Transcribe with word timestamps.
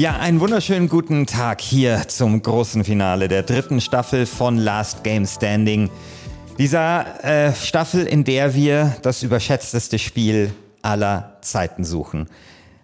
Ja, 0.00 0.16
einen 0.16 0.40
wunderschönen 0.40 0.88
guten 0.88 1.26
Tag 1.26 1.60
hier 1.60 2.08
zum 2.08 2.40
großen 2.40 2.84
Finale 2.84 3.28
der 3.28 3.42
dritten 3.42 3.82
Staffel 3.82 4.24
von 4.24 4.56
Last 4.56 5.04
Game 5.04 5.26
Standing. 5.26 5.90
Dieser 6.56 7.22
äh, 7.22 7.54
Staffel, 7.54 8.06
in 8.06 8.24
der 8.24 8.54
wir 8.54 8.96
das 9.02 9.22
überschätzteste 9.22 9.98
Spiel 9.98 10.54
aller 10.80 11.36
Zeiten 11.42 11.84
suchen. 11.84 12.28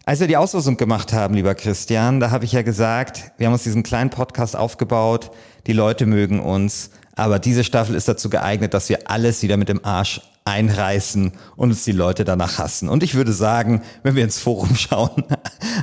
Als 0.08 0.20
wir 0.20 0.28
die 0.28 0.36
Auslosung 0.36 0.76
gemacht 0.76 1.12
haben, 1.12 1.34
lieber 1.34 1.56
Christian, 1.56 2.20
da 2.20 2.30
habe 2.30 2.44
ich 2.44 2.52
ja 2.52 2.62
gesagt, 2.62 3.32
wir 3.38 3.48
haben 3.48 3.54
uns 3.54 3.64
diesen 3.64 3.82
kleinen 3.82 4.08
Podcast 4.08 4.54
aufgebaut, 4.54 5.32
die 5.66 5.72
Leute 5.72 6.06
mögen 6.06 6.38
uns, 6.38 6.90
aber 7.16 7.40
diese 7.40 7.64
Staffel 7.64 7.96
ist 7.96 8.06
dazu 8.06 8.30
geeignet, 8.30 8.72
dass 8.72 8.88
wir 8.88 9.10
alles 9.10 9.42
wieder 9.42 9.56
mit 9.56 9.68
dem 9.68 9.84
Arsch 9.84 10.20
einreißen 10.44 11.32
und 11.56 11.70
uns 11.70 11.82
die 11.82 11.90
Leute 11.90 12.24
danach 12.24 12.58
hassen. 12.58 12.88
Und 12.88 13.02
ich 13.02 13.16
würde 13.16 13.32
sagen, 13.32 13.82
wenn 14.04 14.14
wir 14.14 14.22
ins 14.22 14.38
Forum 14.38 14.76
schauen, 14.76 15.24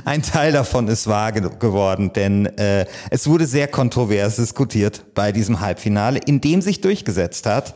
ein 0.06 0.22
Teil 0.22 0.52
davon 0.52 0.88
ist 0.88 1.06
wahr 1.06 1.32
geworden, 1.32 2.14
denn 2.14 2.46
äh, 2.46 2.86
es 3.10 3.26
wurde 3.26 3.46
sehr 3.46 3.68
kontrovers 3.68 4.36
diskutiert 4.36 5.04
bei 5.14 5.32
diesem 5.32 5.60
Halbfinale, 5.60 6.18
in 6.18 6.40
dem 6.40 6.62
sich 6.62 6.80
durchgesetzt 6.80 7.44
hat, 7.44 7.74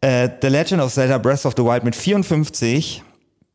äh, 0.00 0.28
The 0.40 0.46
Legend 0.46 0.80
of 0.80 0.92
Zelda 0.92 1.18
Breath 1.18 1.44
of 1.44 1.54
the 1.56 1.64
Wild 1.64 1.82
mit 1.82 1.96
54 1.96 3.02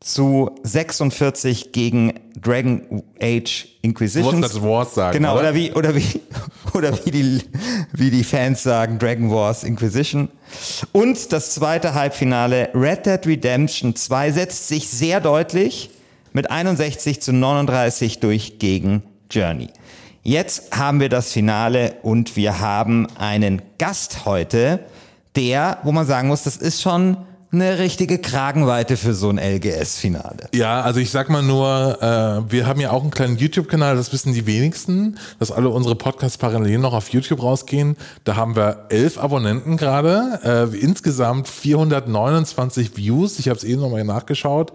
zu 0.01 0.49
46 0.63 1.71
gegen 1.71 2.13
Dragon 2.41 3.03
Age 3.21 3.67
Inquisition. 3.83 4.41
das 4.41 4.61
Wars 4.61 4.95
sagen. 4.95 5.17
Genau, 5.17 5.33
oder, 5.33 5.49
oder 5.49 5.55
wie, 5.55 5.71
oder 5.73 5.95
wie, 5.95 6.21
oder 6.73 7.05
wie 7.05 7.11
die, 7.11 7.41
wie 7.93 8.09
die 8.09 8.23
Fans 8.23 8.63
sagen, 8.63 8.97
Dragon 8.97 9.29
Wars 9.29 9.63
Inquisition. 9.63 10.29
Und 10.91 11.31
das 11.31 11.53
zweite 11.53 11.93
Halbfinale, 11.93 12.69
Red 12.73 13.05
Dead 13.05 13.25
Redemption 13.25 13.95
2 13.95 14.31
setzt 14.31 14.67
sich 14.67 14.89
sehr 14.89 15.21
deutlich 15.21 15.91
mit 16.33 16.49
61 16.49 17.21
zu 17.21 17.31
39 17.31 18.19
durch 18.19 18.57
gegen 18.57 19.03
Journey. 19.29 19.67
Jetzt 20.23 20.75
haben 20.75 20.99
wir 20.99 21.09
das 21.09 21.31
Finale 21.31 21.95
und 22.01 22.35
wir 22.35 22.59
haben 22.59 23.07
einen 23.17 23.61
Gast 23.77 24.25
heute, 24.25 24.79
der, 25.35 25.77
wo 25.83 25.91
man 25.91 26.07
sagen 26.07 26.27
muss, 26.27 26.43
das 26.43 26.57
ist 26.57 26.81
schon 26.81 27.17
eine 27.53 27.79
richtige 27.79 28.17
Kragenweite 28.17 28.95
für 28.95 29.13
so 29.13 29.29
ein 29.29 29.37
LGS-Finale. 29.37 30.47
Ja, 30.53 30.81
also 30.81 30.99
ich 30.99 31.11
sag 31.11 31.29
mal 31.29 31.43
nur, 31.43 31.97
äh, 32.01 32.51
wir 32.51 32.65
haben 32.65 32.79
ja 32.79 32.91
auch 32.91 33.01
einen 33.01 33.11
kleinen 33.11 33.37
YouTube-Kanal, 33.37 33.97
das 33.97 34.13
wissen 34.13 34.33
die 34.33 34.45
wenigsten, 34.45 35.17
dass 35.39 35.51
alle 35.51 35.69
unsere 35.69 35.95
Podcasts 35.95 36.37
parallel 36.37 36.77
noch 36.77 36.93
auf 36.93 37.09
YouTube 37.09 37.43
rausgehen. 37.43 37.97
Da 38.23 38.37
haben 38.37 38.55
wir 38.55 38.85
elf 38.89 39.17
Abonnenten 39.17 39.75
gerade, 39.75 40.71
äh, 40.73 40.77
insgesamt 40.77 41.49
429 41.49 42.95
Views. 42.95 43.37
Ich 43.39 43.49
habe 43.49 43.57
es 43.57 43.65
eben 43.65 43.81
nochmal 43.81 44.05
nachgeschaut. 44.05 44.71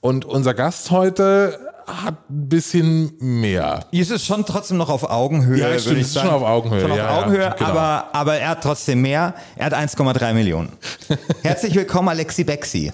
Und 0.00 0.24
unser 0.24 0.54
Gast 0.54 0.90
heute 0.90 1.58
hat 1.86 2.28
ein 2.28 2.48
bisschen 2.48 3.12
mehr. 3.20 3.86
Es 3.92 4.10
ist 4.10 4.26
schon 4.26 4.44
trotzdem 4.44 4.76
noch 4.76 4.88
auf 4.88 5.08
Augenhöhe. 5.08 5.58
Ja, 5.58 5.78
stimmt, 5.78 6.00
es 6.00 6.08
ist 6.08 6.20
schon 6.20 6.28
auf 6.28 6.42
Augenhöhe. 6.42 6.80
Schon 6.80 6.92
auf 6.92 6.98
ja, 6.98 7.18
Augenhöhe, 7.18 7.42
ja, 7.42 7.50
genau. 7.50 7.70
aber, 7.70 8.08
aber 8.12 8.36
er 8.36 8.50
hat 8.50 8.62
trotzdem 8.62 9.02
mehr. 9.02 9.34
Er 9.56 9.66
hat 9.66 9.74
1,3 9.74 10.32
Millionen. 10.32 10.72
Herzlich 11.42 11.74
willkommen, 11.74 12.08
Alexi 12.08 12.44
Bexi. 12.44 12.92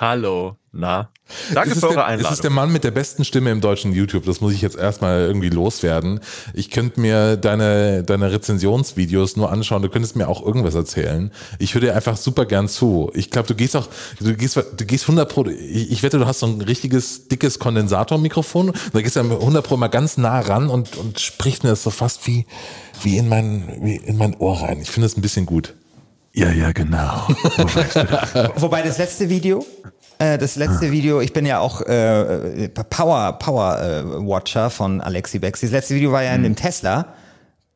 Hallo, 0.00 0.54
na? 0.70 1.10
Danke 1.52 1.74
für 1.74 1.86
eure 1.86 1.94
der, 1.94 2.06
Einladung. 2.06 2.30
Es 2.30 2.36
ist 2.36 2.44
der 2.44 2.52
Mann 2.52 2.70
mit 2.70 2.84
der 2.84 2.92
besten 2.92 3.24
Stimme 3.24 3.50
im 3.50 3.60
deutschen 3.60 3.92
YouTube. 3.92 4.24
Das 4.26 4.40
muss 4.40 4.52
ich 4.52 4.62
jetzt 4.62 4.76
erstmal 4.76 5.22
irgendwie 5.22 5.48
loswerden. 5.48 6.20
Ich 6.54 6.70
könnte 6.70 7.00
mir 7.00 7.36
deine, 7.36 8.04
deine 8.04 8.30
Rezensionsvideos 8.30 9.34
nur 9.36 9.50
anschauen. 9.50 9.82
Du 9.82 9.88
könntest 9.88 10.14
mir 10.14 10.28
auch 10.28 10.40
irgendwas 10.40 10.76
erzählen. 10.76 11.32
Ich 11.58 11.74
höre 11.74 11.80
dir 11.80 11.96
einfach 11.96 12.16
super 12.16 12.46
gern 12.46 12.68
zu. 12.68 13.10
Ich 13.12 13.32
glaube, 13.32 13.48
du 13.48 13.56
gehst 13.56 13.74
auch, 13.74 13.88
du 14.20 14.36
gehst, 14.36 14.54
du 14.54 14.84
gehst 14.86 15.02
100 15.06 15.28
Pro, 15.28 15.46
ich, 15.46 15.90
ich 15.90 16.04
wette, 16.04 16.20
du 16.20 16.26
hast 16.26 16.38
so 16.38 16.46
ein 16.46 16.60
richtiges, 16.60 17.26
dickes 17.26 17.58
Kondensatormikrofon. 17.58 18.72
Da 18.92 19.00
gehst 19.00 19.16
du 19.16 19.20
100 19.20 19.66
Pro 19.66 19.76
mal 19.76 19.88
ganz 19.88 20.16
nah 20.16 20.38
ran 20.38 20.70
und, 20.70 20.96
und 20.96 21.18
sprichst 21.18 21.64
mir 21.64 21.70
das 21.70 21.82
so 21.82 21.90
fast 21.90 22.24
wie, 22.28 22.46
wie 23.02 23.16
in 23.16 23.28
mein, 23.28 23.80
wie 23.82 23.96
in 23.96 24.16
mein 24.16 24.36
Ohr 24.36 24.62
rein. 24.62 24.80
Ich 24.80 24.92
finde 24.92 25.06
das 25.06 25.16
ein 25.16 25.22
bisschen 25.22 25.44
gut. 25.44 25.74
Ja, 26.38 26.52
ja, 26.52 26.70
genau. 26.70 27.26
Wobei 28.54 28.82
das 28.82 28.98
letzte 28.98 29.28
Video, 29.28 29.66
äh, 30.20 30.38
das 30.38 30.54
letzte 30.54 30.92
Video, 30.92 31.20
ich 31.20 31.32
bin 31.32 31.44
ja 31.44 31.58
auch 31.58 31.80
äh, 31.80 32.68
Power 32.68 33.32
Power 33.40 33.80
äh, 33.82 34.04
Watcher 34.04 34.70
von 34.70 35.00
Alexi 35.00 35.40
Bexi. 35.40 35.66
Das 35.66 35.72
letzte 35.72 35.96
Video 35.96 36.12
war 36.12 36.22
ja 36.22 36.32
in 36.36 36.44
dem 36.44 36.54
Tesla. 36.54 37.06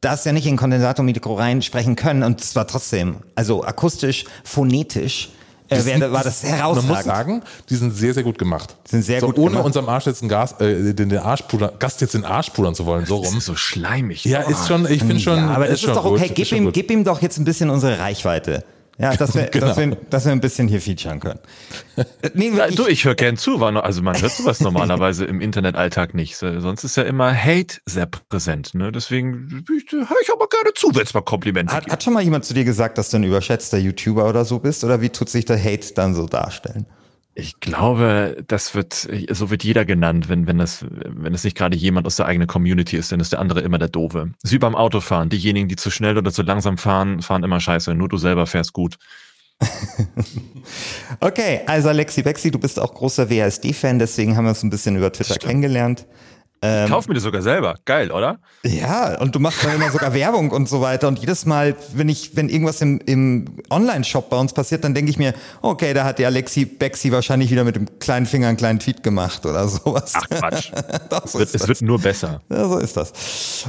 Da 0.01 0.11
hast 0.11 0.25
du 0.25 0.29
ja 0.29 0.33
nicht 0.33 0.47
in 0.47 0.57
Kondensatormikro 0.57 1.35
reinsprechen 1.35 1.97
können 1.97 2.23
und 2.23 2.41
es 2.41 2.55
war 2.55 2.69
trotzdem, 2.69 3.17
also 3.35 3.65
akustisch, 3.65 4.27
phonetisch, 4.45 5.31
äh, 5.73 5.79
Die 5.81 5.87
wär, 5.87 5.99
sind- 5.99 6.13
war 6.13 6.23
das 6.25 6.43
Man 6.43 6.53
muss 6.53 6.59
herausragend. 6.61 7.05
sagen, 7.05 7.43
die 7.69 7.77
sind 7.77 7.97
sehr, 7.97 8.15
sehr 8.15 8.23
gut 8.23 8.39
gemacht. 8.39 8.77
Sind 8.89 9.03
sehr 9.03 9.21
so, 9.21 9.27
gut 9.27 9.39
ohne 9.39 9.51
gemacht. 9.51 9.67
unserem 9.67 9.89
Arsch 9.89 10.07
jetzt 10.07 10.23
einen 10.23 10.29
Gas, 10.29 10.53
äh, 10.61 10.93
den, 10.95 11.09
den 11.09 11.19
Arschpuder, 11.19 11.73
Gast 11.79 12.01
jetzt 12.01 12.15
den 12.15 12.25
Arsch 12.25 12.51
pudern 12.51 12.75
zu 12.75 12.87
wollen, 12.87 13.05
so 13.07 13.19
Das 13.21 13.29
rum. 13.31 13.39
ist 13.39 13.47
so 13.47 13.57
schleimig. 13.57 14.25
Ja, 14.25 14.41
ist 14.43 14.69
schon, 14.69 14.85
ich 14.91 15.01
finde 15.01 15.21
schon. 15.21 15.37
ja, 15.39 15.49
aber 15.49 15.65
das 15.67 15.75
ist, 15.75 15.81
schon 15.83 15.95
doch 15.95 16.05
okay. 16.05 16.27
ist 16.27 16.35
Gib 16.35 16.53
ihm, 16.53 16.73
gib 16.73 16.91
ihm 16.91 17.05
doch 17.05 17.21
jetzt 17.23 17.39
ein 17.39 17.45
bisschen 17.45 17.71
unsere 17.71 17.99
Reichweite. 17.99 18.65
Ja, 19.03 19.17
dass 19.17 19.35
wir, 19.35 19.43
Genau. 19.51 19.67
dass 19.67 19.77
wir, 19.77 19.97
dass 20.11 20.25
wir 20.25 20.33
ein 20.33 20.41
bisschen 20.41 20.69
hier 20.69 20.81
featuren 20.81 21.21
können. 21.21 21.41
Äh, 21.97 22.05
Nee, 22.35 22.49
Ja, 22.49 22.55
wirklich, 22.57 22.77
du, 22.77 22.87
ich 22.87 23.05
höre 23.05 23.15
gern 23.17 23.37
zu. 23.37 23.63
Also 23.63 24.03
man 24.03 24.21
hört 24.21 24.33
sowas 24.33 24.61
normalerweise 24.63 25.25
im 25.25 25.41
Internetalltag 25.41 26.15
nicht. 26.15 26.37
So, 26.37 26.61
Sonst 26.61 26.85
ist 26.85 26.97
ja 26.97 27.03
immer 27.03 27.35
Hate 27.35 27.79
sehr 27.85 28.07
präsent. 28.07 28.75
Ne? 28.75 28.93
Deswegen 28.93 29.65
höre 29.91 30.21
ich 30.23 30.33
aber 30.33 30.47
gerne 30.49 30.73
zu, 30.75 30.95
wenn 30.95 31.03
es 31.03 31.13
mal 31.15 31.21
Komplimente 31.23 31.75
hat, 31.75 31.85
gibt. 31.85 31.93
hat 31.93 32.03
schon 32.03 32.15
mal 32.15 32.23
jemand 32.23 32.45
zu 32.45 32.55
dir 32.55 32.65
gesagt, 32.65 32.97
dass 32.97 33.11
du 33.11 33.17
ein 33.19 33.25
überschätzter 33.25 33.79
YouTuber 33.79 34.29
oder 34.29 34.45
so 34.45 34.59
bist? 34.61 34.85
Oder 34.85 35.01
wie 35.01 35.11
tut 35.11 35.29
sich 35.29 35.45
der 35.45 35.63
Hate 35.63 35.93
dann 35.95 36.15
so 36.15 36.27
darstellen? 36.27 36.87
Ich 37.35 37.61
glaube, 37.61 38.45
das 38.47 38.75
wird, 38.75 39.09
so 39.31 39.51
wird 39.51 39.65
jeder 39.65 39.87
genannt, 39.87 40.29
wenn, 40.29 40.47
wenn 40.47 40.59
das, 40.59 40.85
wenn 40.89 41.33
es 41.33 41.45
nicht 41.45 41.57
gerade 41.57 41.77
jemand 41.77 42.07
aus 42.07 42.17
der 42.17 42.27
eigenen 42.27 42.47
Community 42.47 42.97
ist, 42.97 43.11
dann 43.11 43.21
ist 43.21 43.33
der 43.33 43.41
andere 43.41 43.61
immer 43.61 43.79
der 43.79 43.89
Doofe. 43.89 44.33
Das 44.43 44.51
ist 44.51 44.55
wie 44.55 44.59
beim 44.59 44.75
Autofahren. 44.75 45.31
Diejenigen, 45.31 45.69
die 45.69 45.77
zu 45.77 45.91
schnell 45.91 46.19
oder 46.19 46.31
zu 46.31 46.43
langsam 46.43 46.77
fahren, 46.77 47.23
fahren 47.23 47.43
immer 47.43 47.59
scheiße. 47.59 47.95
Nur 47.95 48.09
du 48.09 48.19
selber 48.19 48.47
fährst 48.47 48.75
gut. 48.75 48.99
Okay, 51.21 51.61
also 51.67 51.89
Alexi 51.89 52.23
Bexi, 52.23 52.51
du 52.51 52.59
bist 52.59 52.81
auch 52.81 52.95
großer 52.95 53.31
WASD-Fan, 53.31 53.99
deswegen 53.99 54.37
haben 54.37 54.45
wir 54.45 54.51
uns 54.51 54.63
ein 54.63 54.71
bisschen 54.71 54.97
über 54.97 55.13
Twitter 55.13 55.35
Stimmt. 55.35 55.49
kennengelernt. 55.49 56.07
Ich 56.65 56.91
kauf 56.91 57.09
mir 57.09 57.15
das 57.15 57.25
sogar 57.25 57.43
selber. 57.43 57.75
Geil, 57.85 58.13
oder? 58.13 58.39
Ja, 58.65 59.19
und 59.21 59.35
du 59.35 59.41
machst 59.41 59.65
dann 59.65 59.75
immer 59.75 59.91
sogar 59.91 60.15
Werbung 60.15 60.51
und 60.53 60.69
so 60.69 60.81
weiter. 60.81 61.09
Und 61.09 61.19
jedes 61.19 61.45
Mal, 61.45 61.75
wenn 61.93 62.09
ich, 62.09 62.37
wenn 62.37 62.49
irgendwas 62.49 62.81
im, 62.81 63.01
im 63.05 63.57
Online-Shop 63.69 64.31
bei 64.31 64.39
uns 64.39 64.53
passiert, 64.53 64.85
dann 64.85 64.95
denke 64.95 65.11
ich 65.11 65.19
mir, 65.19 65.35
okay, 65.61 65.93
da 65.93 66.05
hat 66.05 66.21
die 66.21 66.27
Alexi 66.27 66.65
Bexi 66.65 67.11
wahrscheinlich 67.11 67.51
wieder 67.51 67.65
mit 67.65 67.75
dem 67.75 67.99
kleinen 67.99 68.27
Finger 68.27 68.47
einen 68.47 68.57
kleinen 68.57 68.79
Tweet 68.79 69.03
gemacht 69.03 69.45
oder 69.45 69.67
sowas. 69.67 70.13
Ach 70.15 70.29
Quatsch. 70.29 70.71
Doch, 71.11 71.25
Es 71.25 71.33
so 71.33 71.39
wird, 71.41 71.53
es 71.53 71.67
wird 71.67 71.83
nur 71.83 71.99
besser. 71.99 72.41
Ja, 72.49 72.69
so 72.69 72.79
ist 72.79 72.97
das. 72.97 73.13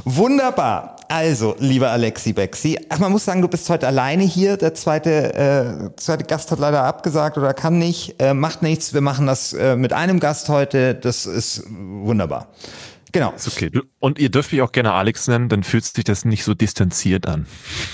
Wunderbar. 0.06 0.98
Also, 1.10 1.56
lieber 1.60 1.90
Alexi 1.90 2.34
Bexi, 2.34 2.80
ach, 2.90 3.00
man 3.00 3.12
muss 3.12 3.26
sagen, 3.26 3.42
du 3.42 3.48
bist 3.48 3.70
heute 3.70 3.88
alleine 3.88 4.24
hier. 4.24 4.58
Der 4.58 4.74
zweite, 4.74 5.34
äh, 5.34 5.96
zweite 5.98 6.24
Gast 6.26 6.52
hat 6.52 6.60
leider 6.60 6.84
abgesagt 6.84 7.38
oder 7.38 7.54
kann 7.54 7.78
nicht. 7.78 8.22
Äh, 8.22 8.34
macht 8.34 8.62
nichts. 8.62 8.94
Wir 8.94 9.02
machen 9.02 9.26
das 9.28 9.54
äh, 9.54 9.76
mit 9.76 9.94
einem 9.94 10.20
Gast 10.20 10.50
heute. 10.50 10.96
Das 10.96 11.26
ist 11.26 11.64
wunderbar. 11.70 12.48
Genau. 13.14 13.32
Ist 13.34 13.48
okay. 13.48 13.70
Und 14.00 14.20
ihr 14.20 14.30
dürft 14.30 14.52
mich 14.52 14.62
auch 14.62 14.72
gerne 14.72 14.92
Alex 14.92 15.28
nennen, 15.28 15.48
dann 15.48 15.64
fühlt 15.64 15.86
sich 15.86 16.04
das 16.04 16.26
nicht 16.26 16.44
so 16.44 16.54
distanziert 16.56 17.28
an. 17.28 17.46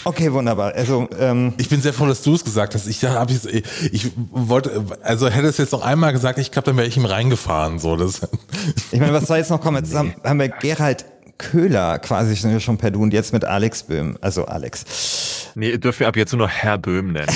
Okay, 0.05 0.31
wunderbar. 0.33 0.73
Also, 0.73 1.07
ähm, 1.19 1.53
Ich 1.57 1.69
bin 1.69 1.81
sehr 1.81 1.93
froh, 1.93 2.07
dass 2.07 2.21
du 2.23 2.33
es 2.33 2.43
gesagt 2.43 2.73
hast. 2.73 2.87
Ich 2.87 3.03
habe 3.03 3.31
ich, 3.33 3.63
ich 3.93 4.11
wollte, 4.31 4.85
also 5.03 5.29
hätte 5.29 5.47
es 5.47 5.57
jetzt 5.57 5.73
noch 5.73 5.81
einmal 5.83 6.13
gesagt, 6.13 6.39
ich 6.39 6.51
glaube, 6.51 6.67
dann 6.67 6.77
wäre 6.77 6.87
ich 6.87 6.95
ihm 6.97 7.05
reingefahren. 7.05 7.79
So, 7.79 7.95
das, 7.97 8.21
ich 8.91 8.99
meine, 8.99 9.13
was 9.13 9.27
soll 9.27 9.37
jetzt 9.37 9.49
noch 9.51 9.61
kommen? 9.61 9.83
Jetzt 9.83 9.93
haben, 9.93 10.15
haben 10.23 10.39
wir 10.39 10.47
Gerald 10.49 11.05
Köhler 11.37 11.99
quasi 11.99 12.35
schon- 12.35 12.59
schon 12.59 12.77
per 12.77 12.91
Du 12.91 13.01
und 13.03 13.13
jetzt 13.13 13.31
mit 13.33 13.45
Alex 13.45 13.83
Böhm. 13.83 14.17
Also 14.21 14.45
Alex. 14.45 15.51
Nee, 15.55 15.71
ihr 15.71 15.77
dürft 15.79 15.99
mich 15.99 16.07
ab 16.07 16.15
jetzt 16.15 16.31
nur 16.33 16.47
noch 16.47 16.49
Herr 16.49 16.77
Böhm 16.77 17.11
nennen. 17.13 17.27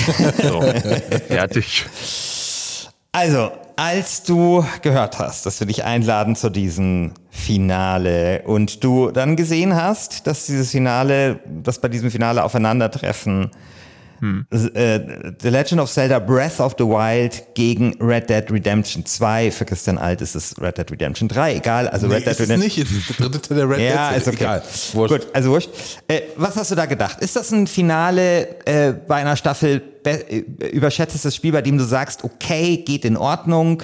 So, 0.41 0.61
fertig. 1.27 1.85
Also, 3.11 3.51
als 3.83 4.23
du 4.23 4.63
gehört 4.81 5.19
hast, 5.19 5.45
dass 5.45 5.59
wir 5.59 5.67
dich 5.67 5.83
einladen 5.83 6.37
zu 6.37 6.49
diesem 6.49 7.11
Finale 7.29 8.43
und 8.45 8.81
du 8.81 9.11
dann 9.11 9.35
gesehen 9.35 9.75
hast, 9.75 10.25
dass 10.25 10.45
dieses 10.45 10.71
Finale, 10.71 11.41
dass 11.45 11.79
bei 11.79 11.89
diesem 11.89 12.09
Finale 12.09 12.45
aufeinandertreffen 12.45 13.51
äh, 14.21 14.99
The 15.41 15.49
Legend 15.49 15.81
of 15.81 15.91
Zelda 15.91 16.19
Breath 16.19 16.59
of 16.59 16.75
the 16.77 16.85
Wild 16.85 17.43
gegen 17.55 17.95
Red 18.01 18.29
Dead 18.29 18.49
Redemption 18.51 19.05
2. 19.05 19.51
Für 19.51 19.65
Christian 19.65 19.97
Alt 19.97 20.21
ist 20.21 20.35
es 20.35 20.59
Red 20.61 20.77
Dead 20.77 20.91
Redemption 20.91 21.27
3, 21.27 21.55
egal. 21.55 21.87
Also 21.87 22.07
nee, 22.07 22.15
Red 22.15 22.25
Dead 22.25 22.39
Redemption 22.39 22.59
nicht. 22.59 22.77
Ist 22.77 23.19
der 23.19 23.27
dritte 23.27 23.41
Teil 23.41 23.57
der 23.57 23.69
Red 23.69 23.79
ja, 23.93 24.09
Dead. 24.11 24.21
ist 24.21 24.27
okay. 24.27 24.37
Egal. 24.43 24.63
Wurscht. 24.93 25.13
Gut, 25.13 25.27
also 25.33 25.51
wurscht. 25.51 25.69
Äh, 26.07 26.21
was 26.37 26.55
hast 26.55 26.71
du 26.71 26.75
da 26.75 26.85
gedacht? 26.85 27.19
Ist 27.19 27.35
das 27.35 27.51
ein 27.51 27.67
Finale 27.67 28.65
äh, 28.65 28.93
bei 28.93 29.15
einer 29.15 29.35
Staffel 29.35 29.81
äh, 30.05 30.37
überschätztes 30.71 31.35
Spiel, 31.35 31.51
bei 31.51 31.61
dem 31.61 31.77
du 31.77 31.83
sagst, 31.83 32.23
okay, 32.23 32.77
geht 32.77 33.05
in 33.05 33.17
Ordnung? 33.17 33.83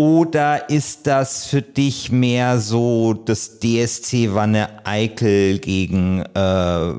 Oder 0.00 0.70
ist 0.70 1.06
das 1.06 1.44
für 1.44 1.60
dich 1.60 2.10
mehr 2.10 2.58
so 2.58 3.12
das 3.12 3.60
DSC 3.60 4.32
Wanne 4.32 4.86
Eickel 4.86 5.58
gegen 5.58 6.22
äh, 6.22 6.92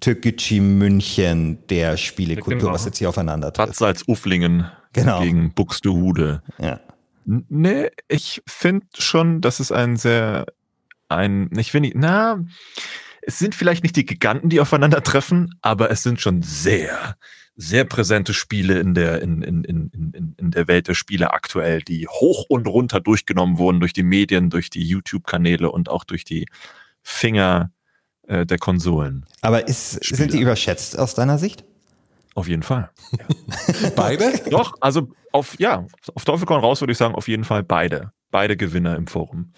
Türkgücü 0.00 0.60
München 0.60 1.66
der 1.70 1.96
Spielekultur, 1.96 2.58
Genau. 2.60 2.72
was 2.74 2.84
jetzt 2.84 2.98
hier 2.98 3.08
aufeinander 3.08 3.54
trifft. 3.54 3.76
Salzuflingen 3.76 4.66
Genau. 4.92 5.22
gegen 5.22 5.54
Buxtehude. 5.54 6.42
Ja. 6.58 6.78
Nee, 7.24 7.88
ich 8.08 8.42
finde 8.46 8.84
schon, 8.98 9.40
dass 9.40 9.58
es 9.58 9.72
ein 9.72 9.96
sehr, 9.96 10.44
ein, 11.08 11.48
ich 11.56 11.72
nicht, 11.72 11.94
na, 11.96 12.44
es 13.22 13.38
sind 13.38 13.54
vielleicht 13.54 13.82
nicht 13.82 13.96
die 13.96 14.04
Giganten, 14.04 14.50
die 14.50 14.60
aufeinandertreffen, 14.60 15.54
aber 15.62 15.90
es 15.90 16.02
sind 16.02 16.20
schon 16.20 16.42
sehr, 16.42 17.16
sehr 17.56 17.84
präsente 17.84 18.34
Spiele 18.34 18.80
in 18.80 18.94
der, 18.94 19.22
in, 19.22 19.42
in, 19.42 19.64
in, 19.64 19.90
in, 19.92 20.34
in 20.38 20.50
der 20.50 20.66
Welt 20.66 20.88
der 20.88 20.94
Spiele 20.94 21.32
aktuell, 21.32 21.82
die 21.82 22.08
hoch 22.08 22.46
und 22.48 22.66
runter 22.66 23.00
durchgenommen 23.00 23.58
wurden 23.58 23.80
durch 23.80 23.92
die 23.92 24.02
Medien, 24.02 24.50
durch 24.50 24.70
die 24.70 24.82
YouTube-Kanäle 24.82 25.70
und 25.70 25.88
auch 25.88 26.04
durch 26.04 26.24
die 26.24 26.46
Finger 27.02 27.70
äh, 28.26 28.44
der 28.44 28.58
Konsolen. 28.58 29.26
Aber 29.40 29.68
ist, 29.68 30.04
sind 30.04 30.32
die 30.32 30.40
überschätzt 30.40 30.98
aus 30.98 31.14
deiner 31.14 31.38
Sicht? 31.38 31.64
Auf 32.34 32.48
jeden 32.48 32.64
Fall. 32.64 32.90
Beide? 33.96 34.32
Doch, 34.50 34.74
also 34.80 35.08
auf, 35.30 35.58
ja, 35.58 35.86
auf 36.14 36.24
Teufel 36.24 36.46
komm 36.46 36.60
raus 36.60 36.80
würde 36.80 36.92
ich 36.92 36.98
sagen, 36.98 37.14
auf 37.14 37.28
jeden 37.28 37.44
Fall 37.44 37.62
beide. 37.62 38.12
Beide 38.30 38.56
Gewinner 38.56 38.96
im 38.96 39.06
Forum. 39.06 39.52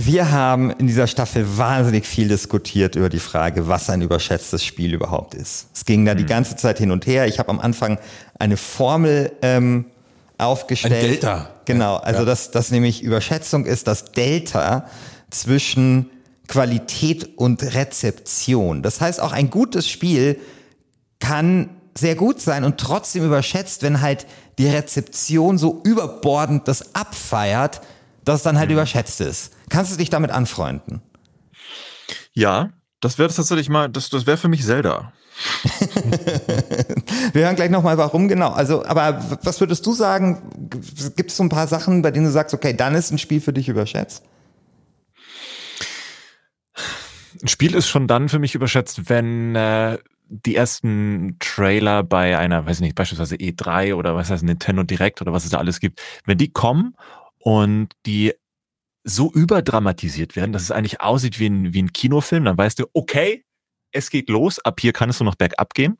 Wir 0.00 0.30
haben 0.30 0.70
in 0.70 0.86
dieser 0.86 1.08
Staffel 1.08 1.58
wahnsinnig 1.58 2.06
viel 2.06 2.28
diskutiert 2.28 2.94
über 2.94 3.08
die 3.08 3.18
Frage, 3.18 3.66
was 3.66 3.90
ein 3.90 4.00
überschätztes 4.00 4.64
Spiel 4.64 4.94
überhaupt 4.94 5.34
ist. 5.34 5.66
Es 5.74 5.84
ging 5.84 6.04
da 6.04 6.14
die 6.14 6.24
ganze 6.24 6.54
Zeit 6.54 6.78
hin 6.78 6.92
und 6.92 7.04
her. 7.08 7.26
Ich 7.26 7.40
habe 7.40 7.48
am 7.48 7.58
Anfang 7.58 7.98
eine 8.38 8.56
Formel 8.56 9.32
ähm, 9.42 9.86
aufgestellt. 10.38 10.94
Ein 10.94 11.00
Delta. 11.00 11.50
Genau, 11.64 11.96
also 11.96 12.24
dass 12.24 12.52
das 12.52 12.70
nämlich 12.70 13.02
Überschätzung 13.02 13.66
ist 13.66 13.88
das 13.88 14.12
Delta 14.12 14.86
zwischen 15.30 16.10
Qualität 16.46 17.36
und 17.36 17.60
Rezeption. 17.74 18.84
Das 18.84 19.00
heißt, 19.00 19.20
auch 19.20 19.32
ein 19.32 19.50
gutes 19.50 19.88
Spiel 19.88 20.38
kann 21.18 21.70
sehr 21.98 22.14
gut 22.14 22.40
sein 22.40 22.62
und 22.62 22.78
trotzdem 22.78 23.24
überschätzt, 23.24 23.82
wenn 23.82 24.00
halt 24.00 24.26
die 24.58 24.68
Rezeption 24.68 25.58
so 25.58 25.80
überbordend 25.82 26.68
das 26.68 26.94
abfeiert, 26.94 27.80
dass 28.28 28.40
es 28.40 28.42
dann 28.42 28.58
halt 28.58 28.70
überschätzt 28.70 29.22
ist. 29.22 29.54
Kannst 29.70 29.92
du 29.92 29.96
dich 29.96 30.10
damit 30.10 30.30
anfreunden? 30.30 31.00
Ja, 32.32 32.70
das 33.00 33.18
wäre 33.18 33.32
tatsächlich 33.32 33.70
mal, 33.70 33.88
das, 33.88 34.10
das 34.10 34.26
wäre 34.26 34.36
für 34.36 34.48
mich 34.48 34.64
Zelda. 34.64 35.12
Wir 37.32 37.44
hören 37.44 37.56
gleich 37.56 37.70
nochmal, 37.70 37.96
warum 37.96 38.28
genau. 38.28 38.50
Also, 38.50 38.84
aber 38.84 39.38
was 39.42 39.60
würdest 39.60 39.86
du 39.86 39.94
sagen? 39.94 40.42
Gibt 41.16 41.30
es 41.30 41.36
so 41.36 41.42
ein 41.42 41.48
paar 41.48 41.68
Sachen, 41.68 42.02
bei 42.02 42.10
denen 42.10 42.26
du 42.26 42.30
sagst, 42.30 42.54
okay, 42.54 42.74
dann 42.74 42.94
ist 42.94 43.10
ein 43.10 43.18
Spiel 43.18 43.40
für 43.40 43.52
dich 43.52 43.68
überschätzt? 43.68 44.22
Ein 47.40 47.48
Spiel 47.48 47.74
ist 47.74 47.88
schon 47.88 48.08
dann 48.08 48.28
für 48.28 48.40
mich 48.40 48.54
überschätzt, 48.54 49.08
wenn 49.08 49.54
äh, 49.54 49.96
die 50.28 50.54
ersten 50.54 51.36
Trailer 51.38 52.02
bei 52.02 52.36
einer, 52.36 52.66
weiß 52.66 52.76
ich 52.76 52.82
nicht, 52.82 52.94
beispielsweise 52.94 53.36
E3 53.36 53.94
oder 53.94 54.14
was 54.14 54.30
heißt 54.30 54.42
Nintendo 54.42 54.82
Direct 54.82 55.22
oder 55.22 55.32
was 55.32 55.44
es 55.44 55.50
da 55.50 55.58
alles 55.58 55.80
gibt, 55.80 56.02
wenn 56.26 56.36
die 56.36 56.50
kommen 56.50 56.94
und 57.48 57.88
die 58.04 58.34
so 59.04 59.32
überdramatisiert 59.32 60.36
werden, 60.36 60.52
dass 60.52 60.60
es 60.60 60.70
eigentlich 60.70 61.00
aussieht 61.00 61.38
wie 61.38 61.46
ein, 61.46 61.72
wie 61.72 61.82
ein 61.82 61.94
Kinofilm, 61.94 62.44
dann 62.44 62.58
weißt 62.58 62.78
du, 62.78 62.84
okay, 62.92 63.46
es 63.90 64.10
geht 64.10 64.28
los, 64.28 64.58
ab 64.58 64.80
hier 64.80 64.92
kann 64.92 65.08
es 65.08 65.18
nur 65.18 65.24
noch 65.24 65.34
bergab 65.34 65.72
gehen. 65.72 65.96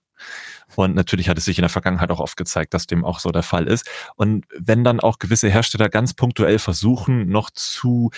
Und 0.76 0.94
natürlich 0.94 1.30
hat 1.30 1.38
es 1.38 1.46
sich 1.46 1.56
in 1.56 1.62
der 1.62 1.70
Vergangenheit 1.70 2.10
auch 2.10 2.20
oft 2.20 2.36
gezeigt, 2.36 2.74
dass 2.74 2.86
dem 2.86 3.02
auch 3.02 3.18
so 3.18 3.30
der 3.30 3.42
Fall 3.42 3.66
ist. 3.66 3.88
Und 4.16 4.44
wenn 4.58 4.84
dann 4.84 5.00
auch 5.00 5.18
gewisse 5.18 5.48
Hersteller 5.48 5.88
ganz 5.88 6.12
punktuell 6.12 6.58
versuchen, 6.58 7.30
noch 7.30 7.48
zu 7.48 8.10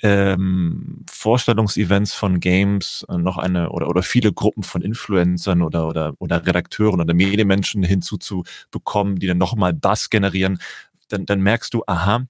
ähm, 0.00 1.04
Vorstellungsevents 1.10 2.14
von 2.14 2.38
Games 2.38 3.04
äh, 3.08 3.16
noch 3.16 3.36
eine 3.36 3.70
oder 3.70 3.88
oder 3.88 4.04
viele 4.04 4.32
Gruppen 4.32 4.62
von 4.62 4.82
Influencern 4.82 5.60
oder 5.60 5.88
oder 5.88 6.14
oder 6.18 6.46
Redakteuren 6.46 7.00
oder 7.00 7.14
Medienmenschen 7.14 7.82
hinzuzubekommen, 7.82 9.16
die 9.16 9.26
dann 9.26 9.38
nochmal 9.38 9.74
Buzz 9.74 10.08
generieren, 10.08 10.60
dann, 11.08 11.26
dann 11.26 11.40
merkst 11.40 11.74
du, 11.74 11.82
aha, 11.88 12.26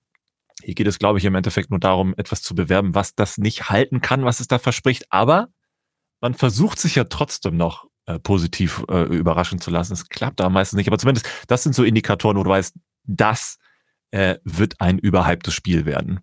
hier 0.67 0.75
geht 0.75 0.89
es, 0.89 0.99
glaube 0.99 1.21
ich, 1.21 1.25
im 1.25 1.37
Endeffekt 1.37 1.71
nur 1.71 1.79
darum, 1.79 2.13
etwas 2.17 2.43
zu 2.43 2.57
bewerben, 2.57 2.97
was 2.97 3.15
das 3.15 3.39
nicht 3.39 3.71
halten 3.71 4.01
kann, 4.01 4.25
was 4.25 4.41
es 4.41 4.49
da 4.49 4.59
verspricht. 4.59 5.07
Aber 5.11 5.47
man 6.21 6.35
versucht 6.35 6.81
sich 6.81 6.97
ja 6.97 7.05
trotzdem 7.05 7.57
noch 7.57 7.87
äh, 8.07 8.19
positiv 8.19 8.83
äh, 8.89 9.05
überraschen 9.05 9.61
zu 9.61 9.71
lassen. 9.71 9.93
Es 9.93 10.09
klappt 10.09 10.41
aber 10.41 10.51
meistens 10.51 10.77
nicht. 10.77 10.89
Aber 10.89 10.99
zumindest, 10.99 11.29
das 11.47 11.63
sind 11.63 11.77
so 11.77 11.85
Indikatoren, 11.85 12.37
wo 12.37 12.43
du 12.43 12.51
weißt, 12.51 12.75
das 13.05 13.59
äh, 14.11 14.39
wird 14.43 14.81
ein 14.81 14.99
überhyptes 14.99 15.55
Spiel 15.55 15.87
werden. 15.87 16.19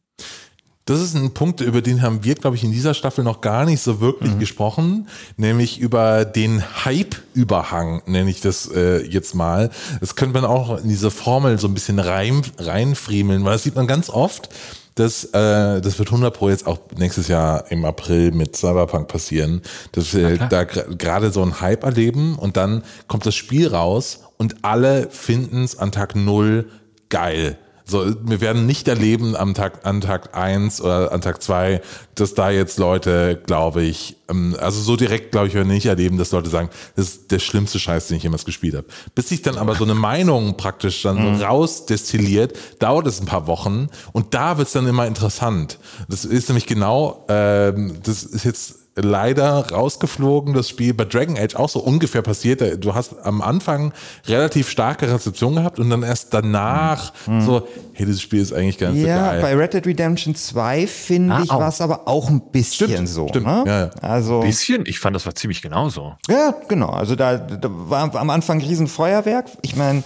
Das 0.85 0.99
ist 0.99 1.15
ein 1.15 1.33
Punkt, 1.33 1.61
über 1.61 1.81
den 1.81 2.01
haben 2.01 2.25
wir, 2.25 2.35
glaube 2.35 2.57
ich, 2.57 2.63
in 2.65 2.73
dieser 2.73 2.93
Staffel 2.93 3.23
noch 3.23 3.39
gar 3.39 3.63
nicht 3.63 3.81
so 3.81 4.01
wirklich 4.01 4.37
gesprochen, 4.39 5.07
nämlich 5.37 5.79
über 5.79 6.25
den 6.25 6.61
Hype-Überhang, 6.83 8.01
nenne 8.05 8.29
ich 8.29 8.41
das 8.41 8.69
äh, 8.69 9.01
jetzt 9.05 9.33
mal. 9.33 9.69
Das 10.01 10.15
könnte 10.15 10.41
man 10.41 10.49
auch 10.49 10.77
in 10.83 10.89
diese 10.89 11.09
Formel 11.09 11.57
so 11.57 11.67
ein 11.67 11.73
bisschen 11.73 11.99
rein, 11.99 12.41
reinfriemeln, 12.57 13.45
weil 13.45 13.53
das 13.53 13.63
sieht 13.63 13.75
man 13.75 13.87
ganz 13.87 14.09
oft, 14.09 14.49
dass 14.95 15.23
äh, 15.25 15.81
das 15.81 15.97
wird 15.99 16.09
100 16.09 16.33
pro 16.33 16.49
jetzt 16.49 16.67
auch 16.67 16.79
nächstes 16.97 17.29
Jahr 17.29 17.71
im 17.71 17.85
April 17.85 18.31
mit 18.31 18.55
Cyberpunk 18.57 19.07
passieren, 19.07 19.61
dass 19.93 20.13
wir 20.13 20.37
da 20.37 20.65
gerade 20.65 21.31
so 21.31 21.41
einen 21.41 21.61
Hype 21.61 21.83
erleben 21.83 22.35
und 22.35 22.57
dann 22.57 22.83
kommt 23.07 23.25
das 23.25 23.35
Spiel 23.35 23.69
raus 23.69 24.19
und 24.37 24.57
alle 24.63 25.09
finden 25.09 25.63
es 25.63 25.77
an 25.77 25.93
Tag 25.93 26.15
null 26.15 26.69
geil. 27.09 27.57
So, 27.85 28.15
wir 28.23 28.39
werden 28.39 28.65
nicht 28.65 28.87
erleben 28.87 29.35
am 29.35 29.53
Tag, 29.53 29.85
an 29.85 30.01
Tag 30.01 30.35
eins 30.35 30.79
oder 30.79 31.11
an 31.11 31.21
Tag 31.21 31.41
zwei, 31.41 31.81
dass 32.15 32.33
da 32.33 32.49
jetzt 32.49 32.77
Leute, 32.77 33.41
glaube 33.45 33.83
ich, 33.83 34.17
ähm, 34.29 34.55
also 34.59 34.79
so 34.81 34.95
direkt, 34.95 35.31
glaube 35.31 35.47
ich, 35.47 35.53
werden 35.53 35.67
wir 35.67 35.75
nicht 35.75 35.85
erleben, 35.85 36.17
dass 36.17 36.31
Leute 36.31 36.49
sagen, 36.49 36.69
das 36.95 37.09
ist 37.09 37.31
der 37.31 37.39
schlimmste 37.39 37.79
Scheiß, 37.79 38.07
den 38.07 38.17
ich 38.17 38.23
jemals 38.23 38.45
gespielt 38.45 38.75
habe. 38.75 38.87
Bis 39.15 39.29
sich 39.29 39.41
dann 39.41 39.57
aber 39.57 39.75
so 39.75 39.83
eine 39.83 39.95
Meinung 39.95 40.55
praktisch 40.55 41.01
dann 41.01 41.37
so 41.37 41.43
rausdestilliert, 41.43 42.57
dauert 42.79 43.07
es 43.07 43.19
ein 43.19 43.25
paar 43.25 43.47
Wochen 43.47 43.89
und 44.13 44.33
da 44.33 44.57
wird 44.57 44.67
es 44.67 44.73
dann 44.73 44.87
immer 44.87 45.05
interessant. 45.05 45.77
Das 46.07 46.25
ist 46.25 46.47
nämlich 46.47 46.67
genau, 46.67 47.25
ähm, 47.27 47.97
das 48.03 48.23
ist 48.23 48.45
jetzt 48.45 48.82
leider 48.95 49.71
rausgeflogen, 49.71 50.53
das 50.53 50.69
Spiel 50.69 50.93
bei 50.93 51.05
Dragon 51.05 51.37
Age 51.37 51.55
auch 51.55 51.69
so 51.69 51.79
ungefähr 51.79 52.21
passiert. 52.21 52.83
Du 52.83 52.93
hast 52.93 53.15
am 53.23 53.41
Anfang 53.41 53.91
relativ 54.27 54.69
starke 54.69 55.11
Rezeption 55.11 55.55
gehabt 55.55 55.79
und 55.79 55.89
dann 55.89 56.03
erst 56.03 56.33
danach 56.33 57.11
so, 57.39 57.67
hey, 57.93 58.05
dieses 58.05 58.21
Spiel 58.21 58.39
ist 58.41 58.53
eigentlich 58.53 58.77
ganz 58.77 58.99
so 58.99 59.05
Ja, 59.07 59.31
geil. 59.31 59.41
bei 59.41 59.55
Red 59.55 59.73
Dead 59.73 59.85
Redemption 59.87 60.35
2 60.35 60.85
finde 60.87 61.33
Ah, 61.35 61.41
ich 61.43 61.49
auch. 61.51 61.59
war 61.59 61.69
es 61.69 61.81
aber 61.81 62.07
auch 62.07 62.29
ein 62.29 62.41
bisschen 62.51 62.89
Stimmt, 62.89 63.09
so. 63.09 63.27
stimmt, 63.29 63.47
Ne? 63.47 63.63
ja, 63.65 63.79
ja. 63.85 63.89
Also 64.01 64.41
Bisschen, 64.41 64.83
ich 64.85 64.99
fand, 64.99 65.15
das 65.15 65.25
war 65.25 65.33
ziemlich 65.35 65.61
genauso. 65.61 66.13
Ja, 66.29 66.53
genau. 66.67 66.89
Also 66.89 67.15
da, 67.15 67.37
da 67.37 67.67
war 67.71 68.13
am 68.15 68.29
Anfang 68.29 68.59
ein 68.59 68.65
Riesenfeuerwerk. 68.67 69.45
Ich 69.63 69.75
meine, 69.75 70.03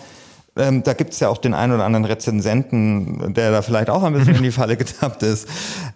ähm, 0.57 0.83
da 0.83 0.93
gibt's 0.93 1.19
ja 1.19 1.29
auch 1.29 1.37
den 1.37 1.53
einen 1.53 1.73
oder 1.73 1.85
anderen 1.85 2.05
Rezensenten, 2.05 3.33
der 3.33 3.51
da 3.51 3.61
vielleicht 3.61 3.89
auch 3.89 4.03
ein 4.03 4.13
bisschen 4.13 4.35
in 4.35 4.43
die 4.43 4.51
Falle 4.51 4.77
getappt 4.77 5.23
ist. 5.23 5.47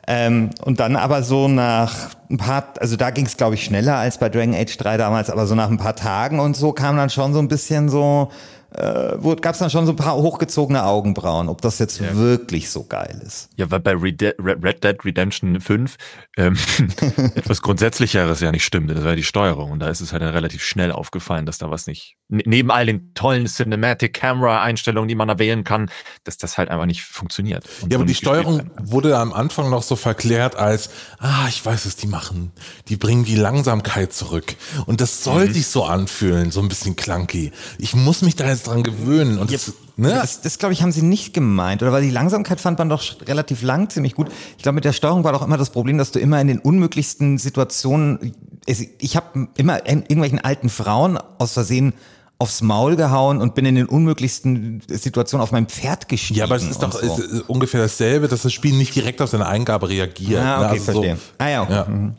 Ähm, 0.07 0.49
und 0.63 0.79
dann 0.79 0.95
aber 0.95 1.23
so 1.23 1.47
nach 1.47 2.09
ein 2.29 2.37
paar, 2.37 2.73
also 2.79 2.95
da 2.95 3.09
ging's 3.11 3.37
glaube 3.37 3.55
ich, 3.55 3.63
schneller 3.63 3.95
als 3.95 4.17
bei 4.17 4.29
Dragon 4.29 4.55
Age 4.55 4.77
3 4.77 4.97
damals, 4.97 5.29
aber 5.29 5.47
so 5.47 5.55
nach 5.55 5.69
ein 5.69 5.77
paar 5.77 5.95
Tagen 5.95 6.39
und 6.39 6.55
so 6.55 6.71
kam 6.71 6.97
dann 6.97 7.09
schon 7.09 7.33
so 7.33 7.39
ein 7.39 7.47
bisschen 7.47 7.89
so, 7.89 8.29
äh, 8.73 9.17
gab 9.41 9.53
es 9.53 9.59
dann 9.59 9.69
schon 9.69 9.85
so 9.85 9.91
ein 9.91 9.97
paar 9.97 10.15
hochgezogene 10.15 10.85
Augenbrauen, 10.85 11.49
ob 11.49 11.61
das 11.61 11.79
jetzt 11.79 12.01
wirklich 12.15 12.69
so 12.69 12.85
geil 12.85 13.21
ist. 13.25 13.49
Ja, 13.57 13.69
weil 13.69 13.81
bei 13.81 13.91
Red 13.91 14.21
Dead, 14.21 14.33
Red 14.39 14.83
Dead 14.83 15.03
Redemption 15.03 15.59
5 15.59 15.97
ähm, 16.37 16.57
etwas 17.35 17.61
Grundsätzlicheres 17.61 18.39
ja 18.39 18.51
nicht 18.51 18.63
stimmte. 18.63 18.93
Das 18.93 19.03
war 19.03 19.11
ja 19.11 19.15
die 19.17 19.23
Steuerung. 19.23 19.71
Und 19.71 19.79
da 19.79 19.89
ist 19.89 19.99
es 19.99 20.13
halt 20.13 20.21
dann 20.21 20.33
relativ 20.33 20.63
schnell 20.63 20.91
aufgefallen, 20.91 21.45
dass 21.45 21.57
da 21.57 21.69
was 21.69 21.85
nicht, 21.85 22.15
neben 22.31 22.71
all 22.71 22.85
den 22.85 23.13
tollen 23.13 23.45
Cinematic-Camera-Einstellungen, 23.45 25.07
die 25.07 25.15
man 25.15 25.27
da 25.27 25.37
wählen 25.37 25.63
kann, 25.63 25.89
dass 26.23 26.37
das 26.37 26.57
halt 26.57 26.69
einfach 26.69 26.85
nicht 26.85 27.03
funktioniert. 27.03 27.65
Ja, 27.83 27.87
so 27.91 27.95
aber 27.97 28.05
die 28.05 28.15
Steuerung 28.15 28.69
wurde 28.81 29.17
am 29.17 29.33
Anfang 29.33 29.69
noch 29.69 29.83
so 29.83 29.95
verklärt 29.95 30.55
als, 30.55 30.89
ah, 31.19 31.45
ich 31.49 31.63
weiß, 31.65 31.85
was 31.85 31.95
die 31.95 32.07
machen. 32.07 32.51
Die 32.87 32.95
bringen 32.97 33.25
die 33.25 33.35
Langsamkeit 33.35 34.13
zurück. 34.13 34.55
Und 34.85 35.01
das 35.01 35.23
soll 35.23 35.47
Mhm. 35.47 35.53
sich 35.53 35.67
so 35.67 35.83
anfühlen, 35.83 36.51
so 36.51 36.61
ein 36.61 36.69
bisschen 36.69 36.95
clunky. 36.95 37.51
Ich 37.77 37.93
muss 37.95 38.21
mich 38.21 38.35
da 38.35 38.47
jetzt 38.47 38.67
dran 38.67 38.83
gewöhnen. 38.83 39.37
Und 39.37 39.51
das, 39.53 39.73
ne? 39.97 40.09
Das, 40.09 40.41
das 40.41 40.57
glaube 40.57 40.73
ich, 40.73 40.81
haben 40.81 40.91
sie 40.91 41.01
nicht 41.01 41.33
gemeint. 41.33 41.81
Oder 41.81 41.91
weil 41.91 42.01
die 42.03 42.09
Langsamkeit 42.09 42.61
fand 42.61 42.79
man 42.79 42.89
doch 42.89 43.03
relativ 43.27 43.61
lang 43.61 43.89
ziemlich 43.89 44.15
gut. 44.15 44.29
Ich 44.57 44.63
glaube, 44.63 44.75
mit 44.75 44.85
der 44.85 44.93
Steuerung 44.93 45.23
war 45.23 45.33
doch 45.33 45.41
immer 45.45 45.57
das 45.57 45.69
Problem, 45.71 45.97
dass 45.97 46.11
du 46.11 46.19
immer 46.19 46.39
in 46.39 46.47
den 46.47 46.59
unmöglichsten 46.59 47.37
Situationen, 47.37 48.33
es- 48.65 48.85
ich 48.99 49.15
habe 49.15 49.49
immer 49.57 49.85
in 49.85 50.01
irgendwelchen 50.03 50.39
alten 50.39 50.69
Frauen 50.69 51.17
aus 51.37 51.53
Versehen 51.53 51.93
aufs 52.41 52.61
Maul 52.61 52.95
gehauen 52.95 53.39
und 53.39 53.55
bin 53.55 53.65
in 53.65 53.75
den 53.75 53.85
unmöglichsten 53.85 54.81
Situationen 54.87 55.43
auf 55.43 55.51
mein 55.51 55.67
Pferd 55.67 56.09
gestiegen. 56.09 56.39
ja, 56.39 56.45
aber 56.45 56.55
es 56.55 56.63
ist 56.67 56.81
doch 56.81 56.91
so. 56.91 56.99
ist 57.21 57.41
ungefähr 57.49 57.81
dasselbe, 57.81 58.27
dass 58.27 58.41
das 58.41 58.51
Spiel 58.51 58.75
nicht 58.75 58.95
direkt 58.95 59.21
auf 59.21 59.29
seine 59.29 59.45
Eingabe 59.47 59.87
reagiert. 59.89 60.41
Ah, 60.41 60.59
ne? 60.59 60.65
okay, 60.65 60.79
Also 60.79 60.91
so- 60.91 61.03
verstehe. 61.03 61.17
Ah 61.37 61.47
ja, 61.49 61.61
okay. 61.63 61.73
Ja. 61.73 61.85
Mhm. 61.85 62.15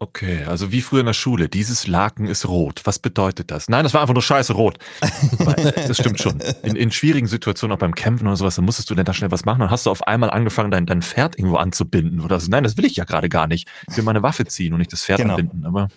Okay, 0.00 0.44
also 0.44 0.70
wie 0.70 0.80
früher 0.80 1.00
in 1.00 1.06
der 1.06 1.12
Schule. 1.12 1.48
Dieses 1.48 1.88
Laken 1.88 2.26
ist 2.26 2.46
rot. 2.46 2.82
Was 2.84 3.00
bedeutet 3.00 3.50
das? 3.50 3.68
Nein, 3.68 3.82
das 3.82 3.94
war 3.94 4.00
einfach 4.02 4.14
nur 4.14 4.22
scheiße 4.22 4.52
rot. 4.52 4.78
Das 5.88 5.96
stimmt 5.98 6.20
schon. 6.20 6.38
In, 6.62 6.76
in 6.76 6.92
schwierigen 6.92 7.26
Situationen, 7.26 7.74
auch 7.74 7.80
beim 7.80 7.96
Kämpfen 7.96 8.28
oder 8.28 8.36
sowas, 8.36 8.54
dann 8.54 8.64
musstest 8.64 8.88
du 8.90 8.94
dann 8.94 9.04
da 9.04 9.12
schnell 9.12 9.32
was 9.32 9.44
machen. 9.44 9.58
Dann 9.58 9.70
hast 9.70 9.86
du 9.86 9.90
auf 9.90 10.06
einmal 10.06 10.30
angefangen, 10.30 10.70
dein, 10.70 10.86
dein 10.86 11.02
Pferd 11.02 11.36
irgendwo 11.36 11.56
anzubinden. 11.56 12.20
Oder 12.20 12.38
so. 12.38 12.48
Nein, 12.48 12.62
das 12.62 12.76
will 12.76 12.84
ich 12.84 12.94
ja 12.94 13.04
gerade 13.04 13.28
gar 13.28 13.48
nicht. 13.48 13.66
Ich 13.90 13.96
will 13.96 14.04
meine 14.04 14.22
Waffe 14.22 14.44
ziehen 14.44 14.72
und 14.72 14.78
nicht 14.78 14.92
das 14.92 15.02
Pferd 15.04 15.18
Genau. 15.18 15.34
anbinden. 15.34 15.66
Aber 15.66 15.88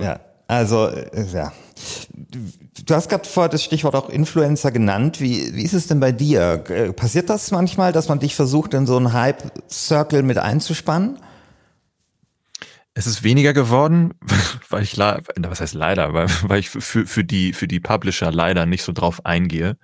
Ja. 0.00 0.20
Also, 0.50 0.88
äh, 0.88 1.26
ja. 1.32 1.52
Du 2.84 2.94
hast 2.94 3.08
gerade 3.08 3.24
vorher 3.24 3.48
das 3.48 3.62
Stichwort 3.62 3.94
auch 3.94 4.08
Influencer 4.08 4.72
genannt. 4.72 5.20
Wie, 5.20 5.54
wie 5.54 5.62
ist 5.62 5.74
es 5.74 5.86
denn 5.86 6.00
bei 6.00 6.10
dir? 6.10 6.64
Äh, 6.68 6.92
passiert 6.92 7.30
das 7.30 7.52
manchmal, 7.52 7.92
dass 7.92 8.08
man 8.08 8.18
dich 8.18 8.34
versucht, 8.34 8.74
in 8.74 8.84
so 8.84 8.96
einen 8.96 9.12
Hype-Circle 9.12 10.24
mit 10.24 10.38
einzuspannen? 10.38 11.18
Es 12.94 13.06
ist 13.06 13.22
weniger 13.22 13.52
geworden, 13.52 14.14
weil 14.68 14.82
ich, 14.82 14.98
was 14.98 15.60
heißt 15.60 15.74
leider, 15.74 16.14
weil, 16.14 16.26
weil 16.42 16.58
ich 16.58 16.68
für, 16.68 17.06
für, 17.06 17.22
die, 17.22 17.52
für 17.52 17.68
die 17.68 17.78
Publisher 17.78 18.32
leider 18.32 18.66
nicht 18.66 18.82
so 18.82 18.90
drauf 18.90 19.24
eingehe. 19.24 19.76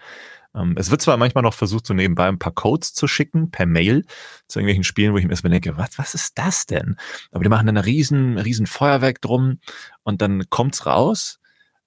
Ähm, 0.57 0.75
es 0.77 0.91
wird 0.91 1.03
zwar 1.03 1.17
manchmal 1.17 1.43
noch 1.43 1.55
versucht, 1.55 1.87
so 1.87 1.95
nebenbei 1.95 2.27
ein 2.27 2.39
paar 2.39 2.55
Codes 2.55 2.95
zu 2.95 3.07
schicken, 3.07 3.51
per 3.51 3.67
Mail, 3.67 4.05
zu 4.49 4.59
irgendwelchen 4.59 4.85
Spielen, 4.85 5.13
wo 5.13 5.19
ich 5.19 5.25
mir 5.25 5.31
erstmal 5.31 5.51
denke, 5.51 5.77
was, 5.77 5.99
was 5.99 6.15
ist 6.15 6.39
das 6.39 6.67
denn? 6.67 6.97
Aber 7.31 7.45
die 7.45 7.51
machen 7.51 7.67
dann 7.67 7.77
ein 7.77 7.85
riesen, 7.85 8.39
riesen 8.39 8.67
Feuerwerk 8.67 9.21
drum 9.21 9.61
und 10.03 10.23
dann 10.23 10.49
kommt's 10.49 10.87
raus 10.87 11.39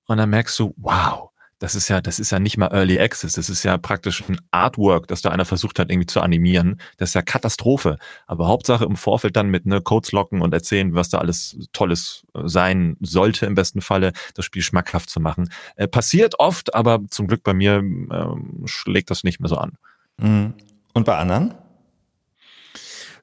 und 0.06 0.18
dann 0.18 0.30
merkst 0.30 0.58
du, 0.60 0.74
wow, 0.78 1.29
das 1.60 1.76
ist 1.76 1.90
ja, 1.90 2.02
das 2.02 2.20
ist 2.20 2.32
ja 2.32 2.40
nicht 2.40 2.58
mal 2.58 2.68
Early 2.68 3.00
Access, 3.00 3.34
das 3.34 3.50
ist 3.50 3.64
ja 3.64 3.78
praktisch 3.78 4.24
ein 4.28 4.40
Artwork, 4.52 5.08
das 5.08 5.22
da 5.22 5.30
einer 5.30 5.46
versucht 5.46 5.78
hat, 5.78 5.92
irgendwie 5.92 6.08
zu 6.08 6.22
animieren. 6.22 6.80
Das 6.98 7.10
ist 7.10 7.14
ja 7.14 7.22
Katastrophe. 7.22 7.98
Aber 8.28 8.48
Hauptsache 8.48 8.86
im 8.86 8.96
Vorfeld 8.96 9.36
dann 9.36 9.50
mit 9.50 9.66
ne, 9.66 9.82
Codes 9.82 10.14
locken 10.14 10.42
und 10.42 10.54
erzählen, 10.54 10.96
was 10.96 11.10
da 11.10 11.18
alles 11.18 11.58
Tolles 11.74 12.26
äh, 12.34 12.42
sein 12.46 12.96
sollte, 13.02 13.46
im 13.46 13.56
besten 13.56 13.82
Falle, 13.82 14.14
das 14.34 14.46
Spiel 14.46 14.62
schmackhaft 14.62 15.10
zu 15.10 15.20
machen. 15.20 15.50
Äh, 15.76 15.88
passiert 15.88 16.40
oft, 16.40 16.74
aber 16.74 17.02
zum 17.10 17.28
Glück 17.28 17.44
bei 17.44 17.54
mir 17.54 17.84
äh, 18.10 18.68
schlägt 18.68 19.10
das 19.12 19.24
nicht 19.24 19.40
mehr 19.42 19.50
so 19.50 19.58
an. 19.58 19.74
Mhm. 20.18 20.54
Und 20.94 21.06
bei 21.06 21.18
anderen? 21.18 21.56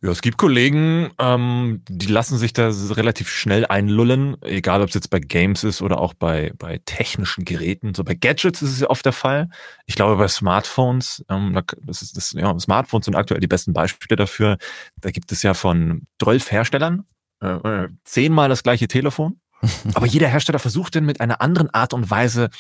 Ja, 0.02 0.10
es 0.10 0.22
gibt 0.22 0.36
Kollegen, 0.36 1.10
ähm, 1.18 1.82
die 1.88 2.06
lassen 2.06 2.38
sich 2.38 2.52
da 2.52 2.70
relativ 2.90 3.28
schnell 3.28 3.66
einlullen, 3.66 4.36
egal 4.42 4.82
ob 4.82 4.88
es 4.88 4.94
jetzt 4.94 5.10
bei 5.10 5.20
Games 5.20 5.64
ist 5.64 5.82
oder 5.82 6.00
auch 6.00 6.14
bei, 6.14 6.52
bei 6.58 6.80
technischen 6.84 7.44
Geräten. 7.44 7.94
So 7.94 8.04
bei 8.04 8.14
Gadgets 8.14 8.62
ist 8.62 8.72
es 8.72 8.80
ja 8.80 8.90
oft 8.90 9.04
der 9.04 9.12
Fall. 9.12 9.48
Ich 9.86 9.94
glaube, 9.94 10.16
bei 10.16 10.28
Smartphones, 10.28 11.24
ähm, 11.28 11.58
das 11.82 12.02
ist 12.02 12.16
das, 12.16 12.32
ja, 12.32 12.58
Smartphones 12.58 13.06
sind 13.06 13.16
aktuell 13.16 13.40
die 13.40 13.46
besten 13.46 13.72
Beispiele 13.72 14.16
dafür. 14.16 14.58
Da 15.00 15.10
gibt 15.10 15.32
es 15.32 15.42
ja 15.42 15.54
von 15.54 16.02
12 16.20 16.50
Herstellern 16.50 17.04
äh, 17.42 17.48
äh, 17.48 17.88
zehnmal 18.04 18.48
das 18.48 18.62
gleiche 18.62 18.88
Telefon. 18.88 19.40
Aber 19.94 20.06
jeder 20.06 20.28
Hersteller 20.28 20.58
versucht 20.58 20.94
denn 20.94 21.04
mit 21.04 21.20
einer 21.20 21.40
anderen 21.40 21.70
Art 21.70 21.94
und 21.94 22.10
Weise 22.10 22.50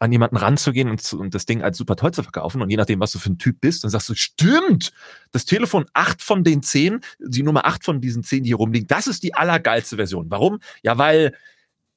an 0.00 0.10
jemanden 0.10 0.38
ranzugehen 0.38 0.88
und, 0.88 1.12
und 1.12 1.34
das 1.34 1.44
Ding 1.44 1.62
als 1.62 1.76
super 1.76 1.94
toll 1.94 2.12
zu 2.12 2.22
verkaufen. 2.22 2.62
Und 2.62 2.70
je 2.70 2.76
nachdem, 2.76 3.00
was 3.00 3.12
du 3.12 3.18
für 3.18 3.30
ein 3.30 3.38
Typ 3.38 3.60
bist, 3.60 3.84
dann 3.84 3.90
sagst 3.90 4.08
du, 4.08 4.14
stimmt, 4.14 4.92
das 5.30 5.44
Telefon 5.44 5.84
acht 5.92 6.22
von 6.22 6.42
den 6.42 6.62
zehn, 6.62 7.00
die 7.18 7.42
Nummer 7.42 7.66
acht 7.66 7.84
von 7.84 8.00
diesen 8.00 8.24
zehn, 8.24 8.42
die 8.42 8.48
hier 8.48 8.56
rumliegen, 8.56 8.88
das 8.88 9.06
ist 9.06 9.22
die 9.22 9.34
allergeilste 9.34 9.96
Version. 9.96 10.30
Warum? 10.30 10.58
Ja, 10.82 10.96
weil 10.96 11.36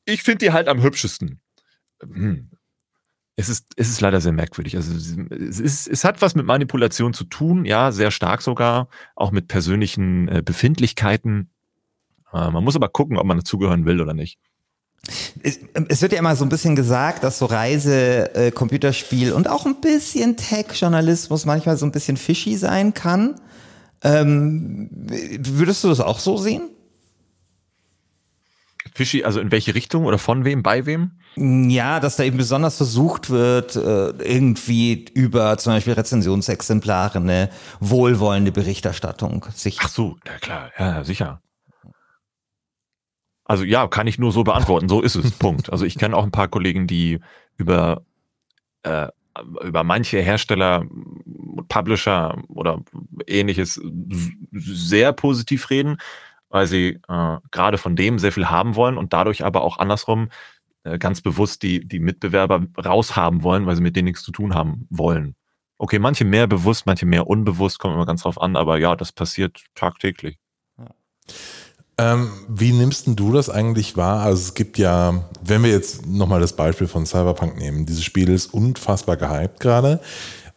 ich 0.03 0.21
finde 0.21 0.45
die 0.45 0.51
halt 0.51 0.67
am 0.67 0.83
hübschesten. 0.83 1.39
Hm. 2.01 2.49
Es 3.37 3.47
ist, 3.47 3.71
es 3.77 3.89
ist 3.89 4.01
leider 4.01 4.19
sehr 4.19 4.33
merkwürdig. 4.33 4.75
Also 4.75 4.93
es, 4.93 5.59
ist, 5.59 5.87
es 5.87 6.03
hat 6.03 6.21
was 6.21 6.35
mit 6.35 6.45
Manipulation 6.45 7.13
zu 7.13 7.23
tun, 7.23 7.63
ja, 7.65 7.91
sehr 7.93 8.11
stark 8.11 8.41
sogar, 8.41 8.89
auch 9.15 9.31
mit 9.31 9.47
persönlichen 9.47 10.27
äh, 10.27 10.43
Befindlichkeiten. 10.43 11.49
Äh, 12.33 12.51
man 12.51 12.63
muss 12.63 12.75
aber 12.75 12.89
gucken, 12.89 13.17
ob 13.17 13.25
man 13.25 13.37
dazugehören 13.37 13.85
will 13.85 14.01
oder 14.01 14.13
nicht. 14.13 14.39
Es 15.41 16.01
wird 16.01 16.13
ja 16.13 16.19
immer 16.19 16.35
so 16.35 16.45
ein 16.45 16.49
bisschen 16.49 16.77
gesagt, 16.77 17.23
dass 17.23 17.39
so 17.39 17.45
Reise, 17.45 18.33
äh, 18.35 18.51
Computerspiel 18.51 19.33
und 19.33 19.49
auch 19.49 19.65
ein 19.65 19.81
bisschen 19.81 20.37
Tech-Journalismus 20.37 21.45
manchmal 21.45 21.75
so 21.75 21.85
ein 21.85 21.91
bisschen 21.91 22.15
fishy 22.15 22.55
sein 22.55 22.93
kann. 22.93 23.35
Ähm, 24.01 24.89
würdest 24.91 25.83
du 25.83 25.89
das 25.89 25.99
auch 25.99 26.19
so 26.19 26.37
sehen? 26.37 26.69
Fishy, 28.93 29.23
also 29.23 29.39
in 29.39 29.51
welche 29.51 29.75
Richtung 29.75 30.05
oder 30.05 30.17
von 30.17 30.45
wem, 30.45 30.63
bei 30.63 30.85
wem? 30.85 31.11
Ja, 31.35 31.99
dass 31.99 32.15
da 32.15 32.23
eben 32.23 32.37
besonders 32.37 32.77
versucht 32.77 33.29
wird, 33.29 33.75
äh, 33.75 34.09
irgendwie 34.09 35.05
über 35.13 35.57
zum 35.57 35.73
Beispiel 35.73 35.93
Rezensionsexemplare 35.93 37.17
eine 37.17 37.49
wohlwollende 37.79 38.51
Berichterstattung 38.51 39.47
sich. 39.53 39.79
Ach 39.81 39.89
so, 39.89 40.17
ja 40.25 40.37
klar, 40.39 40.71
ja, 40.77 41.03
sicher. 41.03 41.41
Also 43.45 43.63
ja, 43.63 43.87
kann 43.87 44.07
ich 44.07 44.19
nur 44.19 44.31
so 44.31 44.43
beantworten. 44.43 44.89
So 44.89 45.01
ist 45.01 45.15
es. 45.15 45.31
Punkt. 45.39 45.71
Also 45.71 45.85
ich 45.85 45.97
kenne 45.97 46.15
auch 46.15 46.23
ein 46.23 46.31
paar 46.31 46.47
Kollegen, 46.47 46.87
die 46.87 47.19
über 47.57 48.03
äh, 48.83 49.07
über 49.63 49.83
manche 49.83 50.21
Hersteller, 50.21 50.85
Publisher 51.67 52.37
oder 52.49 52.83
ähnliches 53.27 53.81
sehr 54.51 55.11
positiv 55.11 55.69
reden, 55.69 55.97
weil 56.49 56.67
sie 56.67 56.99
äh, 57.07 57.37
gerade 57.51 57.77
von 57.77 57.95
dem 57.95 58.19
sehr 58.19 58.31
viel 58.31 58.49
haben 58.49 58.75
wollen 58.75 58.97
und 58.97 59.13
dadurch 59.13 59.43
aber 59.43 59.63
auch 59.63 59.79
andersrum 59.79 60.29
äh, 60.83 60.99
ganz 60.99 61.21
bewusst 61.21 61.63
die, 61.63 61.85
die 61.87 61.99
Mitbewerber 61.99 62.65
raushaben 62.83 63.43
wollen, 63.43 63.65
weil 63.65 63.75
sie 63.75 63.81
mit 63.81 63.95
denen 63.95 64.05
nichts 64.05 64.23
zu 64.23 64.31
tun 64.31 64.53
haben 64.53 64.85
wollen. 64.89 65.35
Okay, 65.77 65.99
manche 65.99 66.25
mehr 66.25 66.47
bewusst, 66.47 66.85
manche 66.85 67.05
mehr 67.05 67.27
unbewusst, 67.27 67.79
kommt 67.79 67.95
immer 67.95 68.05
ganz 68.05 68.23
drauf 68.23 68.39
an, 68.39 68.55
aber 68.55 68.77
ja, 68.77 68.95
das 68.95 69.11
passiert 69.11 69.63
tagtäglich. 69.75 70.37
Ja. 70.77 70.89
Ähm, 71.97 72.31
wie 72.47 72.71
nimmst 72.71 73.05
du 73.07 73.31
das 73.31 73.49
eigentlich 73.49 73.95
wahr? 73.97 74.21
Also 74.21 74.41
es 74.41 74.53
gibt 74.55 74.77
ja, 74.79 75.25
wenn 75.43 75.63
wir 75.63 75.69
jetzt 75.69 76.07
nochmal 76.07 76.41
das 76.41 76.53
Beispiel 76.53 76.87
von 76.87 77.05
Cyberpunk 77.05 77.57
nehmen, 77.57 77.85
dieses 77.85 78.03
Spiel 78.03 78.29
ist 78.29 78.53
unfassbar 78.53 79.15
gehypt 79.15 79.59
gerade. 79.59 79.99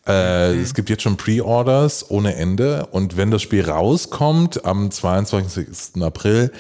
Äh, 0.06 0.52
mhm. 0.52 0.62
Es 0.62 0.72
gibt 0.72 0.88
jetzt 0.88 1.02
schon 1.02 1.16
Pre-Orders 1.16 2.10
ohne 2.10 2.36
Ende 2.36 2.86
und 2.86 3.16
wenn 3.16 3.30
das 3.30 3.42
Spiel 3.42 3.68
rauskommt 3.68 4.64
am 4.64 4.90
22. 4.90 6.02
April, 6.02 6.52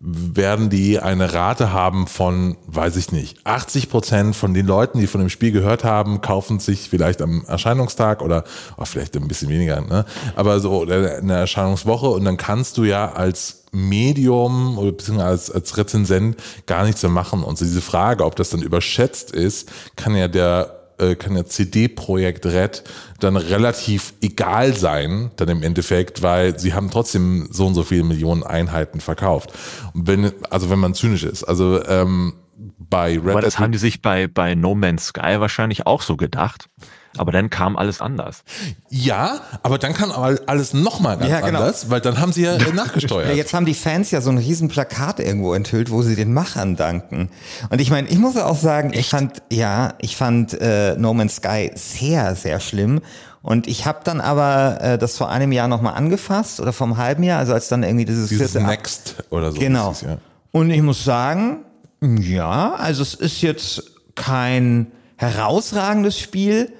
werden 0.00 0.70
die 0.70 1.00
eine 1.00 1.34
Rate 1.34 1.72
haben 1.72 2.06
von, 2.06 2.56
weiß 2.66 2.96
ich 2.96 3.10
nicht, 3.10 3.44
80 3.44 3.90
Prozent 3.90 4.36
von 4.36 4.54
den 4.54 4.66
Leuten, 4.66 5.00
die 5.00 5.08
von 5.08 5.20
dem 5.20 5.28
Spiel 5.28 5.50
gehört 5.50 5.82
haben, 5.82 6.20
kaufen 6.20 6.60
sich 6.60 6.88
vielleicht 6.88 7.20
am 7.20 7.44
Erscheinungstag 7.46 8.22
oder 8.22 8.44
oh, 8.76 8.84
vielleicht 8.84 9.16
ein 9.16 9.26
bisschen 9.26 9.48
weniger, 9.48 9.80
ne? 9.80 10.04
aber 10.36 10.60
so 10.60 10.82
eine 10.82 11.32
Erscheinungswoche 11.32 12.08
und 12.08 12.24
dann 12.24 12.36
kannst 12.36 12.78
du 12.78 12.84
ja 12.84 13.12
als 13.12 13.64
Medium 13.72 14.78
oder 14.78 14.92
beziehungsweise 14.92 15.30
als, 15.30 15.50
als 15.50 15.76
Rezensent 15.76 16.36
gar 16.66 16.84
nichts 16.84 17.02
mehr 17.02 17.10
machen. 17.10 17.42
Und 17.42 17.58
so 17.58 17.64
diese 17.64 17.82
Frage, 17.82 18.24
ob 18.24 18.36
das 18.36 18.50
dann 18.50 18.62
überschätzt 18.62 19.32
ist, 19.32 19.68
kann 19.96 20.16
ja 20.16 20.28
der 20.28 20.77
äh, 20.98 21.14
kann 21.14 21.36
ja 21.36 21.44
CD-Projekt 21.44 22.46
Red 22.46 22.84
dann 23.20 23.36
relativ 23.36 24.14
egal 24.20 24.74
sein, 24.74 25.30
dann 25.36 25.48
im 25.48 25.62
Endeffekt, 25.62 26.22
weil 26.22 26.58
sie 26.58 26.74
haben 26.74 26.90
trotzdem 26.90 27.48
so 27.50 27.66
und 27.66 27.74
so 27.74 27.82
viele 27.82 28.04
Millionen 28.04 28.42
Einheiten 28.42 29.00
verkauft. 29.00 29.52
Und 29.94 30.06
wenn, 30.06 30.32
also 30.50 30.70
wenn 30.70 30.78
man 30.78 30.94
zynisch 30.94 31.24
ist, 31.24 31.44
also 31.44 31.84
ähm, 31.86 32.34
bei 32.78 33.18
Red 33.18 33.30
Aber 33.30 33.40
das 33.40 33.58
haben 33.58 33.72
die 33.72 33.78
sich 33.78 34.02
bei, 34.02 34.26
bei 34.26 34.54
No 34.54 34.74
Man's 34.74 35.06
Sky 35.06 35.40
wahrscheinlich 35.40 35.86
auch 35.86 36.02
so 36.02 36.16
gedacht. 36.16 36.68
Aber 37.16 37.32
dann 37.32 37.50
kam 37.50 37.76
alles 37.76 38.00
anders. 38.00 38.44
Ja, 38.90 39.40
aber 39.62 39.78
dann 39.78 39.94
kam 39.94 40.12
alles 40.12 40.74
nochmal 40.74 41.16
ganz 41.16 41.30
ja, 41.30 41.40
genau. 41.40 41.60
anders, 41.60 41.90
weil 41.90 42.00
dann 42.00 42.20
haben 42.20 42.32
sie 42.32 42.42
ja 42.42 42.58
nachgesteuert. 42.72 43.28
Ja, 43.28 43.34
jetzt 43.34 43.52
haben 43.54 43.66
die 43.66 43.74
Fans 43.74 44.10
ja 44.10 44.20
so 44.20 44.30
ein 44.30 44.38
riesen 44.38 44.68
Plakat 44.68 45.20
irgendwo 45.20 45.54
enthüllt, 45.54 45.90
wo 45.90 46.02
sie 46.02 46.14
den 46.14 46.32
Machern 46.32 46.76
danken. 46.76 47.30
Und 47.70 47.80
ich 47.80 47.90
meine, 47.90 48.08
ich 48.08 48.18
muss 48.18 48.36
auch 48.36 48.56
sagen, 48.56 48.90
Echt? 48.90 49.00
ich 49.00 49.08
fand, 49.08 49.42
ja, 49.50 49.94
ich 49.98 50.16
fand 50.16 50.58
äh, 50.60 50.96
No 50.96 51.14
Man's 51.14 51.36
Sky 51.36 51.72
sehr, 51.74 52.34
sehr 52.36 52.60
schlimm. 52.60 53.00
Und 53.42 53.66
ich 53.66 53.86
habe 53.86 54.00
dann 54.04 54.20
aber 54.20 54.78
äh, 54.80 54.98
das 54.98 55.16
vor 55.16 55.30
einem 55.30 55.52
Jahr 55.52 55.68
nochmal 55.68 55.94
angefasst 55.94 56.60
oder 56.60 56.72
vor 56.72 56.86
einem 56.86 56.96
halben 56.96 57.22
Jahr, 57.22 57.38
also 57.38 57.54
als 57.54 57.68
dann 57.68 57.82
irgendwie 57.82 58.04
dieses, 58.04 58.28
dieses 58.28 58.54
Next 58.54 59.16
oder 59.30 59.52
so. 59.52 59.58
Genau. 59.58 59.92
Es, 59.92 60.02
ja. 60.02 60.18
Und 60.50 60.70
ich 60.70 60.82
muss 60.82 61.04
sagen, 61.04 61.64
ja, 62.00 62.74
also 62.74 63.02
es 63.02 63.14
ist 63.14 63.42
jetzt 63.42 63.82
kein 64.14 64.88
herausragendes 65.16 66.18
Spiel, 66.18 66.72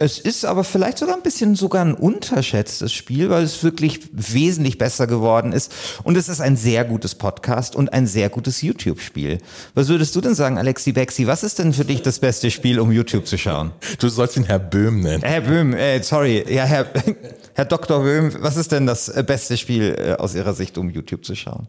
es 0.00 0.20
ist 0.20 0.44
aber 0.44 0.62
vielleicht 0.62 0.98
sogar 0.98 1.16
ein 1.16 1.22
bisschen 1.22 1.56
sogar 1.56 1.84
ein 1.84 1.94
unterschätztes 1.94 2.92
Spiel, 2.92 3.30
weil 3.30 3.42
es 3.42 3.64
wirklich 3.64 4.00
wesentlich 4.12 4.78
besser 4.78 5.08
geworden 5.08 5.52
ist. 5.52 5.72
Und 6.04 6.16
es 6.16 6.28
ist 6.28 6.40
ein 6.40 6.56
sehr 6.56 6.84
gutes 6.84 7.16
Podcast 7.16 7.74
und 7.74 7.92
ein 7.92 8.06
sehr 8.06 8.28
gutes 8.28 8.62
YouTube-Spiel. 8.62 9.38
Was 9.74 9.88
würdest 9.88 10.14
du 10.14 10.20
denn 10.20 10.36
sagen, 10.36 10.56
Alexi 10.56 10.92
Bexi? 10.92 11.26
Was 11.26 11.42
ist 11.42 11.58
denn 11.58 11.72
für 11.72 11.84
dich 11.84 12.00
das 12.02 12.20
beste 12.20 12.52
Spiel, 12.52 12.78
um 12.78 12.92
YouTube 12.92 13.26
zu 13.26 13.36
schauen? 13.36 13.72
Du 13.98 14.08
sollst 14.08 14.36
ihn 14.36 14.44
Herr 14.44 14.60
Böhm 14.60 15.00
nennen. 15.00 15.24
Herr 15.24 15.40
Böhm, 15.40 15.74
äh, 15.74 16.00
sorry. 16.04 16.44
Ja, 16.48 16.64
Herr, 16.64 16.86
Herr 17.54 17.64
Dr. 17.64 18.00
Böhm, 18.00 18.32
was 18.38 18.56
ist 18.56 18.70
denn 18.70 18.86
das 18.86 19.12
beste 19.26 19.56
Spiel 19.56 19.96
äh, 19.98 20.12
aus 20.12 20.36
Ihrer 20.36 20.54
Sicht, 20.54 20.78
um 20.78 20.90
YouTube 20.90 21.24
zu 21.24 21.34
schauen? 21.34 21.66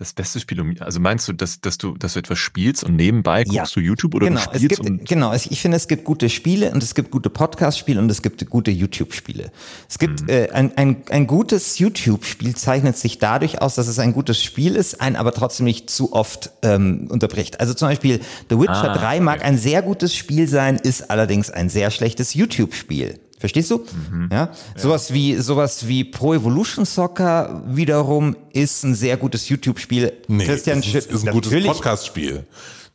Das 0.00 0.14
beste 0.14 0.40
Spiel, 0.40 0.58
um, 0.62 0.74
also 0.80 0.98
meinst 0.98 1.28
du, 1.28 1.34
dass, 1.34 1.60
dass 1.60 1.76
du, 1.76 1.94
dass 1.94 2.14
du 2.14 2.20
etwas 2.20 2.38
spielst 2.38 2.84
und 2.84 2.96
nebenbei 2.96 3.44
guckst 3.44 3.54
ja. 3.54 3.64
du 3.74 3.80
YouTube 3.80 4.14
oder 4.14 4.28
genau, 4.28 4.40
du 4.40 4.56
spielst? 4.56 4.80
Es 4.80 4.86
gibt, 4.86 5.06
genau, 5.06 5.34
ich 5.34 5.60
finde, 5.60 5.76
es 5.76 5.88
gibt 5.88 6.04
gute 6.04 6.30
Spiele 6.30 6.70
und 6.70 6.82
es 6.82 6.94
gibt 6.94 7.10
gute 7.10 7.28
Podcast-Spiele 7.28 8.00
und 8.00 8.10
es 8.10 8.22
gibt 8.22 8.48
gute 8.48 8.70
YouTube-Spiele. 8.70 9.52
Es 9.90 9.98
gibt 9.98 10.22
mhm. 10.22 10.28
äh, 10.30 10.48
ein, 10.52 10.74
ein, 10.78 11.02
ein 11.10 11.26
gutes 11.26 11.78
YouTube-Spiel 11.78 12.56
zeichnet 12.56 12.96
sich 12.96 13.18
dadurch 13.18 13.60
aus, 13.60 13.74
dass 13.74 13.88
es 13.88 13.98
ein 13.98 14.14
gutes 14.14 14.42
Spiel 14.42 14.74
ist, 14.74 15.02
ein 15.02 15.16
aber 15.16 15.34
trotzdem 15.34 15.64
nicht 15.64 15.90
zu 15.90 16.14
oft 16.14 16.50
ähm, 16.62 17.08
unterbricht. 17.10 17.60
Also 17.60 17.74
zum 17.74 17.88
Beispiel 17.88 18.20
The 18.48 18.58
Witcher 18.58 18.92
ah, 18.92 18.96
3 18.96 19.20
mag 19.20 19.40
okay. 19.40 19.48
ein 19.48 19.58
sehr 19.58 19.82
gutes 19.82 20.16
Spiel 20.16 20.48
sein, 20.48 20.76
ist 20.76 21.10
allerdings 21.10 21.50
ein 21.50 21.68
sehr 21.68 21.90
schlechtes 21.90 22.32
YouTube-Spiel 22.32 23.20
Verstehst 23.40 23.70
du? 23.70 23.78
Mhm. 23.78 24.28
Ja? 24.30 24.50
Sowas 24.76 25.14
wie, 25.14 25.36
sowas 25.36 25.88
wie 25.88 26.04
Pro 26.04 26.34
Evolution 26.34 26.84
Soccer 26.84 27.62
wiederum 27.66 28.36
ist 28.52 28.84
ein 28.84 28.94
sehr 28.94 29.16
gutes 29.16 29.48
YouTube-Spiel. 29.48 30.12
Nee, 30.28 30.44
Christian 30.44 30.80
ist, 30.80 30.94
ist 30.94 31.26
ein 31.26 31.32
gutes 31.32 31.50
Podcast-Spiel. 31.64 32.44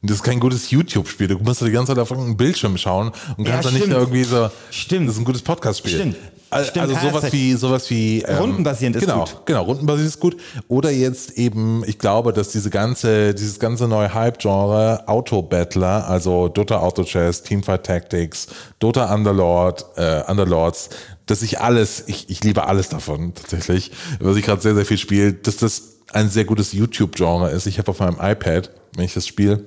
Das 0.03 0.17
ist 0.17 0.23
kein 0.23 0.39
gutes 0.39 0.69
YouTube-Spiel. 0.69 1.29
Du 1.29 1.39
musst 1.39 1.61
die 1.61 1.71
ganze 1.71 1.93
Zeit 1.93 1.99
auf 1.99 2.11
irgendeinen 2.11 2.37
Bildschirm 2.37 2.77
schauen 2.77 3.11
und 3.37 3.45
kannst 3.45 3.65
ja, 3.65 3.71
dann 3.71 3.73
nicht 3.73 3.87
irgendwie 3.87 4.23
so. 4.23 4.51
Stimmt. 4.69 5.07
Das 5.07 5.15
ist 5.15 5.21
ein 5.21 5.25
gutes 5.25 5.41
Podcast-Spiel. 5.41 5.95
Stimmt. 5.95 6.15
Stimmt, 6.63 6.89
also 6.89 7.07
sowas 7.07 7.31
wie 7.33 7.53
sowas 7.53 7.89
wie 7.89 8.21
ähm, 8.21 8.37
rundenbasierend 8.37 8.95
ist 8.95 9.01
genau, 9.01 9.19
gut. 9.19 9.45
Genau, 9.45 9.63
rundenbasierend 9.63 10.13
ist 10.13 10.19
gut. 10.19 10.37
Oder 10.67 10.91
jetzt 10.91 11.31
eben, 11.37 11.83
ich 11.85 11.99
glaube, 11.99 12.33
dass 12.33 12.49
diese 12.49 12.69
ganze, 12.69 13.33
dieses 13.33 13.59
ganze 13.59 13.87
neue 13.87 14.13
Hype-Genre 14.13 15.07
Auto-Battler, 15.07 16.07
also 16.07 16.47
Dota 16.47 16.79
Auto 16.79 17.03
Chess, 17.03 17.43
Teamfight 17.43 17.85
Tactics, 17.85 18.47
Dota 18.79 19.13
Underlord, 19.13 19.85
äh, 19.97 20.23
Underlords, 20.29 20.89
dass 21.25 21.41
ich 21.41 21.59
alles, 21.59 22.03
ich, 22.07 22.29
ich 22.29 22.43
liebe 22.43 22.67
alles 22.67 22.89
davon 22.89 23.33
tatsächlich, 23.33 23.91
was 24.19 24.37
ich 24.37 24.45
gerade 24.45 24.61
sehr, 24.61 24.75
sehr 24.75 24.85
viel 24.85 24.97
spiele, 24.97 25.33
dass 25.33 25.57
das 25.57 25.81
ein 26.13 26.29
sehr 26.29 26.45
gutes 26.45 26.71
YouTube-Genre 26.71 27.49
ist. 27.49 27.65
Ich 27.65 27.79
habe 27.79 27.91
auf 27.91 27.99
meinem 27.99 28.17
iPad, 28.21 28.71
wenn 28.95 29.05
ich 29.05 29.13
das 29.13 29.27
spiele, 29.27 29.63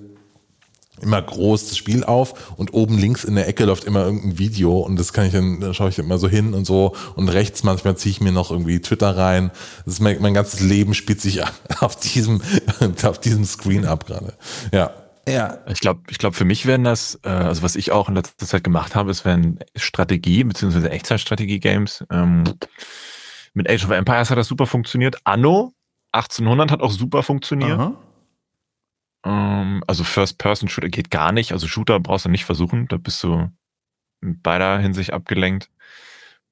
immer 1.03 1.21
groß 1.21 1.69
das 1.69 1.77
Spiel 1.77 2.05
auf 2.05 2.53
und 2.57 2.75
oben 2.75 2.99
links 2.99 3.25
in 3.25 3.35
der 3.35 3.49
Ecke 3.49 3.65
läuft 3.65 3.85
immer 3.85 4.05
irgendein 4.05 4.39
Video 4.39 4.79
und 4.79 4.99
das 4.99 5.13
kann 5.13 5.27
ich 5.27 5.33
dann, 5.33 5.61
da 5.61 5.75
schaue 5.75 5.89
ich 5.91 5.99
immer 5.99 6.19
so 6.19 6.29
hin 6.29 6.55
und 6.55 6.65
so 6.67 6.95
und 7.17 7.29
rechts 7.29 7.63
manchmal 7.65 7.97
ziehe 7.97 8.11
ich 8.11 8.21
mir 8.21 8.33
noch 8.33 8.51
irgendwie 8.51 8.81
Twitter 8.81 9.17
rein. 9.17 9.51
Das 9.85 9.95
ist 9.95 10.01
mein, 10.01 10.21
mein 10.21 10.35
ganzes 10.35 10.61
Leben 10.61 10.95
spielt 10.95 11.21
sich 11.21 11.43
auf 11.81 11.97
diesem, 11.97 12.43
auf 13.03 13.21
diesem 13.21 13.45
Screen 13.45 13.85
ab 13.85 14.07
gerade. 14.07 14.35
Ja. 14.73 14.91
Ja. 15.29 15.59
Ich 15.69 15.81
glaube, 15.81 16.01
ich 16.09 16.19
glaube, 16.19 16.35
für 16.35 16.47
mich 16.47 16.65
wären 16.65 16.85
das, 16.85 17.21
äh, 17.23 17.29
also 17.29 17.63
was 17.63 17.77
ich 17.77 17.93
auch 17.93 18.09
in 18.09 18.15
letzter 18.15 18.47
Zeit 18.47 18.65
gemacht 18.65 18.95
habe, 18.95 19.11
ist 19.11 19.27
wären 19.27 19.59
Strategie, 19.77 20.43
beziehungsweise 20.43 20.91
Echtzeitstrategie-Games. 20.91 22.05
Ähm, 22.11 22.45
mit 23.53 23.69
Age 23.69 23.85
of 23.85 23.91
Empires 23.91 24.31
hat 24.31 24.39
das 24.39 24.49
super 24.49 24.67
funktioniert. 24.67 25.19
Anno 25.25 25.75
1800 26.13 26.71
hat 26.71 26.81
auch 26.81 26.91
super 26.91 27.23
funktioniert. 27.23 27.79
Aha. 27.79 27.95
Ähm, 29.25 29.83
also 29.87 30.05
First-Person-Shooter 30.05 30.89
geht 30.89 31.11
gar 31.11 31.33
nicht. 31.33 31.53
Also 31.53 31.67
Shooter 31.67 32.01
brauchst 32.01 32.25
du 32.25 32.29
nicht 32.29 32.45
versuchen. 32.45 32.89
Da 32.89 32.97
bist 32.97 33.23
du 33.23 33.51
in 34.21 34.41
beider 34.43 34.79
Hinsicht 34.79 35.13
abgelenkt. 35.13 35.71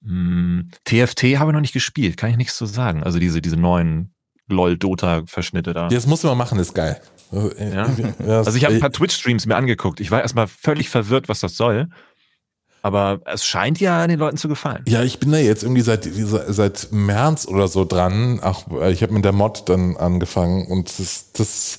Hm, 0.05 0.71
TFT 0.85 1.39
habe 1.39 1.51
ich 1.51 1.55
noch 1.55 1.61
nicht 1.61 1.73
gespielt, 1.73 2.17
kann 2.17 2.31
ich 2.31 2.37
nichts 2.37 2.57
zu 2.57 2.67
sagen. 2.67 3.03
Also 3.03 3.19
diese, 3.19 3.41
diese 3.41 3.57
neuen 3.57 4.15
LOL-Dota-Verschnitte 4.49 5.73
da. 5.73 5.89
Das 5.89 6.07
musst 6.07 6.25
du 6.25 6.29
mal 6.29 6.35
machen, 6.35 6.59
ist 6.59 6.75
geil. 6.75 7.01
Ja? 7.33 7.89
also 8.19 8.57
ich 8.57 8.65
habe 8.65 8.75
ein 8.75 8.81
paar 8.81 8.93
Twitch-Streams 8.93 9.47
mir 9.47 9.57
angeguckt. 9.57 10.01
Ich 10.01 10.11
war 10.11 10.23
erstmal 10.23 10.47
völlig 10.47 10.89
verwirrt, 10.89 11.29
was 11.29 11.41
das 11.41 11.57
soll. 11.57 11.89
Aber 12.83 13.21
es 13.25 13.45
scheint 13.45 13.81
ja 13.81 14.07
den 14.07 14.21
Leuten 14.21 14.37
zu 14.37 14.47
gefallen. 14.47 14.85
Ja, 14.87 15.03
ich 15.03 15.19
bin 15.19 15.33
da 15.33 15.39
jetzt 15.39 15.65
irgendwie 15.65 15.83
seit, 15.83 16.05
seit 16.05 16.93
März 16.93 17.49
oder 17.49 17.67
so 17.67 17.85
dran. 17.85 18.39
Ach, 18.41 18.63
ich 18.91 19.03
habe 19.03 19.13
mit 19.13 19.25
der 19.25 19.33
Mod 19.33 19.69
dann 19.69 19.97
angefangen 19.97 20.69
und 20.69 20.97
das, 21.01 21.33
das 21.33 21.79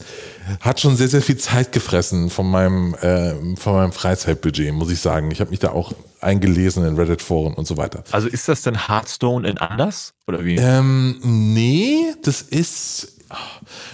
hat 0.62 0.80
schon 0.80 0.96
sehr, 0.96 1.08
sehr 1.08 1.22
viel 1.22 1.38
Zeit 1.38 1.72
gefressen 1.72 2.30
von 2.30 2.50
meinem, 2.50 2.96
äh, 2.96 3.56
von 3.56 3.74
meinem 3.74 3.92
Freizeitbudget, 3.92 4.74
muss 4.74 4.92
ich 4.92 5.00
sagen. 5.00 5.32
Ich 5.32 5.39
habe 5.39 5.50
mich 5.51 5.60
da 5.60 5.72
auch 5.72 5.94
eingelesen 6.22 6.86
in 6.86 6.96
Reddit-Foren 6.96 7.54
und 7.54 7.68
so 7.68 7.77
weiter. 7.77 8.04
Also 8.12 8.27
ist 8.27 8.48
das 8.48 8.63
denn 8.63 8.88
Hearthstone 8.88 9.48
in 9.48 9.58
anders? 9.58 10.13
Oder 10.27 10.44
wie? 10.44 10.56
Ähm, 10.56 11.20
nee, 11.24 12.13
das 12.24 12.42
ist 12.42 13.13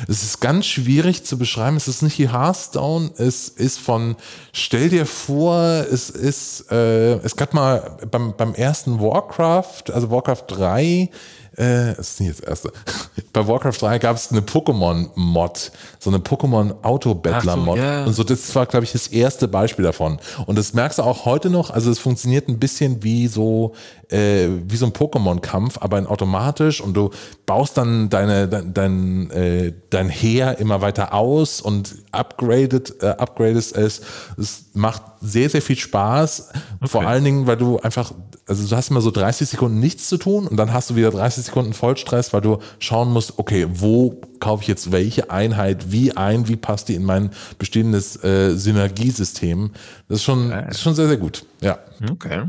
es 0.08 0.24
ist 0.24 0.42
ganz 0.42 0.66
schwierig 0.66 1.24
zu 1.24 1.38
beschreiben. 1.38 1.76
Es 1.76 1.88
ist 1.88 2.02
nicht 2.02 2.18
die 2.18 2.32
Hearthstone. 2.32 3.12
Es 3.18 3.50
ist 3.50 3.80
von, 3.80 4.16
stell 4.52 4.90
dir 4.90 5.06
vor, 5.06 5.58
es 5.92 6.10
ist, 6.10 6.72
äh, 6.72 7.16
es 7.16 7.36
gab 7.36 7.54
mal 7.54 7.98
beim, 8.12 8.36
beim 8.36 8.54
ersten 8.54 9.00
Warcraft, 9.00 9.92
also 9.92 10.12
Warcraft 10.12 10.44
3, 10.48 11.10
äh, 11.56 11.94
das 11.96 12.12
ist 12.12 12.20
nicht 12.22 12.40
das 12.40 12.40
erste. 12.40 12.72
Bei 13.34 13.48
Warcraft 13.48 13.78
3 13.80 14.00
gab 14.00 14.16
es 14.16 14.32
eine 14.32 14.42
Pokémon-Mod, 14.42 15.72
so 16.00 16.10
eine 16.10 16.20
Pokémon-Auto-Battler-Mod. 16.20 17.78
So, 17.78 17.84
yeah. 17.84 18.06
Und 18.06 18.14
so, 18.14 18.24
das 18.24 18.54
war, 18.56 18.66
glaube 18.66 18.86
ich, 18.86 18.92
das 18.92 19.08
erste 19.08 19.48
Beispiel 19.48 19.86
davon. 19.86 20.20
Und 20.46 20.58
das 20.58 20.74
merkst 20.74 21.00
du 21.00 21.04
auch 21.04 21.26
heute 21.26 21.50
noch, 21.50 21.70
also 21.70 21.92
es 21.92 22.00
funktioniert 22.00 22.48
ein 22.48 22.60
bisschen 22.60 23.04
wie 23.04 23.28
so, 23.28 23.74
äh, 24.10 24.48
wie 24.68 24.78
so 24.78 24.86
ein 24.86 24.94
Pokémon-Kampf, 24.94 25.78
aber 25.80 26.00
in 26.00 26.08
automatisch 26.08 26.82
und 26.82 26.96
du 26.96 27.12
baust 27.46 27.78
dann 27.78 28.10
deine, 28.10 28.48
dein, 28.48 28.74
dein, 28.74 29.32
äh, 29.32 29.74
dein 29.90 30.10
Heer 30.10 30.58
immer 30.60 30.82
weiter 30.82 31.14
aus 31.14 31.62
und 31.62 31.96
upgraded, 32.12 33.02
äh, 33.02 33.08
upgradest 33.08 33.76
es. 33.76 34.02
Es 34.38 34.66
macht 34.74 35.04
sehr, 35.22 35.50
sehr 35.50 35.62
viel 35.62 35.78
Spaß. 35.78 36.50
Okay. 36.50 36.88
Vor 36.88 37.08
allen 37.08 37.24
Dingen, 37.24 37.48
weil 37.48 37.58
du 37.58 37.80
einfach, 37.80 38.12
also 38.54 38.68
du 38.68 38.76
hast 38.76 38.90
immer 38.92 39.02
so 39.02 39.12
30 39.12 39.50
Sekunden 39.50 39.80
nichts 39.80 40.08
zu 40.08 40.18
tun 40.18 40.48
und 40.48 40.58
dann 40.58 40.74
hast 40.74 40.92
du 40.92 40.96
wieder 40.96 41.12
30 41.12 41.46
Sekunden 41.46 41.74
Vollstress, 41.74 42.34
weil 42.34 42.42
du 42.42 42.60
schauen 42.80 43.12
musst, 43.12 43.40
okay, 43.40 43.68
wo 43.70 44.22
kaufe 44.40 44.62
ich 44.62 44.68
jetzt 44.68 44.92
welche 44.92 45.32
Einheit 45.32 45.92
wie 45.92 46.16
ein, 46.16 46.48
wie 46.48 46.56
passt 46.56 46.90
die 46.90 46.96
in 46.96 47.04
mein 47.04 47.32
bestehendes 47.58 48.24
äh, 48.24 48.56
Synergiesystem. 48.56 49.72
Das 50.08 50.20
ist 50.20 50.24
schon, 50.24 50.52
ist 50.52 50.82
schon 50.82 50.96
sehr, 50.96 51.08
sehr 51.08 51.18
gut. 51.18 51.46
Ja. 51.62 51.80
Okay. 52.12 52.44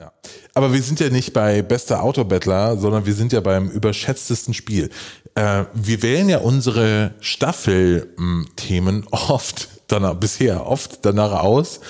Ja. 0.00 0.12
Aber 0.54 0.72
wir 0.72 0.82
sind 0.82 1.00
ja 1.00 1.10
nicht 1.10 1.32
bei 1.32 1.62
bester 1.62 2.02
Autobattler, 2.02 2.76
sondern 2.76 3.04
wir 3.04 3.14
sind 3.14 3.32
ja 3.32 3.40
beim 3.40 3.68
überschätztesten 3.68 4.54
Spiel. 4.54 4.90
Äh, 5.34 5.64
wir 5.74 6.02
wählen 6.02 6.28
ja 6.28 6.38
unsere 6.38 7.14
Staffelthemen 7.20 9.06
oft 9.10 9.68
danach, 9.88 10.14
bisher 10.14 10.66
oft 10.66 11.04
danach 11.04 11.42
aus, 11.42 11.80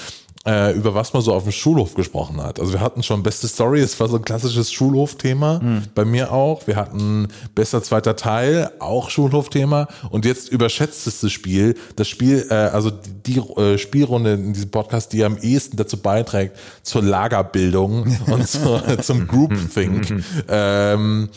äh, 0.48 0.72
über 0.72 0.94
was 0.94 1.12
man 1.12 1.20
so 1.20 1.34
auf 1.34 1.42
dem 1.42 1.52
Schulhof 1.52 1.94
gesprochen 1.94 2.42
hat. 2.42 2.58
Also 2.58 2.72
wir 2.72 2.80
hatten 2.80 3.02
schon 3.02 3.22
beste 3.22 3.46
Story, 3.46 3.80
es 3.80 4.00
war 4.00 4.08
so 4.08 4.16
ein 4.16 4.24
klassisches 4.24 4.72
Schulhofthema, 4.72 5.58
mhm. 5.58 5.82
bei 5.94 6.06
mir 6.06 6.32
auch. 6.32 6.66
Wir 6.66 6.76
hatten 6.76 7.28
bester 7.54 7.82
zweiter 7.82 8.16
Teil, 8.16 8.70
auch 8.78 9.10
Schulhofthema. 9.10 9.88
Und 10.10 10.24
jetzt 10.24 10.48
überschätztestes 10.48 11.30
Spiel, 11.30 11.74
das 11.96 12.08
Spiel, 12.08 12.46
äh, 12.48 12.54
also 12.54 12.90
die, 12.90 13.34
die 13.34 13.60
äh, 13.60 13.76
Spielrunde 13.76 14.34
in 14.34 14.54
diesem 14.54 14.70
Podcast, 14.70 15.12
die 15.12 15.22
am 15.22 15.36
ehesten 15.36 15.76
dazu 15.76 15.98
beiträgt 15.98 16.56
zur 16.82 17.02
Lagerbildung 17.02 18.16
und 18.26 18.48
zu, 18.48 18.80
zum 19.02 19.26
Groupthink. 19.26 20.24
ähm, 20.48 21.28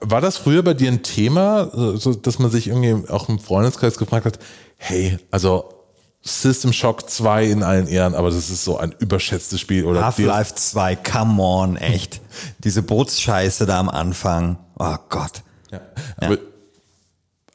war 0.00 0.20
das 0.20 0.36
früher 0.36 0.64
bei 0.64 0.74
dir 0.74 0.90
ein 0.90 1.04
Thema, 1.04 1.70
so, 1.96 2.14
dass 2.14 2.40
man 2.40 2.50
sich 2.50 2.68
irgendwie 2.68 3.08
auch 3.08 3.28
im 3.28 3.38
Freundeskreis 3.38 3.96
gefragt 3.96 4.26
hat, 4.26 4.38
hey, 4.76 5.18
also 5.30 5.79
System 6.22 6.72
Shock 6.72 7.08
2 7.08 7.44
in 7.46 7.62
allen 7.62 7.86
Ehren, 7.86 8.14
aber 8.14 8.28
das 8.28 8.50
ist 8.50 8.64
so 8.64 8.76
ein 8.76 8.94
überschätztes 8.98 9.58
Spiel. 9.58 9.84
Oder 9.86 10.04
Half-Life 10.04 10.54
2, 10.54 10.96
come 10.96 11.42
on, 11.42 11.76
echt. 11.76 12.20
Diese 12.58 12.82
Bootsscheiße 12.82 13.66
da 13.66 13.80
am 13.80 13.88
Anfang. 13.88 14.58
Oh 14.78 14.96
Gott. 15.08 15.42
Ja. 15.70 15.80
Aber, 16.18 16.38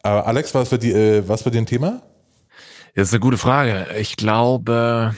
aber 0.02 0.28
Alex, 0.28 0.56
was 0.56 0.70
für, 0.70 0.80
die, 0.80 0.92
äh, 0.92 1.28
was 1.28 1.44
für 1.44 1.52
dir 1.52 1.60
ein 1.60 1.68
Thema? 1.68 2.02
Das 2.96 3.10
ist 3.10 3.14
eine 3.14 3.20
gute 3.20 3.38
Frage. 3.38 3.88
Ich 4.00 4.16
glaube, 4.16 5.14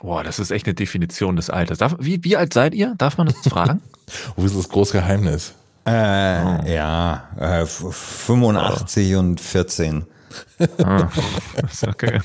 boah, 0.00 0.24
das 0.24 0.38
ist 0.38 0.50
echt 0.50 0.66
eine 0.66 0.74
Definition 0.74 1.36
des 1.36 1.50
Alters. 1.50 1.78
Darf, 1.78 1.96
wie, 2.00 2.24
wie 2.24 2.36
alt 2.36 2.52
seid 2.52 2.74
ihr? 2.74 2.94
Darf 2.98 3.16
man 3.18 3.28
das 3.28 3.36
fragen? 3.48 3.82
Wo 4.36 4.44
ist 4.44 4.56
das 4.56 4.68
große 4.68 4.92
Geheimnis? 4.92 5.54
Äh, 5.84 5.90
oh. 5.90 6.66
Ja, 6.66 7.28
äh, 7.38 7.66
85 7.66 9.14
oh. 9.14 9.18
und 9.18 9.40
14 9.40 10.06
ah, 10.84 11.10
okay. 11.86 12.20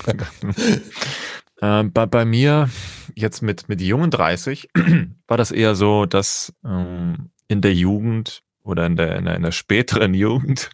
äh, 1.60 1.82
bei, 1.84 2.06
bei 2.06 2.24
mir 2.24 2.68
jetzt 3.14 3.42
mit, 3.42 3.68
mit 3.68 3.80
jungen 3.80 4.10
30 4.10 4.68
war 5.26 5.36
das 5.36 5.50
eher 5.50 5.74
so, 5.74 6.06
dass 6.06 6.52
ähm, 6.64 7.30
in 7.48 7.60
der 7.60 7.74
Jugend 7.74 8.42
oder 8.62 8.86
in 8.86 8.96
der, 8.96 9.16
in 9.16 9.24
der, 9.24 9.36
in 9.36 9.42
der 9.42 9.52
späteren 9.52 10.14
Jugend 10.14 10.70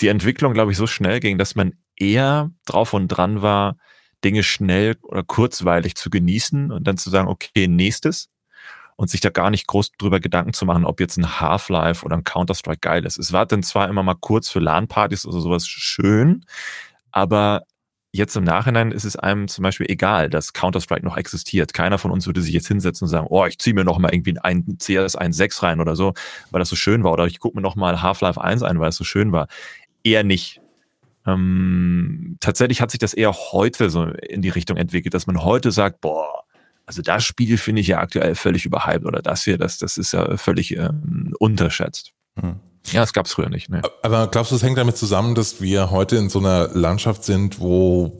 die 0.00 0.08
Entwicklung, 0.08 0.52
glaube 0.52 0.72
ich, 0.72 0.78
so 0.78 0.86
schnell 0.86 1.20
ging, 1.20 1.38
dass 1.38 1.54
man 1.54 1.74
eher 1.96 2.50
drauf 2.66 2.92
und 2.92 3.08
dran 3.08 3.42
war, 3.42 3.76
Dinge 4.24 4.42
schnell 4.42 4.96
oder 5.02 5.22
kurzweilig 5.22 5.94
zu 5.94 6.10
genießen 6.10 6.72
und 6.72 6.86
dann 6.86 6.96
zu 6.96 7.10
sagen, 7.10 7.28
okay, 7.28 7.68
nächstes 7.68 8.28
und 8.96 9.10
sich 9.10 9.20
da 9.20 9.30
gar 9.30 9.50
nicht 9.50 9.66
groß 9.66 9.92
drüber 9.92 10.20
Gedanken 10.20 10.52
zu 10.52 10.64
machen, 10.64 10.84
ob 10.84 11.00
jetzt 11.00 11.18
ein 11.18 11.40
Half-Life 11.40 12.04
oder 12.04 12.16
ein 12.16 12.24
Counter-Strike 12.24 12.80
geil 12.80 13.04
ist. 13.04 13.18
Es 13.18 13.32
war 13.32 13.46
dann 13.46 13.62
zwar 13.62 13.88
immer 13.88 14.02
mal 14.02 14.16
kurz 14.18 14.48
für 14.48 14.58
LAN-Partys 14.58 15.26
oder 15.26 15.40
sowas 15.40 15.66
schön, 15.66 16.44
aber 17.12 17.62
jetzt 18.12 18.34
im 18.36 18.44
Nachhinein 18.44 18.92
ist 18.92 19.04
es 19.04 19.16
einem 19.16 19.46
zum 19.46 19.62
Beispiel 19.62 19.86
egal, 19.90 20.30
dass 20.30 20.54
Counter-Strike 20.54 21.04
noch 21.04 21.16
existiert. 21.16 21.74
Keiner 21.74 21.98
von 21.98 22.10
uns 22.10 22.26
würde 22.26 22.40
sich 22.40 22.54
jetzt 22.54 22.68
hinsetzen 22.68 23.04
und 23.04 23.10
sagen, 23.10 23.26
oh, 23.28 23.44
ich 23.44 23.58
ziehe 23.58 23.74
mir 23.74 23.84
noch 23.84 23.98
mal 23.98 24.12
irgendwie 24.12 24.38
ein 24.40 24.78
CS 24.78 25.18
1.6 25.18 25.62
rein 25.62 25.80
oder 25.80 25.94
so, 25.94 26.14
weil 26.50 26.58
das 26.58 26.70
so 26.70 26.76
schön 26.76 27.04
war. 27.04 27.12
Oder 27.12 27.26
ich 27.26 27.38
gucke 27.38 27.56
mir 27.56 27.62
noch 27.62 27.76
mal 27.76 28.02
Half-Life 28.02 28.40
1 28.40 28.62
ein, 28.62 28.80
weil 28.80 28.88
es 28.88 28.96
so 28.96 29.04
schön 29.04 29.32
war. 29.32 29.48
Eher 30.02 30.24
nicht. 30.24 30.60
Ähm, 31.26 32.36
tatsächlich 32.40 32.80
hat 32.80 32.90
sich 32.90 33.00
das 33.00 33.12
eher 33.12 33.32
heute 33.32 33.90
so 33.90 34.04
in 34.04 34.42
die 34.42 34.48
Richtung 34.48 34.76
entwickelt, 34.76 35.12
dass 35.12 35.26
man 35.26 35.42
heute 35.42 35.72
sagt, 35.72 36.00
boah, 36.00 36.44
also 36.86 37.02
das 37.02 37.24
Spiel 37.24 37.58
finde 37.58 37.80
ich 37.80 37.88
ja 37.88 37.98
aktuell 37.98 38.34
völlig 38.34 38.64
überhyped 38.64 39.04
oder 39.04 39.20
das 39.20 39.42
hier, 39.44 39.58
das, 39.58 39.78
das 39.78 39.98
ist 39.98 40.12
ja 40.12 40.36
völlig 40.36 40.76
ähm, 40.76 41.34
unterschätzt. 41.38 42.12
Hm. 42.40 42.60
Ja, 42.92 43.00
das 43.00 43.12
gab 43.12 43.26
es 43.26 43.32
früher 43.32 43.48
nicht. 43.48 43.68
Ne? 43.68 43.82
Aber 44.02 44.28
glaubst 44.28 44.52
du, 44.52 44.56
es 44.56 44.62
hängt 44.62 44.78
damit 44.78 44.96
zusammen, 44.96 45.34
dass 45.34 45.60
wir 45.60 45.90
heute 45.90 46.16
in 46.16 46.28
so 46.28 46.38
einer 46.38 46.68
Landschaft 46.68 47.24
sind, 47.24 47.58
wo 47.58 48.16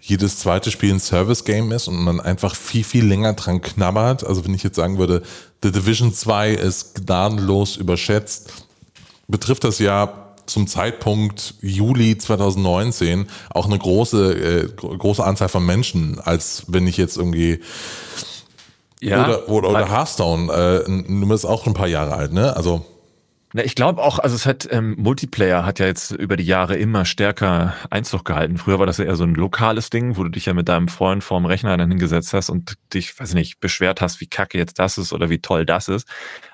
jedes 0.00 0.38
zweite 0.40 0.70
Spiel 0.70 0.92
ein 0.92 1.00
Service-Game 1.00 1.72
ist 1.72 1.88
und 1.88 1.96
man 1.96 2.20
einfach 2.20 2.54
viel, 2.54 2.84
viel 2.84 3.06
länger 3.06 3.32
dran 3.32 3.62
knabbert. 3.62 4.26
Also 4.26 4.44
wenn 4.44 4.52
ich 4.52 4.62
jetzt 4.62 4.76
sagen 4.76 4.98
würde, 4.98 5.22
The 5.62 5.72
Division 5.72 6.12
2 6.12 6.50
ist 6.50 7.06
gnadenlos 7.06 7.76
überschätzt, 7.76 8.66
betrifft 9.28 9.64
das 9.64 9.78
ja 9.78 10.31
zum 10.52 10.66
Zeitpunkt 10.66 11.54
Juli 11.60 12.16
2019 12.18 13.26
auch 13.50 13.66
eine 13.66 13.78
große, 13.78 14.32
äh, 14.34 14.68
große 14.76 15.24
Anzahl 15.24 15.48
von 15.48 15.64
Menschen, 15.64 16.20
als 16.20 16.64
wenn 16.68 16.86
ich 16.86 16.96
jetzt 16.96 17.16
irgendwie 17.16 17.60
ja, 19.00 19.24
oder, 19.24 19.48
oder, 19.48 19.68
oder 19.70 19.90
Hearthstone, 19.90 20.84
äh, 20.86 20.90
nur 20.90 21.34
ist 21.34 21.44
auch 21.44 21.66
ein 21.66 21.74
paar 21.74 21.88
Jahre 21.88 22.14
alt, 22.14 22.32
ne? 22.32 22.56
Also 22.56 22.86
na, 23.54 23.62
ich 23.64 23.74
glaube 23.74 24.02
auch, 24.02 24.18
also 24.18 24.34
es 24.34 24.46
hat 24.46 24.66
ähm, 24.70 24.94
Multiplayer 24.98 25.66
hat 25.66 25.78
ja 25.78 25.84
jetzt 25.84 26.10
über 26.12 26.36
die 26.36 26.44
Jahre 26.44 26.76
immer 26.76 27.04
stärker 27.04 27.74
Einzug 27.90 28.24
gehalten. 28.24 28.56
Früher 28.56 28.78
war 28.78 28.86
das 28.86 28.96
ja 28.96 29.04
eher 29.04 29.16
so 29.16 29.24
ein 29.24 29.34
lokales 29.34 29.90
Ding, 29.90 30.16
wo 30.16 30.22
du 30.22 30.30
dich 30.30 30.46
ja 30.46 30.54
mit 30.54 30.70
deinem 30.70 30.88
Freund 30.88 31.22
vorm 31.22 31.44
Rechner 31.44 31.76
dann 31.76 31.90
hingesetzt 31.90 32.32
hast 32.32 32.48
und 32.48 32.78
dich, 32.94 33.18
weiß 33.18 33.30
ich 33.30 33.34
nicht, 33.34 33.60
beschwert 33.60 34.00
hast, 34.00 34.22
wie 34.22 34.26
kacke 34.26 34.56
jetzt 34.56 34.78
das 34.78 34.96
ist 34.96 35.12
oder 35.12 35.28
wie 35.28 35.40
toll 35.40 35.66
das 35.66 35.88
ist. 35.88 36.08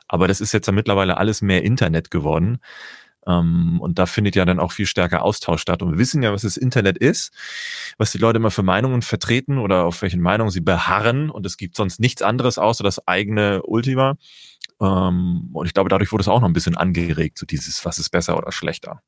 Aber 0.08 0.26
das 0.26 0.40
ist 0.40 0.52
jetzt 0.52 0.66
ja 0.66 0.72
mittlerweile 0.72 1.18
alles 1.18 1.40
mehr 1.40 1.62
Internet 1.62 2.10
geworden. 2.10 2.58
Ähm, 3.28 3.78
und 3.80 3.98
da 3.98 4.06
findet 4.06 4.34
ja 4.34 4.44
dann 4.44 4.58
auch 4.58 4.72
viel 4.72 4.86
stärker 4.86 5.22
Austausch 5.22 5.60
statt. 5.60 5.82
Und 5.82 5.92
wir 5.92 5.98
wissen 5.98 6.22
ja, 6.22 6.32
was 6.32 6.42
das 6.42 6.56
Internet 6.56 6.98
ist, 6.98 7.32
was 7.98 8.10
die 8.10 8.18
Leute 8.18 8.38
immer 8.38 8.50
für 8.50 8.62
Meinungen 8.62 9.02
vertreten 9.02 9.58
oder 9.58 9.84
auf 9.84 10.02
welchen 10.02 10.20
Meinungen 10.20 10.50
sie 10.50 10.60
beharren. 10.60 11.30
Und 11.30 11.44
es 11.44 11.56
gibt 11.56 11.76
sonst 11.76 12.00
nichts 12.00 12.22
anderes 12.22 12.58
außer 12.58 12.82
das 12.82 13.06
eigene 13.06 13.62
Ultima. 13.62 14.16
Ähm, 14.80 15.50
und 15.52 15.66
ich 15.66 15.74
glaube, 15.74 15.90
dadurch 15.90 16.10
wurde 16.12 16.22
es 16.22 16.28
auch 16.28 16.40
noch 16.40 16.48
ein 16.48 16.54
bisschen 16.54 16.76
angeregt, 16.76 17.38
so 17.38 17.46
dieses, 17.46 17.84
was 17.84 17.98
ist 17.98 18.10
besser 18.10 18.38
oder 18.38 18.50
schlechter. 18.50 19.02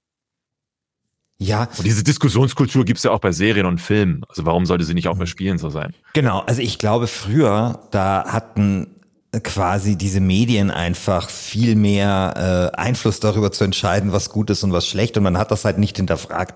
Ja. 1.39 1.69
Und 1.79 1.87
diese 1.87 2.05
Diskussionskultur 2.05 2.85
gibt 2.85 2.99
es 2.99 3.05
ja 3.05 3.13
auch 3.13 3.21
bei 3.21 3.33
Serien 3.33 3.65
und 3.65 3.81
Filmen. 3.81 4.25
Also 4.29 4.45
warum 4.45 4.67
sollte 4.67 4.85
sie 4.85 4.93
nicht 4.93 5.09
auch 5.09 5.17
bei 5.17 5.25
Spielen 5.25 5.57
so 5.57 5.71
sein? 5.71 5.95
Genau, 6.13 6.41
also 6.41 6.61
ich 6.61 6.79
glaube 6.79 7.07
früher, 7.07 7.89
da 7.93 8.27
hatten 8.27 9.00
quasi 9.45 9.97
diese 9.97 10.21
Medien 10.21 10.71
einfach 10.71 11.31
viel 11.31 11.77
mehr 11.77 12.73
äh, 12.75 12.77
Einfluss 12.77 13.21
darüber 13.21 13.53
zu 13.53 13.65
entscheiden, 13.65 14.13
was 14.13 14.31
gut 14.31 14.51
ist 14.51 14.65
und 14.65 14.73
was 14.73 14.87
schlecht. 14.87 15.17
Und 15.17 15.23
man 15.23 15.39
hat 15.39 15.51
das 15.51 15.65
halt 15.65 15.79
nicht 15.79 15.97
hinterfragt. 15.97 16.55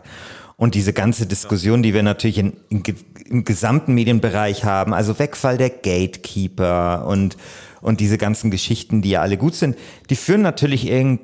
Und 0.57 0.75
diese 0.75 0.93
ganze 0.93 1.27
Diskussion, 1.27 1.83
die 1.83 1.95
wir 1.95 2.03
natürlich 2.03 2.39
in, 2.39 2.55
in, 2.69 2.83
im 3.29 3.45
gesamten 3.45 3.95
Medienbereich 3.95 4.65
haben, 4.65 4.95
also 4.95 5.19
Wegfall 5.19 5.59
der 5.59 5.71
Gatekeeper 5.71 7.07
und 7.07 7.37
und 7.85 8.01
diese 8.01 8.17
ganzen 8.17 8.51
Geschichten, 8.51 9.03
die 9.03 9.11
ja 9.11 9.21
alle 9.21 9.37
gut 9.37 9.55
sind, 9.55 9.77
die 10.09 10.17
führen 10.17 10.41
natürlich 10.41 10.89
irgend, 10.89 11.21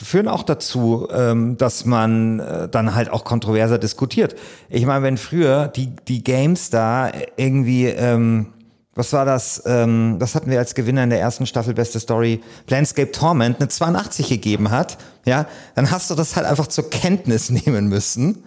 führen 0.00 0.28
auch 0.28 0.44
dazu, 0.44 1.08
ähm, 1.12 1.56
dass 1.56 1.84
man 1.84 2.38
äh, 2.38 2.68
dann 2.68 2.94
halt 2.94 3.10
auch 3.10 3.24
kontroverser 3.24 3.76
diskutiert. 3.76 4.36
Ich 4.68 4.86
meine, 4.86 5.02
wenn 5.02 5.16
früher 5.16 5.66
die, 5.66 5.88
die 6.06 6.22
Games 6.22 6.70
da 6.70 7.10
irgendwie, 7.36 7.86
ähm, 7.86 8.52
was 8.94 9.12
war 9.12 9.24
das? 9.24 9.62
Ähm, 9.66 10.16
das 10.18 10.34
hatten 10.34 10.50
wir 10.50 10.58
als 10.58 10.74
Gewinner 10.74 11.04
in 11.04 11.10
der 11.10 11.20
ersten 11.20 11.46
Staffel 11.46 11.74
Beste 11.74 12.00
Story, 12.00 12.40
Planescape 12.66 13.12
Torment, 13.12 13.60
eine 13.60 13.68
82 13.68 14.28
gegeben 14.28 14.70
hat, 14.70 14.98
ja, 15.24 15.46
dann 15.74 15.90
hast 15.90 16.10
du 16.10 16.14
das 16.14 16.36
halt 16.36 16.46
einfach 16.46 16.66
zur 16.66 16.90
Kenntnis 16.90 17.50
nehmen 17.66 17.88
müssen. 17.88 18.44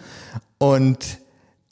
Und 0.58 1.17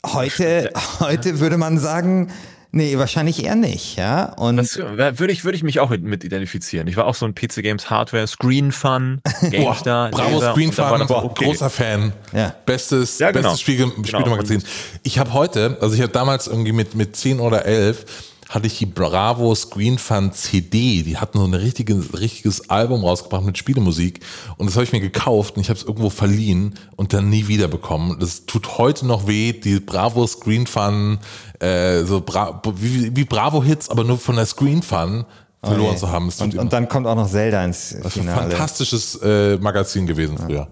heute, 0.05 0.71
heute 0.99 1.39
würde 1.39 1.57
man 1.57 1.77
sagen, 1.79 2.31
Nee, 2.73 2.97
wahrscheinlich 2.97 3.43
eher 3.43 3.55
nicht, 3.55 3.97
ja. 3.97 4.31
Und 4.37 4.55
das 4.55 4.77
würde 4.77 5.33
ich, 5.33 5.43
würde 5.43 5.57
ich 5.57 5.63
mich 5.63 5.81
auch 5.81 5.89
mit, 5.89 6.03
mit 6.03 6.23
identifizieren. 6.23 6.87
Ich 6.87 6.95
war 6.95 7.05
auch 7.05 7.15
so 7.15 7.25
ein 7.25 7.35
PC 7.35 7.55
Games 7.61 7.89
Hardware, 7.89 8.25
Screen 8.27 8.71
Fun, 8.71 9.19
GameStar. 9.41 10.09
Bravo 10.09 10.39
Laser, 10.39 10.53
Screen 10.53 10.71
Fun, 10.71 11.01
okay. 11.01 11.45
großer 11.45 11.69
Fan. 11.69 12.13
Ja. 12.31 12.55
Bestes, 12.65 13.19
ja, 13.19 13.31
genau. 13.31 13.49
bestes 13.49 13.59
Spiegel, 13.59 13.91
Spiegelmagazin. 14.05 14.59
Genau. 14.59 14.71
Ich 15.03 15.19
habe 15.19 15.33
heute, 15.33 15.77
also 15.81 15.95
ich 15.95 16.01
habe 16.01 16.13
damals 16.13 16.47
irgendwie 16.47 16.71
mit, 16.71 16.95
mit 16.95 17.13
10 17.13 17.41
oder 17.41 17.65
11 17.65 18.05
hatte 18.51 18.67
ich 18.67 18.77
die 18.77 18.85
Bravo 18.85 19.55
Screen 19.55 19.97
Fun 19.97 20.33
CD. 20.33 21.03
Die 21.03 21.17
hatten 21.17 21.37
so 21.37 21.45
ein 21.45 21.53
richtiges, 21.53 22.19
richtiges 22.19 22.69
Album 22.69 23.03
rausgebracht 23.03 23.45
mit 23.45 23.57
Spielemusik. 23.57 24.19
Und 24.57 24.67
das 24.67 24.75
habe 24.75 24.83
ich 24.83 24.91
mir 24.91 24.99
gekauft 24.99 25.55
und 25.55 25.61
ich 25.61 25.69
habe 25.69 25.79
es 25.79 25.85
irgendwo 25.85 26.09
verliehen 26.09 26.75
und 26.97 27.13
dann 27.13 27.29
nie 27.29 27.47
wieder 27.47 27.69
bekommen. 27.69 28.17
Das 28.19 28.45
tut 28.45 28.77
heute 28.77 29.07
noch 29.07 29.25
weh, 29.25 29.53
die 29.53 29.79
Bravo 29.79 30.27
Screen 30.27 30.67
Fun, 30.67 31.19
äh, 31.59 32.03
so 32.03 32.19
Bra 32.19 32.61
wie, 32.75 33.15
wie 33.15 33.23
Bravo 33.23 33.63
Hits, 33.63 33.89
aber 33.89 34.03
nur 34.03 34.17
von 34.17 34.35
der 34.35 34.45
Screen 34.45 34.83
Fun 34.83 35.25
verloren 35.63 35.93
oh, 35.95 35.97
zu 35.97 36.09
haben. 36.09 36.29
Und, 36.37 36.55
und, 36.55 36.73
dann 36.73 36.89
kommt 36.89 37.07
auch 37.07 37.15
noch 37.15 37.29
Zelda 37.29 37.63
ins 37.63 37.95
das 38.01 38.13
Finale. 38.13 38.13
Das 38.13 38.15
ist 38.15 38.19
ein 38.19 38.49
fantastisches 38.49 39.15
äh, 39.23 39.57
Magazin 39.57 40.05
gewesen 40.05 40.35
ja. 40.37 40.45
früher. 40.45 40.67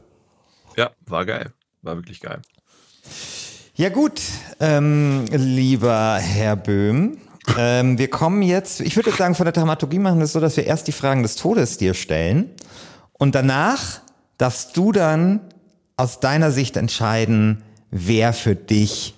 Ja, 0.75 0.91
war 1.07 1.25
geil. 1.25 1.53
War 1.81 1.95
wirklich 1.95 2.19
geil. 2.19 2.41
Ja 3.75 3.87
gut, 3.87 4.19
ähm, 4.59 5.23
lieber 5.31 6.17
Herr 6.17 6.57
Böhm, 6.57 7.17
ähm, 7.57 7.97
wir 7.97 8.09
kommen 8.09 8.41
jetzt, 8.41 8.81
ich 8.81 8.95
würde 8.95 9.11
sagen, 9.11 9.35
von 9.35 9.45
der 9.45 9.53
Dramaturgie 9.53 9.99
machen 9.99 10.19
wir 10.19 10.25
es 10.25 10.33
so, 10.33 10.39
dass 10.39 10.57
wir 10.57 10.65
erst 10.65 10.87
die 10.87 10.91
Fragen 10.91 11.23
des 11.23 11.35
Todes 11.35 11.77
dir 11.77 11.93
stellen 11.93 12.49
und 13.13 13.35
danach 13.35 14.01
darfst 14.37 14.75
du 14.77 14.91
dann 14.91 15.41
aus 15.97 16.19
deiner 16.19 16.51
Sicht 16.51 16.77
entscheiden, 16.77 17.63
wer 17.91 18.33
für 18.33 18.55
dich 18.55 19.15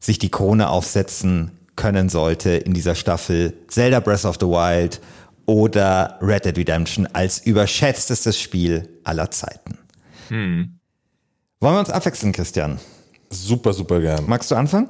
sich 0.00 0.18
die 0.18 0.30
Krone 0.30 0.68
aufsetzen 0.68 1.52
können 1.76 2.08
sollte 2.08 2.50
in 2.50 2.74
dieser 2.74 2.94
Staffel 2.94 3.54
Zelda 3.68 4.00
Breath 4.00 4.24
of 4.24 4.36
the 4.40 4.46
Wild 4.46 5.00
oder 5.46 6.18
Red 6.20 6.44
Dead 6.44 6.58
Redemption 6.58 7.06
als 7.12 7.38
überschätztestes 7.38 8.38
Spiel 8.38 8.88
aller 9.04 9.30
Zeiten. 9.30 9.78
Hm. 10.28 10.78
Wollen 11.60 11.74
wir 11.74 11.80
uns 11.80 11.90
abwechseln, 11.90 12.32
Christian? 12.32 12.78
Super, 13.30 13.72
super 13.72 14.00
gern. 14.00 14.24
Magst 14.26 14.50
du 14.50 14.54
anfangen? 14.54 14.88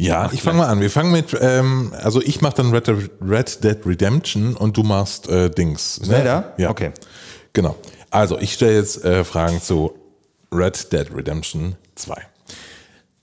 Ja, 0.00 0.30
ich 0.32 0.42
fange 0.42 0.58
mal 0.58 0.68
an. 0.68 0.80
Wir 0.80 0.90
fangen 0.90 1.12
mit, 1.12 1.36
ähm, 1.38 1.92
also 2.00 2.22
ich 2.22 2.40
mache 2.40 2.54
dann 2.54 2.72
Red, 2.72 2.88
Red, 3.20 3.62
Dead 3.62 3.76
Redemption 3.84 4.56
und 4.56 4.78
du 4.78 4.82
machst 4.82 5.28
äh, 5.28 5.50
Dings. 5.50 6.00
Ne? 6.00 6.06
Zelda? 6.06 6.54
Ja. 6.56 6.70
Okay. 6.70 6.92
Genau. 7.52 7.76
Also 8.10 8.38
ich 8.38 8.54
stelle 8.54 8.76
jetzt 8.76 9.04
äh, 9.04 9.24
Fragen 9.24 9.60
zu 9.60 9.92
Red 10.50 10.90
Dead 10.90 11.14
Redemption 11.14 11.76
2. 11.96 12.16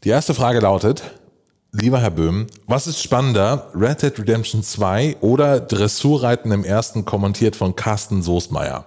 Die 0.04 0.10
erste 0.10 0.36
Frage 0.36 0.60
lautet, 0.60 1.02
lieber 1.72 2.00
Herr 2.00 2.12
Böhm, 2.12 2.46
was 2.68 2.86
ist 2.86 3.02
spannender, 3.02 3.72
Red 3.74 4.04
Dead 4.04 4.20
Redemption 4.20 4.62
2 4.62 5.18
oder 5.22 5.60
Dressurreiten 5.60 6.52
im 6.52 6.64
ersten 6.64 7.06
kommentiert 7.06 7.56
von 7.56 7.76
Carsten 7.76 8.22
Soßmeier? 8.22 8.86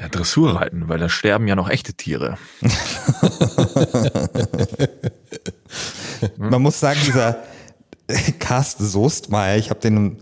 Ja, 0.00 0.08
Dressurreiten, 0.08 0.88
weil 0.88 0.98
da 0.98 1.08
sterben 1.08 1.46
ja 1.46 1.54
noch 1.54 1.68
echte 1.68 1.94
Tiere. 1.94 2.36
Man 6.36 6.62
muss 6.62 6.80
sagen, 6.80 7.00
dieser 7.04 7.42
Carsten 8.38 8.86
Soestmeier, 8.86 9.56
ich 9.56 9.70
habe 9.70 9.80
den, 9.80 10.18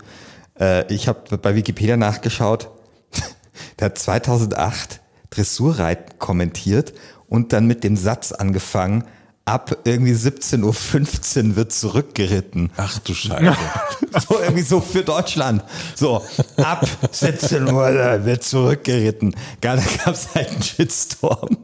äh, 0.59 0.93
ich 0.93 1.09
habe 1.09 1.39
bei 1.39 1.55
Wikipedia 1.55 1.97
nachgeschaut, 1.97 2.71
der 3.79 3.87
hat 3.87 3.99
2008 3.99 5.01
Dressurreiten 5.31 6.19
kommentiert 6.19 6.95
und 7.27 7.53
dann 7.53 7.67
mit 7.67 7.85
dem 7.85 7.97
Satz 7.97 8.33
angefangen, 8.33 9.05
ab 9.49 9.79
irgendwie 9.85 10.13
17.15 10.13 11.51
Uhr 11.51 11.57
wird 11.57 11.73
zurückgeritten. 11.73 12.71
Ach 12.77 12.99
du 12.99 13.15
Scheiße. 13.15 13.57
so 14.29 14.41
irgendwie 14.41 14.63
so 14.63 14.81
für 14.81 15.03
Deutschland. 15.03 15.65
So, 15.95 16.23
ab 16.57 16.87
17 17.11 17.71
Uhr 17.73 18.25
wird 18.25 18.45
zurückgeritten. 18.45 19.35
Gar 19.61 19.77
da 19.77 19.83
gab 20.05 20.15
es 20.15 20.35
halt 20.35 20.51
einen 20.51 20.63
Shitstorm. 20.63 21.57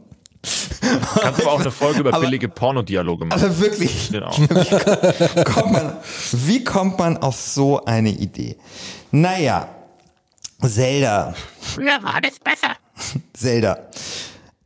Kannst 1.21 1.41
du 1.41 1.49
auch 1.49 1.59
eine 1.59 1.71
Folge 1.71 1.99
über 2.01 2.13
aber, 2.13 2.25
billige 2.25 2.47
Pornodialoge 2.47 3.25
machen. 3.25 3.43
Aber 3.43 3.59
wirklich, 3.59 4.09
genau. 4.11 4.31
wie, 4.37 5.43
kommt 5.43 5.71
man, 5.71 5.97
wie 6.31 6.63
kommt 6.63 6.99
man 6.99 7.17
auf 7.17 7.35
so 7.39 7.83
eine 7.85 8.09
Idee? 8.09 8.55
Naja, 9.11 9.67
Zelda. 10.61 11.33
Früher 11.59 12.01
war 12.03 12.21
das 12.21 12.39
besser. 12.39 12.75
Zelda. 13.33 13.79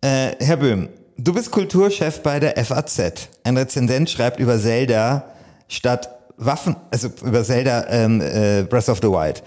Äh, 0.01 0.35
Herr 0.39 0.57
Böhm, 0.57 0.89
Du 1.21 1.33
bist 1.33 1.51
Kulturchef 1.51 2.23
bei 2.23 2.39
der 2.39 2.63
FAZ. 2.63 3.27
Ein 3.43 3.57
Rezendent 3.57 4.09
schreibt 4.09 4.39
über 4.39 4.57
Zelda 4.57 5.25
statt 5.67 6.09
Waffen, 6.37 6.77
also 6.91 7.09
über 7.25 7.43
Zelda 7.43 7.87
ähm, 7.89 8.21
äh, 8.21 8.63
Breath 8.63 8.87
of 8.87 8.99
the 9.01 9.09
Wild. 9.09 9.43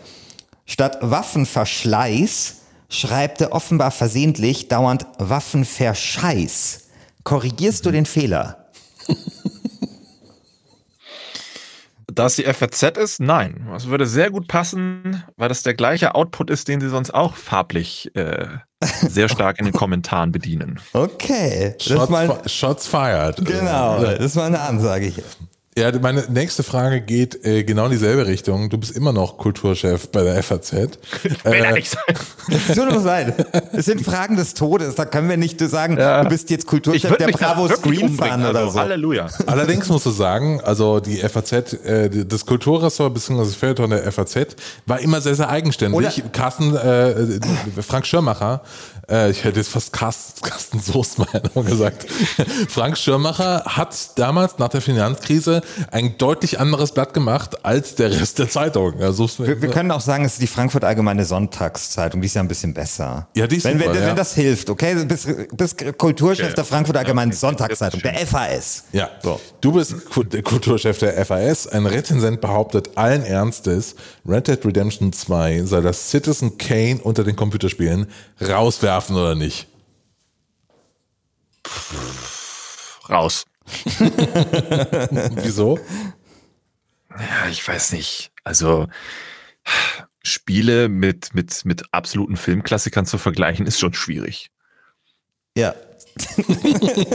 Statt 0.66 0.98
Waffenverschleiß 1.00 2.56
schreibt 2.92 3.40
er 3.40 3.52
offenbar 3.52 3.90
versehentlich 3.90 4.68
dauernd 4.68 5.06
Waffenverscheiß. 5.18 6.88
Korrigierst 7.24 7.86
du 7.86 7.90
den 7.90 8.06
Fehler? 8.06 8.70
Da 12.14 12.26
es 12.26 12.36
die 12.36 12.44
FAZ 12.44 12.98
ist, 12.98 13.20
nein. 13.20 13.66
Das 13.72 13.86
würde 13.86 14.06
sehr 14.06 14.30
gut 14.30 14.46
passen, 14.46 15.24
weil 15.36 15.48
das 15.48 15.62
der 15.62 15.72
gleiche 15.72 16.14
Output 16.14 16.50
ist, 16.50 16.68
den 16.68 16.78
sie 16.78 16.90
sonst 16.90 17.14
auch 17.14 17.36
farblich 17.36 18.14
äh, 18.14 18.48
sehr 18.82 19.30
stark 19.30 19.58
in 19.58 19.64
den 19.64 19.72
Kommentaren 19.72 20.30
bedienen. 20.30 20.78
Okay. 20.92 21.74
Shots, 21.80 22.10
mal, 22.10 22.42
Shots 22.46 22.86
fired. 22.86 23.36
Genau, 23.44 24.02
das 24.02 24.18
ist 24.18 24.34
mal 24.36 24.46
eine 24.46 24.60
Ansage 24.60 25.06
hier. 25.06 25.24
Ja, 25.76 25.90
meine 26.00 26.22
nächste 26.28 26.62
Frage 26.62 27.00
geht 27.00 27.46
äh, 27.46 27.64
genau 27.64 27.86
in 27.86 27.92
dieselbe 27.92 28.26
Richtung. 28.26 28.68
Du 28.68 28.76
bist 28.76 28.94
immer 28.94 29.10
noch 29.14 29.38
Kulturchef 29.38 30.08
bei 30.08 30.22
der 30.22 30.42
FAZ. 30.42 30.72
Will 30.74 30.98
er 31.44 31.70
Äh, 31.70 31.72
nicht 31.72 31.88
sein. 31.88 32.14
Es 32.68 32.76
tut 32.76 32.92
uns 32.92 33.04
leid. 33.04 33.46
Es 33.72 33.86
sind 33.86 34.04
Fragen 34.04 34.36
des 34.36 34.52
Todes. 34.52 34.96
Da 34.96 35.06
können 35.06 35.30
wir 35.30 35.38
nicht 35.38 35.58
sagen, 35.60 35.96
du 35.96 36.28
bist 36.28 36.50
jetzt 36.50 36.66
Kulturchef 36.66 37.16
der 37.16 37.28
da 37.28 37.36
Bravo 37.38 37.68
Screen 37.74 38.10
Fun 38.10 38.44
oder 38.44 38.58
also 38.58 38.70
so. 38.72 38.80
Halleluja. 38.80 39.28
Allerdings 39.46 39.88
musst 39.88 40.04
du 40.04 40.10
sagen, 40.10 40.60
also 40.62 41.00
die 41.00 41.16
FAZ, 41.16 41.52
äh, 41.52 42.10
das 42.26 42.44
Kulturressort 42.44 43.14
bzw. 43.14 43.38
das 43.38 43.54
Feuilleton 43.54 43.88
der 43.88 44.12
FAZ 44.12 44.36
war 44.84 45.00
immer 45.00 45.22
sehr, 45.22 45.36
sehr 45.36 45.48
eigenständig. 45.48 45.96
Oder- 45.96 46.12
Carsten, 46.32 46.76
äh, 46.76 47.14
Frank 47.80 48.04
Schirmacher, 48.06 48.60
äh, 49.10 49.30
ich 49.30 49.42
hätte 49.42 49.58
jetzt 49.60 49.70
fast 49.70 49.90
Carsten, 49.94 50.42
Carsten 50.42 50.80
Soßmeier 50.80 51.40
gesagt. 51.64 52.06
Frank 52.68 52.98
Schirmacher 52.98 53.62
hat 53.64 54.18
damals 54.18 54.58
nach 54.58 54.68
der 54.68 54.82
Finanzkrise 54.82 55.61
ein 55.90 56.16
deutlich 56.18 56.60
anderes 56.60 56.92
Blatt 56.92 57.14
gemacht 57.14 57.64
als 57.64 57.94
der 57.94 58.10
Rest 58.10 58.38
der 58.38 58.48
Zeitung. 58.48 59.00
Also, 59.00 59.28
Wir, 59.38 59.60
wir 59.60 59.70
können 59.70 59.90
auch 59.90 60.00
sagen, 60.00 60.24
es 60.24 60.34
ist 60.34 60.42
die 60.42 60.46
Frankfurt 60.46 60.84
Allgemeine 60.84 61.24
Sonntagszeitung. 61.24 62.20
Die 62.20 62.26
ist 62.26 62.34
ja 62.34 62.42
ein 62.42 62.48
bisschen 62.48 62.74
besser. 62.74 63.28
Ja, 63.34 63.46
die 63.46 63.56
ist 63.56 63.64
wenn, 63.64 63.78
super, 63.78 63.94
wenn, 63.94 64.02
ja. 64.02 64.08
wenn 64.08 64.16
das 64.16 64.34
hilft, 64.34 64.70
okay? 64.70 64.94
Du 64.94 65.06
bist, 65.06 65.28
bist 65.56 65.98
Kulturchef 65.98 66.46
Okay. 66.46 66.54
der 66.54 66.64
Frankfurt 66.64 66.96
Allgemeinen 66.96 67.32
Ja. 67.32 67.36
Sonntagszeitung, 67.38 68.00
der 68.00 68.14
FAS. 68.26 68.84
Ja, 68.92 69.10
du 69.60 69.72
bist 69.72 69.94
Kulturchef 70.10 70.98
der 70.98 71.24
FAS. 71.24 71.66
Ein 71.66 71.86
Rezensent 71.86 72.40
behauptet 72.40 72.90
allen 72.96 73.22
Ernstes, 73.22 73.94
Red 74.28 74.48
Dead 74.48 74.64
Redemption 74.64 75.12
2 75.12 75.62
soll 75.64 75.82
das 75.82 76.10
Citizen 76.10 76.58
Kane 76.58 77.00
unter 77.02 77.24
den 77.24 77.36
Computerspielen 77.36 78.06
rauswerfen 78.40 79.16
oder 79.16 79.34
nicht? 79.34 79.66
Raus. 83.08 83.44
Wieso? 85.42 85.78
Ja, 87.10 87.48
ich 87.50 87.66
weiß 87.66 87.92
nicht. 87.92 88.32
Also 88.44 88.88
Spiele 90.22 90.88
mit, 90.88 91.34
mit, 91.34 91.64
mit 91.64 91.82
absoluten 91.92 92.36
Filmklassikern 92.36 93.06
zu 93.06 93.18
vergleichen, 93.18 93.66
ist 93.66 93.80
schon 93.80 93.94
schwierig. 93.94 94.50
Ja. 95.56 95.74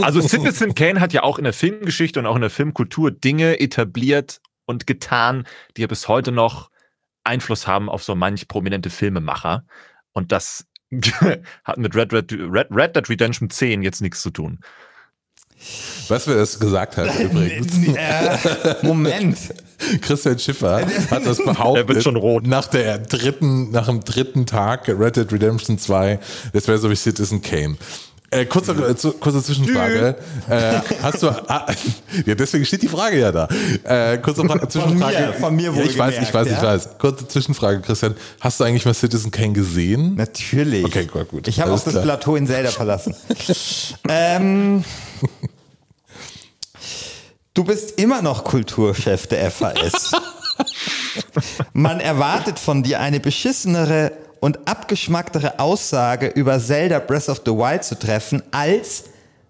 Also 0.01 0.21
Citizen 0.27 0.75
Kane 0.75 0.99
hat 0.99 1.13
ja 1.13 1.23
auch 1.23 1.37
in 1.37 1.43
der 1.43 1.53
Filmgeschichte 1.53 2.19
und 2.19 2.25
auch 2.25 2.35
in 2.35 2.41
der 2.41 2.49
Filmkultur 2.49 3.11
Dinge 3.11 3.59
etabliert 3.59 4.41
und 4.65 4.87
getan, 4.87 5.47
die 5.75 5.81
ja 5.81 5.87
bis 5.87 6.07
heute 6.07 6.31
noch 6.31 6.69
Einfluss 7.23 7.67
haben 7.67 7.89
auf 7.89 8.03
so 8.03 8.15
manch 8.15 8.47
prominente 8.47 8.89
Filmemacher. 8.89 9.65
Und 10.13 10.31
das 10.31 10.65
hat 11.63 11.77
mit 11.77 11.95
Red, 11.95 12.13
Red, 12.13 12.33
Red, 12.33 12.67
Red 12.71 12.95
Dead 12.95 13.09
Redemption 13.09 13.49
10 13.49 13.81
jetzt 13.81 14.01
nichts 14.01 14.21
zu 14.21 14.31
tun. 14.31 14.59
Du, 16.07 16.15
wer 16.25 16.35
das 16.35 16.59
gesagt 16.59 16.97
hat 16.97 17.19
übrigens? 17.19 17.73
äh, 17.95 18.75
Moment. 18.81 19.37
Christian 20.01 20.39
Schiffer 20.39 20.85
hat 21.11 21.25
das 21.25 21.37
behauptet. 21.37 21.83
Er 21.83 21.93
wird 21.93 22.03
schon 22.03 22.15
rot. 22.15 22.47
Nach 22.47 22.67
der 22.67 22.97
dritten, 22.97 23.71
nach 23.71 23.87
dem 23.87 24.03
dritten 24.03 24.45
Tag 24.45 24.87
Red 24.87 25.17
Dead 25.17 25.31
Redemption 25.31 25.77
2, 25.77 26.19
das 26.53 26.67
wäre 26.67 26.77
so 26.77 26.89
wie 26.89 26.95
Citizen 26.95 27.41
Kane. 27.41 27.77
Äh, 28.29 28.45
kurze, 28.45 28.73
äh, 28.73 29.11
kurze 29.19 29.41
Zwischenfrage. 29.41 30.15
Äh, 30.49 30.81
hast 31.01 31.23
du, 31.23 31.29
ah, 31.29 31.65
ja, 32.25 32.35
deswegen 32.35 32.65
steht 32.65 32.81
die 32.81 32.89
Frage 32.89 33.19
ja 33.19 33.31
da. 33.31 33.47
Äh, 33.83 34.17
kurze 34.17 34.43
Fra 34.43 34.67
Zwischenfrage. 34.67 35.27
mir, 35.27 35.33
von 35.33 35.55
mir 35.55 35.71
ja, 35.73 35.83
ich 35.83 35.97
weiß, 35.97 36.15
ich 36.21 36.33
weiß, 36.33 36.47
ich 36.47 36.53
ja? 36.53 36.63
weiß. 36.63 36.97
Kurze 36.97 37.25
Zwischenfrage, 37.25 37.79
Christian. 37.79 38.15
Hast 38.41 38.59
du 38.59 38.65
eigentlich 38.65 38.85
mal 38.85 38.93
Citizen 38.93 39.31
Kane 39.31 39.53
gesehen? 39.53 40.15
Natürlich. 40.15 40.83
Okay, 40.83 41.05
gut, 41.05 41.29
gut. 41.29 41.47
Ich 41.47 41.61
habe 41.61 41.71
auch 41.71 41.79
das 41.79 41.93
klar. 41.93 42.03
Plateau 42.03 42.35
in 42.35 42.47
Zelda 42.47 42.69
verlassen. 42.71 43.15
ähm, 44.09 44.83
du 47.53 47.63
bist 47.63 47.97
immer 47.97 48.21
noch 48.21 48.43
Kulturchef 48.43 49.27
der 49.27 49.49
FAS. 49.51 50.11
Man 51.73 52.01
erwartet 52.01 52.59
von 52.59 52.83
dir 52.83 52.99
eine 52.99 53.21
beschissenere 53.21 54.11
und 54.39 54.67
abgeschmacktere 54.67 55.59
Aussage 55.59 56.27
über 56.27 56.59
Zelda 56.59 56.99
Breath 56.99 57.29
of 57.29 57.41
the 57.45 57.51
Wild 57.51 57.83
zu 57.83 57.97
treffen, 57.97 58.43
als 58.51 59.05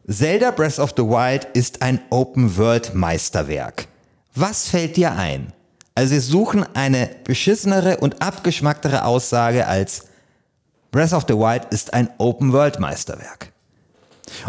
Zelda 0.10 0.52
Breath 0.52 0.80
of 0.80 0.94
the 0.96 1.04
Wild 1.04 1.46
ist 1.54 1.82
ein 1.82 2.00
Open-World-Meisterwerk. 2.10 3.88
Was 4.36 4.70
fällt 4.70 4.96
dir 4.96 5.14
ein? 5.14 5.54
Also 5.96 6.14
wir 6.14 6.22
suchen 6.22 6.66
eine 6.76 7.10
beschissenere 7.24 7.98
und 7.98 8.22
abgeschmacktere 8.22 9.04
Aussage 9.04 9.68
als 9.68 10.06
Breath 10.92 11.14
of 11.14 11.26
the 11.28 11.34
Wild 11.34 11.66
ist 11.72 11.94
ein 11.94 12.10
Open-World-Meisterwerk. 12.18 13.52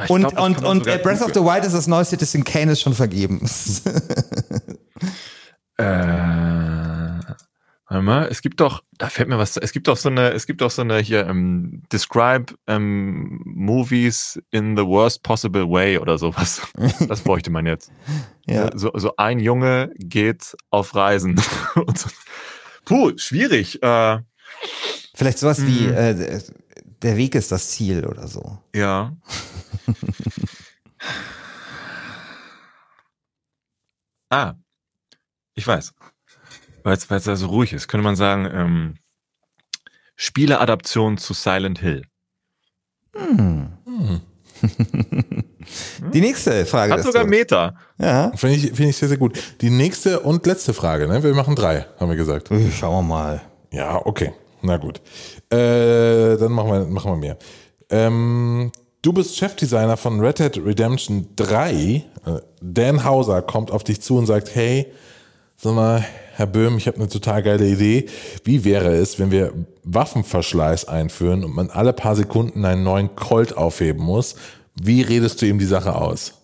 Ich 0.04 0.10
Und, 0.10 0.28
glaub, 0.28 0.40
und, 0.40 0.64
und 0.64 0.86
äh, 0.86 0.98
Breath 0.98 1.22
of 1.22 1.32
the 1.34 1.40
Wild 1.40 1.64
ist 1.64 1.74
das 1.74 1.86
neue 1.86 2.04
Citizen 2.04 2.44
Kane 2.44 2.72
ist 2.72 2.82
schon 2.82 2.94
vergeben. 2.94 3.40
Äh, 5.80 6.47
warte 7.88 8.02
mal, 8.02 8.28
es 8.30 8.42
gibt 8.42 8.60
doch, 8.60 8.82
da 8.98 9.08
fällt 9.08 9.28
mir 9.28 9.38
was, 9.38 9.56
es 9.56 9.72
gibt 9.72 9.88
doch 9.88 9.96
so 9.96 10.08
eine, 10.10 10.32
es 10.32 10.46
gibt 10.46 10.60
doch 10.60 10.70
so 10.70 10.82
eine 10.82 10.98
hier, 10.98 11.26
ähm, 11.26 11.82
describe 11.90 12.54
ähm, 12.66 13.40
movies 13.44 14.40
in 14.50 14.76
the 14.76 14.84
worst 14.84 15.22
possible 15.22 15.68
way 15.68 15.98
oder 15.98 16.18
sowas. 16.18 16.60
Das 17.08 17.22
bräuchte 17.22 17.50
man 17.50 17.66
jetzt. 17.66 17.90
ja. 18.46 18.70
So, 18.76 18.90
so 18.94 19.14
ein 19.16 19.40
Junge 19.40 19.90
geht 19.98 20.54
auf 20.70 20.94
Reisen. 20.94 21.40
So. 21.74 22.08
Puh, 22.84 23.12
schwierig. 23.16 23.82
Äh, 23.82 24.18
Vielleicht 25.14 25.38
sowas 25.38 25.64
wie 25.66 25.88
Mhm. 25.88 25.94
äh, 25.94 26.40
der 27.02 27.16
Weg 27.16 27.34
ist 27.34 27.50
das 27.52 27.70
Ziel 27.70 28.04
oder 28.06 28.26
so. 28.28 28.58
ja. 28.74 29.16
ah, 34.30 34.54
ich 35.54 35.66
weiß. 35.66 35.94
Weil 36.88 36.96
es 36.96 37.10
weil 37.10 37.18
es 37.18 37.24
da 37.24 37.36
so 37.36 37.48
ruhig 37.48 37.74
ist, 37.74 37.86
könnte 37.86 38.02
man 38.02 38.16
sagen, 38.16 38.48
ähm, 38.50 38.94
Spieleadaption 40.16 41.18
zu 41.18 41.34
Silent 41.34 41.80
Hill. 41.80 42.00
Die 46.14 46.20
nächste 46.22 46.64
Frage. 46.64 46.94
Hat 46.94 47.02
sogar. 47.02 47.26
Meta. 47.26 47.74
Ja. 47.98 48.32
Finde 48.34 48.56
ich, 48.56 48.68
finde 48.68 48.88
ich 48.88 48.96
sehr, 48.96 49.08
sehr 49.08 49.18
gut. 49.18 49.38
Die 49.60 49.68
nächste 49.68 50.20
und 50.20 50.46
letzte 50.46 50.72
Frage, 50.72 51.06
ne? 51.06 51.22
Wir 51.22 51.34
machen 51.34 51.54
drei, 51.54 51.84
haben 52.00 52.08
wir 52.08 52.16
gesagt. 52.16 52.50
Äh, 52.50 52.70
Schauen 52.70 53.04
wir 53.04 53.14
mal. 53.14 53.42
Ja, 53.70 54.00
okay. 54.06 54.32
Na 54.62 54.78
gut. 54.78 55.02
Äh, 55.50 56.38
dann 56.38 56.52
machen 56.52 56.70
wir, 56.72 56.86
machen 56.86 57.12
wir 57.12 57.16
mehr. 57.18 57.36
Ähm, 57.90 58.72
du 59.02 59.12
bist 59.12 59.36
Chefdesigner 59.36 59.98
von 59.98 60.20
Red 60.20 60.38
Dead 60.38 60.56
Redemption 60.64 61.28
3. 61.36 61.70
Äh, 61.74 62.02
Dan 62.62 63.04
Hauser 63.04 63.42
kommt 63.42 63.72
auf 63.72 63.84
dich 63.84 64.00
zu 64.00 64.16
und 64.16 64.24
sagt, 64.24 64.54
hey, 64.54 64.90
sag 65.58 65.74
mal, 65.74 66.02
Herr 66.38 66.46
Böhm, 66.46 66.76
ich 66.76 66.86
habe 66.86 66.98
eine 66.98 67.08
total 67.08 67.42
geile 67.42 67.66
Idee. 67.66 68.08
Wie 68.44 68.64
wäre 68.64 68.94
es, 68.94 69.18
wenn 69.18 69.32
wir 69.32 69.52
Waffenverschleiß 69.82 70.84
einführen 70.84 71.42
und 71.42 71.52
man 71.52 71.68
alle 71.68 71.92
paar 71.92 72.14
Sekunden 72.14 72.64
einen 72.64 72.84
neuen 72.84 73.16
Colt 73.16 73.56
aufheben 73.56 74.04
muss? 74.04 74.36
Wie 74.80 75.02
redest 75.02 75.42
du 75.42 75.46
ihm 75.46 75.58
die 75.58 75.64
Sache 75.64 75.96
aus? 75.96 76.40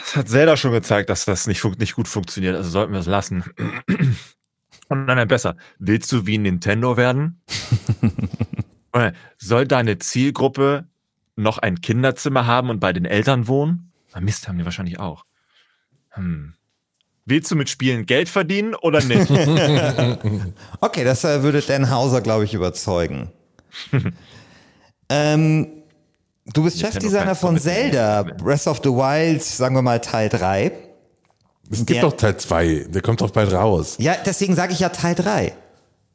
Das 0.00 0.16
hat 0.16 0.28
Zelda 0.30 0.56
schon 0.56 0.72
gezeigt, 0.72 1.10
dass 1.10 1.24
das 1.24 1.46
nicht, 1.46 1.64
nicht 1.78 1.94
gut 1.94 2.08
funktioniert, 2.08 2.56
also 2.56 2.68
sollten 2.68 2.92
wir 2.92 2.98
es 2.98 3.06
lassen. 3.06 3.44
Und 4.88 5.06
dann 5.06 5.28
besser. 5.28 5.56
Willst 5.78 6.10
du 6.10 6.26
wie 6.26 6.38
Nintendo 6.38 6.96
werden? 6.96 7.40
Soll 9.38 9.68
deine 9.68 10.00
Zielgruppe 10.00 10.88
noch 11.36 11.58
ein 11.58 11.80
Kinderzimmer 11.80 12.48
haben 12.48 12.68
und 12.68 12.80
bei 12.80 12.92
den 12.92 13.04
Eltern 13.04 13.46
wohnen? 13.46 13.92
Mist, 14.18 14.48
haben 14.48 14.58
die 14.58 14.64
wahrscheinlich 14.64 14.98
auch. 14.98 15.24
Hm. 16.10 16.54
Willst 17.24 17.50
du 17.50 17.56
mit 17.56 17.68
Spielen 17.68 18.04
Geld 18.06 18.28
verdienen 18.28 18.74
oder 18.74 19.02
nicht? 19.02 19.30
Okay, 20.80 21.04
das 21.04 21.24
äh, 21.24 21.42
würde 21.42 21.60
Dan 21.60 21.90
Hauser, 21.90 22.20
glaube 22.20 22.44
ich, 22.44 22.54
überzeugen. 22.54 23.30
ähm, 25.08 25.68
du 26.52 26.64
bist 26.64 26.76
Nintendo 26.76 27.00
Chefdesigner 27.00 27.34
von 27.36 27.58
Zelda, 27.58 28.22
Breath 28.24 28.66
of 28.66 28.80
the 28.82 28.90
Wild, 28.90 29.42
sagen 29.42 29.74
wir 29.76 29.82
mal 29.82 30.00
Teil 30.00 30.28
3. 30.28 30.72
Es 31.70 31.78
gibt 31.78 31.90
Der- 31.90 32.02
doch 32.02 32.16
Teil 32.16 32.36
2, 32.36 32.86
der 32.88 33.02
kommt 33.02 33.20
doch 33.20 33.30
bald 33.30 33.52
raus. 33.52 33.96
Ja, 33.98 34.16
deswegen 34.26 34.54
sage 34.56 34.72
ich 34.72 34.80
ja 34.80 34.88
Teil 34.88 35.14
3. 35.14 35.52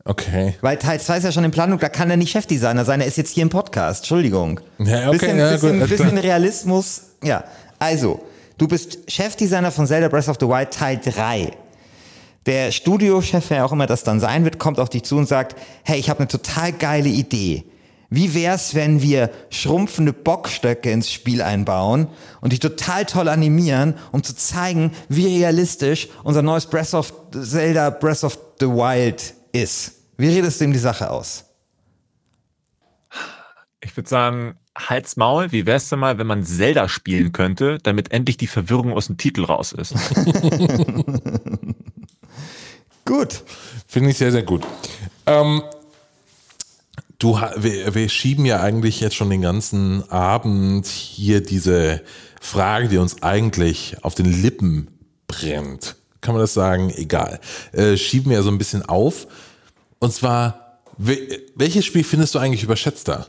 Okay. 0.03 0.55
Weil 0.61 0.77
Teil 0.77 0.99
2 1.01 1.17
ist 1.17 1.23
ja 1.23 1.31
schon 1.31 1.43
in 1.43 1.51
Planung, 1.51 1.79
da 1.79 1.89
kann 1.89 2.09
er 2.09 2.17
nicht 2.17 2.31
Chefdesigner 2.31 2.85
sein, 2.85 3.01
er 3.01 3.07
ist 3.07 3.17
jetzt 3.17 3.31
hier 3.33 3.43
im 3.43 3.49
Podcast. 3.49 4.01
Entschuldigung. 4.01 4.59
Ja, 4.77 5.07
okay, 5.09 5.11
bisschen, 5.17 5.37
ja, 5.39 5.51
bisschen, 5.51 5.79
bisschen. 5.79 6.17
Realismus. 6.17 7.01
Ja, 7.23 7.43
also, 7.79 8.23
du 8.57 8.67
bist 8.67 8.99
Chefdesigner 9.09 9.71
von 9.71 9.87
Zelda 9.87 10.07
Breath 10.07 10.29
of 10.29 10.37
the 10.39 10.47
Wild 10.47 10.71
Teil 10.71 10.99
3. 11.03 11.51
Der 12.45 12.71
Studiochef, 12.71 13.49
wer 13.49 13.65
auch 13.65 13.73
immer 13.73 13.87
das 13.87 14.03
dann 14.03 14.19
sein 14.19 14.45
wird, 14.45 14.57
kommt 14.57 14.79
auf 14.79 14.89
dich 14.89 15.03
zu 15.03 15.17
und 15.17 15.27
sagt, 15.27 15.55
hey, 15.83 15.99
ich 15.99 16.09
habe 16.09 16.19
eine 16.19 16.27
total 16.27 16.71
geile 16.71 17.09
Idee. 17.09 17.65
Wie 18.09 18.33
wär's, 18.33 18.73
wenn 18.73 19.01
wir 19.01 19.29
schrumpfende 19.49 20.13
Bockstöcke 20.13 20.89
ins 20.89 21.11
Spiel 21.11 21.41
einbauen 21.41 22.07
und 22.39 22.53
die 22.53 22.59
total 22.59 23.05
toll 23.05 23.27
animieren, 23.27 23.95
um 24.13 24.23
zu 24.23 24.33
zeigen, 24.33 24.91
wie 25.09 25.27
realistisch 25.27 26.07
unser 26.23 26.41
neues 26.41 26.67
Breath 26.67 26.93
of 26.93 27.13
Zelda 27.31 27.89
Breath 27.89 28.23
of 28.23 28.39
the 28.61 28.67
Wild 28.67 29.33
ist? 29.51 29.95
Wie 30.15 30.29
redest 30.29 30.61
du 30.61 30.65
ihm 30.65 30.73
die 30.73 30.79
Sache 30.79 31.09
aus? 31.09 31.43
Ich 33.81 33.95
würde 33.95 34.09
sagen, 34.09 34.55
Halt's 34.77 35.17
Maul, 35.17 35.51
wie 35.51 35.65
wär's 35.65 35.89
denn 35.89 35.99
mal, 35.99 36.17
wenn 36.19 36.27
man 36.27 36.43
Zelda 36.43 36.87
spielen 36.87 37.31
könnte, 37.31 37.79
damit 37.81 38.11
endlich 38.11 38.37
die 38.37 38.47
Verwirrung 38.47 38.93
aus 38.93 39.07
dem 39.07 39.17
Titel 39.17 39.43
raus 39.43 39.71
ist? 39.73 39.95
Gut. 43.05 43.43
Finde 43.87 44.09
ich 44.09 44.17
sehr, 44.17 44.31
sehr 44.33 44.43
gut. 44.43 44.63
Ähm, 45.25 45.63
du, 47.19 47.39
wir, 47.55 47.95
wir 47.95 48.09
schieben 48.09 48.45
ja 48.45 48.61
eigentlich 48.61 48.99
jetzt 48.99 49.15
schon 49.15 49.29
den 49.29 49.41
ganzen 49.41 50.09
Abend 50.11 50.85
hier 50.85 51.41
diese 51.41 52.03
Frage, 52.41 52.89
die 52.89 52.97
uns 52.97 53.23
eigentlich 53.23 53.95
auf 54.03 54.13
den 54.13 54.25
Lippen 54.25 54.89
brennt. 55.27 55.95
Kann 56.19 56.33
man 56.33 56.41
das 56.41 56.53
sagen? 56.53 56.91
Egal. 56.95 57.39
Äh, 57.71 57.95
schieben 57.95 58.29
wir 58.29 58.37
ja 58.37 58.43
so 58.43 58.51
ein 58.51 58.57
bisschen 58.57 58.83
auf. 58.83 59.27
Und 59.99 60.13
zwar, 60.13 60.81
welches 60.97 61.85
Spiel 61.85 62.03
findest 62.03 62.35
du 62.35 62.39
eigentlich 62.39 62.63
überschätzter? 62.63 63.27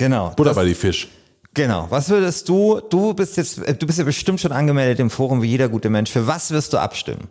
Genau. 0.00 0.30
Butter 0.30 0.54
bei 0.54 0.64
die 0.64 0.74
Fisch. 0.74 1.08
Genau. 1.52 1.86
Was 1.90 2.08
würdest 2.08 2.48
du, 2.48 2.80
du 2.88 3.12
bist 3.12 3.36
jetzt, 3.36 3.58
du 3.58 3.86
bist 3.86 3.98
ja 3.98 4.04
bestimmt 4.04 4.40
schon 4.40 4.50
angemeldet 4.50 4.98
im 4.98 5.10
Forum 5.10 5.42
wie 5.42 5.48
jeder 5.48 5.68
gute 5.68 5.90
Mensch. 5.90 6.10
Für 6.10 6.26
was 6.26 6.52
wirst 6.52 6.72
du 6.72 6.78
abstimmen? 6.78 7.28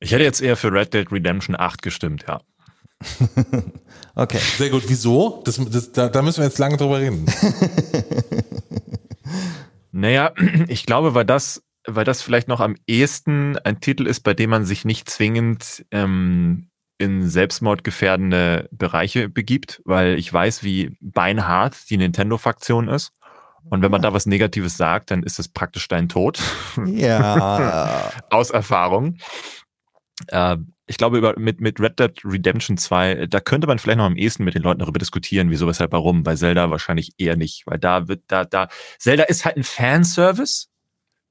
Ich 0.00 0.10
hätte 0.10 0.24
jetzt 0.24 0.42
eher 0.42 0.56
für 0.56 0.72
Red 0.72 0.94
Dead 0.94 1.12
Redemption 1.12 1.54
8 1.56 1.80
gestimmt, 1.80 2.24
ja. 2.26 2.40
okay. 4.16 4.40
Sehr 4.58 4.70
gut. 4.70 4.82
Wieso? 4.88 5.42
Das, 5.44 5.60
das, 5.70 5.92
da, 5.92 6.08
da 6.08 6.22
müssen 6.22 6.38
wir 6.38 6.46
jetzt 6.46 6.58
lange 6.58 6.76
drüber 6.76 6.98
reden. 6.98 7.26
naja, 9.92 10.32
ich 10.66 10.86
glaube, 10.86 11.14
weil 11.14 11.24
das, 11.24 11.62
weil 11.86 12.04
das 12.04 12.20
vielleicht 12.20 12.48
noch 12.48 12.58
am 12.58 12.74
ehesten 12.88 13.58
ein 13.58 13.78
Titel 13.78 14.08
ist, 14.08 14.20
bei 14.20 14.34
dem 14.34 14.50
man 14.50 14.64
sich 14.64 14.84
nicht 14.84 15.08
zwingend 15.08 15.86
ähm, 15.92 16.69
in 17.00 17.26
selbstmordgefährdende 17.28 18.68
Bereiche 18.72 19.30
begibt, 19.30 19.80
weil 19.86 20.18
ich 20.18 20.30
weiß, 20.30 20.62
wie 20.62 20.98
beinhart 21.00 21.88
die 21.88 21.96
Nintendo-Faktion 21.96 22.88
ist. 22.88 23.12
Und 23.70 23.80
wenn 23.80 23.90
man 23.90 24.02
da 24.02 24.12
was 24.12 24.26
Negatives 24.26 24.76
sagt, 24.76 25.10
dann 25.10 25.22
ist 25.22 25.38
es 25.38 25.48
praktisch 25.48 25.88
dein 25.88 26.10
Tod. 26.10 26.40
Ja. 26.84 28.10
Aus 28.30 28.50
Erfahrung. 28.50 29.16
Äh, 30.28 30.58
ich 30.86 30.98
glaube, 30.98 31.16
über, 31.16 31.38
mit, 31.38 31.62
mit 31.62 31.80
Red 31.80 31.98
Dead 31.98 32.12
Redemption 32.22 32.76
2, 32.76 33.28
da 33.28 33.40
könnte 33.40 33.66
man 33.66 33.78
vielleicht 33.78 33.98
noch 33.98 34.04
am 34.04 34.16
ehesten 34.16 34.44
mit 34.44 34.54
den 34.54 34.62
Leuten 34.62 34.80
darüber 34.80 34.98
diskutieren, 34.98 35.48
wieso, 35.50 35.66
weshalb, 35.66 35.92
warum. 35.92 36.22
Bei 36.22 36.34
Zelda 36.34 36.70
wahrscheinlich 36.70 37.12
eher 37.16 37.36
nicht, 37.36 37.66
weil 37.66 37.78
da 37.78 38.08
wird, 38.08 38.24
da, 38.26 38.44
da, 38.44 38.68
Zelda 38.98 39.22
ist 39.22 39.46
halt 39.46 39.56
ein 39.56 39.64
Fanservice, 39.64 40.66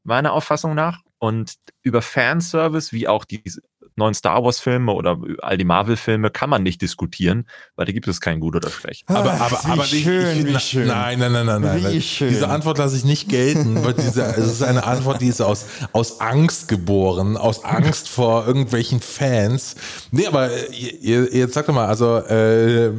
meiner 0.03 0.33
Auffassung 0.33 0.73
nach. 0.73 1.01
Und 1.19 1.55
über 1.83 2.01
Fanservice, 2.01 2.91
wie 2.91 3.07
auch 3.07 3.25
diese 3.25 3.61
neuen 3.99 4.15
Star 4.15 4.43
Wars 4.43 4.59
Filme 4.59 4.91
oder 4.91 5.19
all 5.41 5.57
die 5.57 5.63
Marvel 5.63 5.95
Filme 5.95 6.31
kann 6.31 6.49
man 6.49 6.63
nicht 6.63 6.81
diskutieren, 6.81 7.47
weil 7.75 7.85
da 7.85 7.91
gibt 7.91 8.07
es 8.07 8.19
kein 8.19 8.39
gut 8.39 8.55
oder 8.55 8.69
schlecht. 8.69 9.07
Aber 9.07 9.33
aber 9.33 9.59
wie 9.63 9.71
aber 9.71 9.83
schön, 9.83 10.39
ich, 10.39 10.45
wie 10.45 10.51
na, 10.51 10.59
schön. 10.59 10.87
Nein, 10.87 11.19
nein, 11.19 11.31
nein, 11.31 11.45
nein, 11.45 11.61
nein. 11.61 11.91
Wie 11.91 12.01
schön. 12.01 12.29
Diese 12.29 12.49
Antwort 12.49 12.79
lasse 12.79 12.97
ich 12.97 13.05
nicht 13.05 13.29
gelten, 13.29 13.83
weil 13.85 13.93
diese 13.93 14.23
es 14.23 14.47
ist 14.47 14.63
eine 14.63 14.83
Antwort, 14.83 15.21
die 15.21 15.27
ist 15.27 15.41
aus 15.41 15.65
aus 15.93 16.19
Angst 16.19 16.67
geboren, 16.67 17.37
aus 17.37 17.63
Angst 17.63 18.09
vor 18.09 18.47
irgendwelchen 18.47 18.99
Fans. 18.99 19.75
Nee, 20.11 20.25
aber 20.25 20.49
äh, 20.51 21.37
jetzt 21.37 21.53
sag 21.53 21.67
doch 21.67 21.73
mal, 21.73 21.87
also 21.87 22.17
äh, 22.17 22.91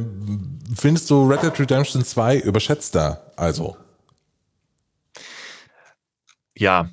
findest 0.75 1.09
du 1.09 1.27
Red 1.27 1.43
Dead 1.43 1.59
Redemption 1.59 2.05
2 2.05 2.37
überschätzt 2.37 2.95
da? 2.95 3.21
Also 3.35 3.75
Ja. 6.55 6.89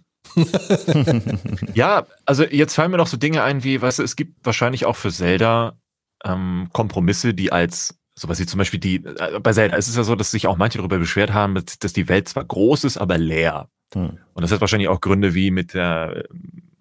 ja, 1.75 2.07
also 2.27 2.45
jetzt 2.45 2.75
fallen 2.75 2.91
mir 2.91 2.97
noch 2.97 3.07
so 3.07 3.17
Dinge 3.17 3.43
ein 3.43 3.65
wie, 3.65 3.81
weißt 3.81 3.99
du, 3.99 4.03
es 4.03 4.17
gibt 4.17 4.45
wahrscheinlich 4.45 4.87
auch 4.87 4.97
für 4.97 5.11
Zelda 5.11 5.79
ähm, 6.25 6.69
Kompromisse, 6.73 7.35
die 7.35 7.53
als 7.53 7.99
sowas 8.15 8.41
wie 8.41 8.47
zum 8.47 8.59
Beispiel 8.59 8.81
die, 8.81 8.97
äh, 9.05 9.41
bei 9.41 9.53
Zelda 9.53 9.77
ist 9.77 9.89
es 9.89 9.97
ja 9.97 10.03
so, 10.03 10.15
dass 10.15 10.31
sich 10.31 10.47
auch 10.47 10.57
manche 10.57 10.79
darüber 10.79 10.99
beschwert 10.99 11.33
haben, 11.33 11.55
dass, 11.55 11.79
dass 11.79 11.93
die 11.93 12.09
Welt 12.09 12.29
zwar 12.29 12.45
groß 12.45 12.85
ist, 12.85 12.97
aber 12.99 13.19
leer. 13.19 13.69
Hm. 13.95 14.19
Und 14.35 14.43
das 14.43 14.53
hat 14.53 14.61
wahrscheinlich 14.61 14.89
auch 14.89 15.01
Gründe 15.01 15.35
wie 15.35 15.51
mit 15.51 15.75
der 15.75 16.25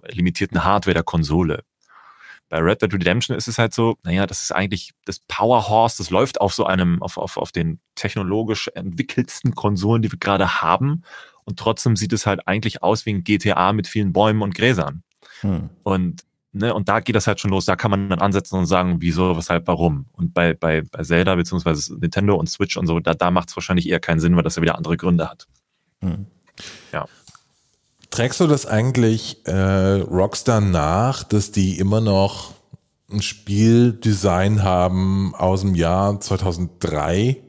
äh, 0.04 0.12
limitierten 0.12 0.64
Hardware 0.64 0.96
der 0.96 1.04
Konsole. 1.04 1.64
Bei 2.50 2.60
Red 2.60 2.82
Dead 2.82 2.94
Redemption 2.94 3.36
ist 3.36 3.48
es 3.48 3.58
halt 3.58 3.74
so, 3.74 3.98
naja, 4.04 4.26
das 4.26 4.42
ist 4.42 4.52
eigentlich 4.54 4.92
das 5.06 5.20
Power 5.20 5.68
Horse, 5.68 5.98
das 5.98 6.10
läuft 6.10 6.40
auf 6.40 6.54
so 6.54 6.66
einem, 6.66 7.02
auf, 7.04 7.18
auf, 7.18 7.36
auf 7.36 7.52
den 7.52 7.80
technologisch 7.96 8.70
entwickelsten 8.74 9.54
Konsolen, 9.54 10.02
die 10.02 10.12
wir 10.12 10.20
gerade 10.20 10.62
haben. 10.62 11.04
Und 11.48 11.58
trotzdem 11.58 11.96
sieht 11.96 12.12
es 12.12 12.26
halt 12.26 12.46
eigentlich 12.46 12.84
aus 12.84 13.06
wie 13.06 13.14
ein 13.14 13.24
GTA 13.24 13.72
mit 13.72 13.88
vielen 13.88 14.12
Bäumen 14.12 14.42
und 14.42 14.54
Gräsern. 14.54 15.02
Hm. 15.40 15.70
Und, 15.84 16.24
ne, 16.52 16.74
und 16.74 16.90
da 16.90 17.00
geht 17.00 17.16
das 17.16 17.26
halt 17.26 17.40
schon 17.40 17.52
los. 17.52 17.64
Da 17.64 17.78
kann 17.78 17.90
man 17.90 18.10
dann 18.10 18.20
ansetzen 18.20 18.60
und 18.60 18.66
sagen, 18.66 18.98
wieso, 19.00 19.38
weshalb, 19.38 19.66
warum. 19.66 20.08
Und 20.12 20.34
bei, 20.34 20.54
bei, 20.54 20.82
bei 20.82 21.04
Zelda 21.04 21.36
beziehungsweise 21.36 21.98
Nintendo 21.98 22.36
und 22.36 22.50
Switch 22.50 22.76
und 22.76 22.86
so, 22.86 23.00
da, 23.00 23.14
da 23.14 23.32
macht 23.32 23.48
es 23.48 23.56
wahrscheinlich 23.56 23.88
eher 23.88 24.02
keinen 24.02 24.20
Sinn, 24.20 24.36
weil 24.36 24.44
das 24.44 24.58
ja 24.58 24.62
wieder 24.62 24.78
andere 24.78 24.98
Gründe 24.98 25.30
hat. 25.30 25.48
Hm. 26.02 26.26
Ja. 26.92 27.06
Trägst 28.10 28.42
du 28.42 28.48
das 28.48 28.66
eigentlich 28.66 29.48
äh, 29.48 30.02
Rockstar 30.02 30.60
nach, 30.60 31.24
dass 31.24 31.54
die 31.54 31.80
immer 31.80 32.02
noch 32.02 32.56
ein 33.10 33.22
Spieldesign 33.22 34.64
haben 34.64 35.34
aus 35.34 35.62
dem 35.62 35.76
Jahr 35.76 36.20
2003? 36.20 37.42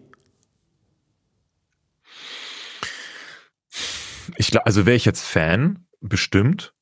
Ich 4.39 4.53
glaub, 4.53 4.65
also 4.67 4.87
wäre 4.87 4.97
ich 4.97 5.05
jetzt 5.05 5.25
Fan, 5.25 5.85
bestimmt. 6.01 6.73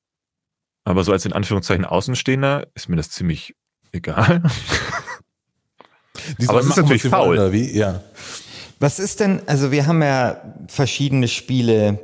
Aber 0.84 1.02
so 1.02 1.12
als 1.12 1.24
in 1.24 1.32
Anführungszeichen 1.32 1.86
Außenstehender 1.86 2.66
ist 2.74 2.88
mir 2.88 2.96
das 2.96 3.10
ziemlich 3.10 3.56
egal. 3.92 4.42
Die 6.38 6.48
Aber 6.48 6.60
es 6.60 6.66
ist 6.66 6.76
natürlich 6.76 7.02
faul. 7.02 7.36
Oder 7.36 7.52
wie? 7.52 7.76
Ja. 7.76 8.02
Was 8.78 8.98
ist 8.98 9.20
denn, 9.20 9.40
also 9.46 9.72
wir 9.72 9.86
haben 9.86 10.02
ja 10.02 10.40
verschiedene 10.68 11.28
Spiele 11.28 11.98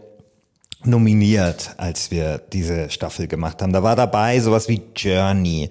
nominiert, 0.85 1.75
als 1.77 2.11
wir 2.11 2.39
diese 2.39 2.91
Staffel 2.91 3.29
gemacht 3.29 3.61
haben. 3.63 3.73
Da 3.73 3.83
war 3.83 3.95
dabei 3.95 4.41
sowas 4.41 4.69
wie 4.69 4.83
Journey. 4.97 5.71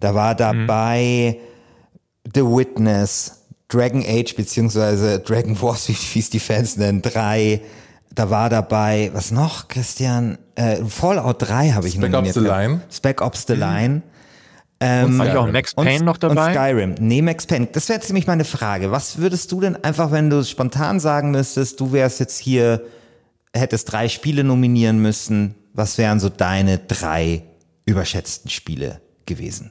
Da 0.00 0.14
war 0.14 0.34
dabei 0.34 1.38
The 2.34 2.42
Witness, 2.42 3.44
Dragon 3.68 4.02
Age 4.06 4.34
beziehungsweise 4.34 5.20
Dragon 5.20 5.60
Wars, 5.60 5.88
wie 5.88 5.96
wie 6.14 6.18
es 6.18 6.30
die 6.30 6.40
Fans 6.40 6.76
nennen, 6.76 7.02
3. 7.02 7.60
Da 8.18 8.30
war 8.30 8.50
dabei, 8.50 9.12
was 9.14 9.30
noch, 9.30 9.68
Christian? 9.68 10.38
Äh, 10.56 10.84
Fallout 10.84 11.40
3 11.40 11.70
habe 11.70 11.86
ich 11.86 11.94
Spec 11.94 12.06
Ops 12.06 12.12
nominiert. 12.12 12.34
The 12.34 12.40
Line. 12.40 12.80
Spec 12.90 13.20
Ops 13.22 13.44
The 13.46 13.54
Line. 13.54 14.02
War 14.80 15.26
ich 15.28 15.36
auch 15.36 15.46
Max 15.52 15.72
Payne 15.72 16.04
noch 16.04 16.16
dabei? 16.16 16.48
Und 16.48 16.52
Skyrim. 16.52 16.94
Nee, 16.98 17.22
Max 17.22 17.46
Payne. 17.46 17.68
Das 17.70 17.88
wäre 17.88 18.00
jetzt 18.00 18.08
nämlich 18.08 18.26
meine 18.26 18.44
Frage. 18.44 18.90
Was 18.90 19.18
würdest 19.18 19.52
du 19.52 19.60
denn 19.60 19.76
einfach, 19.84 20.10
wenn 20.10 20.30
du 20.30 20.42
spontan 20.44 20.98
sagen 20.98 21.30
müsstest, 21.30 21.78
du 21.78 21.92
wärst 21.92 22.18
jetzt 22.18 22.38
hier, 22.38 22.82
hättest 23.54 23.92
drei 23.92 24.08
Spiele 24.08 24.42
nominieren 24.42 24.98
müssen, 25.00 25.54
was 25.72 25.96
wären 25.96 26.18
so 26.18 26.28
deine 26.28 26.78
drei 26.78 27.44
überschätzten 27.86 28.50
Spiele 28.50 29.00
gewesen? 29.26 29.70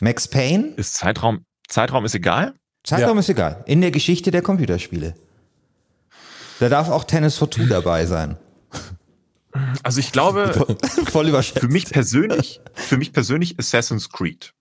Max 0.00 0.28
Payne? 0.28 0.68
Ist 0.76 0.94
Zeitraum, 0.94 1.44
Zeitraum 1.68 2.06
ist 2.06 2.14
egal? 2.14 2.54
Zeitraum 2.84 3.16
Ja. 3.16 3.20
ist 3.20 3.28
egal. 3.28 3.62
In 3.66 3.82
der 3.82 3.90
Geschichte 3.90 4.30
der 4.30 4.40
Computerspiele. 4.40 5.12
Da 6.62 6.68
darf 6.68 6.88
auch 6.88 7.02
Tennis 7.02 7.36
for 7.36 7.50
Two 7.50 7.66
dabei 7.66 8.06
sein. 8.06 8.36
Also 9.82 9.98
ich 9.98 10.12
glaube, 10.12 10.54
Voll 11.10 11.28
überschätzt. 11.28 11.58
für 11.58 11.66
mich 11.66 11.86
persönlich, 11.86 12.60
für 12.74 12.98
mich 12.98 13.12
persönlich 13.12 13.58
Assassin's 13.58 14.08
Creed. 14.08 14.54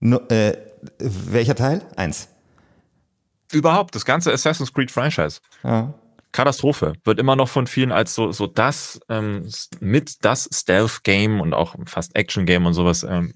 No, 0.00 0.20
äh, 0.30 0.56
welcher 0.98 1.54
Teil? 1.54 1.82
Eins. 1.96 2.30
Überhaupt, 3.52 3.94
das 3.94 4.06
ganze 4.06 4.32
Assassin's 4.32 4.72
Creed 4.72 4.90
Franchise. 4.90 5.40
Ja. 5.62 5.92
Katastrophe. 6.32 6.94
Wird 7.04 7.18
immer 7.18 7.36
noch 7.36 7.50
von 7.50 7.66
vielen 7.66 7.92
als 7.92 8.14
so, 8.14 8.32
so 8.32 8.46
das, 8.46 8.98
ähm, 9.10 9.46
mit 9.80 10.24
das 10.24 10.48
Stealth-Game 10.50 11.42
und 11.42 11.52
auch 11.52 11.76
fast 11.84 12.16
Action-Game 12.16 12.64
und 12.64 12.72
sowas 12.72 13.02
ähm, 13.02 13.34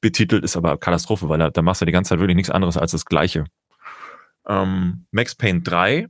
betitelt, 0.00 0.42
ist 0.42 0.56
aber 0.56 0.76
Katastrophe, 0.76 1.28
weil 1.28 1.38
da, 1.38 1.50
da 1.50 1.62
machst 1.62 1.82
du 1.82 1.86
die 1.86 1.92
ganze 1.92 2.08
Zeit 2.08 2.18
wirklich 2.18 2.34
nichts 2.34 2.50
anderes 2.50 2.76
als 2.76 2.90
das 2.90 3.04
Gleiche. 3.04 3.44
Ähm, 4.48 5.06
Max 5.12 5.36
Payne 5.36 5.62
3, 5.62 6.08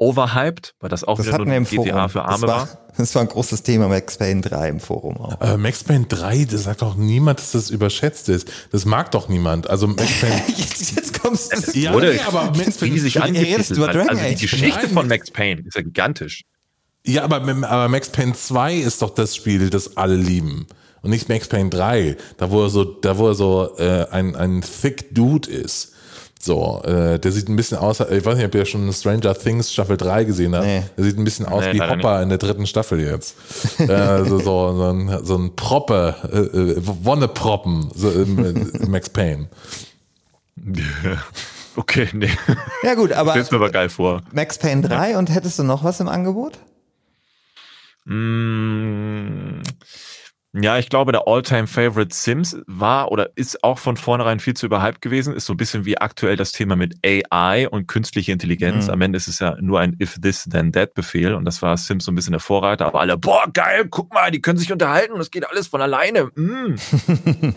overhyped, 0.00 0.74
weil 0.80 0.88
das 0.88 1.04
auch 1.04 1.18
Das 1.18 1.26
wieder 1.26 1.38
im 1.44 1.50
ein 1.50 1.64
GTA 1.64 2.08
Forum. 2.08 2.08
für 2.10 2.18
das, 2.18 2.28
Arme 2.28 2.46
war. 2.48 2.60
war, 2.62 2.68
das 2.96 3.14
war 3.14 3.22
ein 3.22 3.28
großes 3.28 3.62
Thema, 3.62 3.88
Max 3.88 4.16
Payne 4.16 4.40
3 4.40 4.68
im 4.70 4.80
Forum 4.80 5.18
auch. 5.18 5.40
Äh, 5.40 5.56
Max 5.58 5.84
Payne 5.84 6.06
3, 6.08 6.46
das 6.46 6.64
sagt 6.64 6.82
doch 6.82 6.96
niemand, 6.96 7.38
dass 7.38 7.52
das 7.52 7.70
überschätzt 7.70 8.28
ist. 8.28 8.50
Das 8.72 8.84
mag 8.86 9.10
doch 9.12 9.28
niemand. 9.28 9.68
Also 9.70 9.86
Max 9.86 10.08
Payne. 10.20 10.42
Jetzt, 10.56 10.96
jetzt 10.96 11.20
kommst 11.20 11.52
du. 11.74 11.78
Ja, 11.78 11.92
Wurde 11.92 12.14
nee, 12.14 12.20
aber 12.26 12.52
Max 12.56 12.78
Payne, 12.78 12.94
riesig 12.94 13.12
du 13.14 13.22
redest 13.22 13.38
angepisst. 13.38 13.70
über 13.72 13.88
Dragon 13.88 14.08
Also 14.10 14.22
die. 14.24 14.34
Geschichte 14.36 14.80
Nein. 14.84 14.90
von 14.90 15.08
Max 15.08 15.30
Payne 15.30 15.60
ist 15.66 15.76
ja 15.76 15.82
gigantisch. 15.82 16.42
ja 17.06 17.22
aber, 17.22 17.36
aber 17.42 17.88
Max 17.88 18.08
Payne 18.08 18.32
2 18.32 18.74
ist 18.76 19.02
doch 19.02 19.10
das 19.10 19.36
Spiel, 19.36 19.68
das 19.70 19.96
alle 19.98 20.16
lieben. 20.16 20.66
Und 21.02 21.10
nicht 21.10 21.28
Max 21.28 21.48
Payne 21.48 21.70
3, 21.70 22.16
da 22.38 22.50
wo 22.50 22.62
er 22.62 22.70
so, 22.70 22.84
da 22.84 23.16
wo 23.18 23.28
er 23.28 23.34
so 23.34 23.76
äh, 23.78 24.06
ein, 24.10 24.34
ein 24.36 24.62
thick 24.62 25.14
Dude 25.14 25.50
ist. 25.50 25.92
So, 26.42 26.80
äh, 26.84 27.18
der 27.18 27.32
sieht 27.32 27.50
ein 27.50 27.56
bisschen 27.56 27.76
aus, 27.76 28.00
ich 28.00 28.24
weiß 28.24 28.36
nicht, 28.36 28.46
ob 28.46 28.54
ihr 28.54 28.64
schon 28.64 28.90
Stranger 28.94 29.34
Things 29.34 29.70
Staffel 29.70 29.98
3 29.98 30.24
gesehen 30.24 30.54
habt. 30.54 30.64
Nee. 30.64 30.82
Der 30.96 31.04
sieht 31.04 31.18
ein 31.18 31.24
bisschen 31.24 31.44
aus 31.44 31.64
Nee, 31.64 31.74
wie 31.74 31.82
Hopper 31.82 32.22
in 32.22 32.30
der 32.30 32.38
dritten 32.38 32.66
Staffel 32.66 32.98
jetzt. 32.98 33.34
äh, 33.78 33.92
also 33.92 34.38
so, 34.38 34.74
so 34.74 34.90
ein, 34.90 35.20
so 35.22 35.36
ein 35.36 35.54
Proppe, 35.54 36.14
äh, 36.32 36.38
äh, 36.38 36.76
Wonneproppen, 36.80 37.90
so, 37.94 38.10
äh, 38.10 38.24
Max 38.86 39.10
Payne. 39.10 39.48
Okay, 41.76 42.08
nee. 42.12 42.28
Ja 42.82 42.94
gut, 42.94 43.12
aber 43.12 43.30
Stell's 43.30 43.50
mir 43.52 43.56
aber 43.58 43.70
geil 43.70 43.88
vor. 43.88 44.22
Max 44.32 44.58
Payne 44.58 44.82
3 44.82 45.16
und 45.16 45.30
hättest 45.32 45.58
du 45.58 45.62
noch 45.62 45.84
was 45.84 46.00
im 46.00 46.08
Angebot? 46.08 46.58
Mm, 48.06 49.60
Ja, 50.52 50.78
ich 50.78 50.88
glaube, 50.88 51.12
der 51.12 51.28
All-Time-Favorite 51.28 52.12
Sims 52.12 52.56
war 52.66 53.12
oder 53.12 53.30
ist 53.36 53.62
auch 53.62 53.78
von 53.78 53.96
vornherein 53.96 54.40
viel 54.40 54.54
zu 54.54 54.66
überhyped 54.66 55.00
gewesen. 55.00 55.32
Ist 55.32 55.46
so 55.46 55.54
ein 55.54 55.56
bisschen 55.56 55.84
wie 55.84 55.98
aktuell 55.98 56.34
das 56.36 56.50
Thema 56.50 56.74
mit 56.74 56.96
AI 57.04 57.68
und 57.68 57.86
künstliche 57.86 58.32
Intelligenz. 58.32 58.86
Mhm. 58.86 58.92
Am 58.92 59.00
Ende 59.02 59.16
ist 59.16 59.28
es 59.28 59.38
ja 59.38 59.56
nur 59.60 59.78
ein 59.78 59.96
If 60.00 60.18
This 60.20 60.48
Then 60.50 60.72
That 60.72 60.94
Befehl 60.94 61.34
und 61.34 61.44
das 61.44 61.62
war 61.62 61.76
Sims 61.76 62.04
so 62.04 62.10
ein 62.10 62.16
bisschen 62.16 62.32
der 62.32 62.40
Vorreiter. 62.40 62.86
Aber 62.86 63.00
alle, 63.00 63.16
boah, 63.16 63.44
geil, 63.52 63.86
guck 63.88 64.12
mal, 64.12 64.32
die 64.32 64.40
können 64.40 64.58
sich 64.58 64.72
unterhalten 64.72 65.12
und 65.12 65.20
es 65.20 65.30
geht 65.30 65.48
alles 65.48 65.68
von 65.68 65.80
alleine. 65.82 66.24
Mm. 66.34 66.74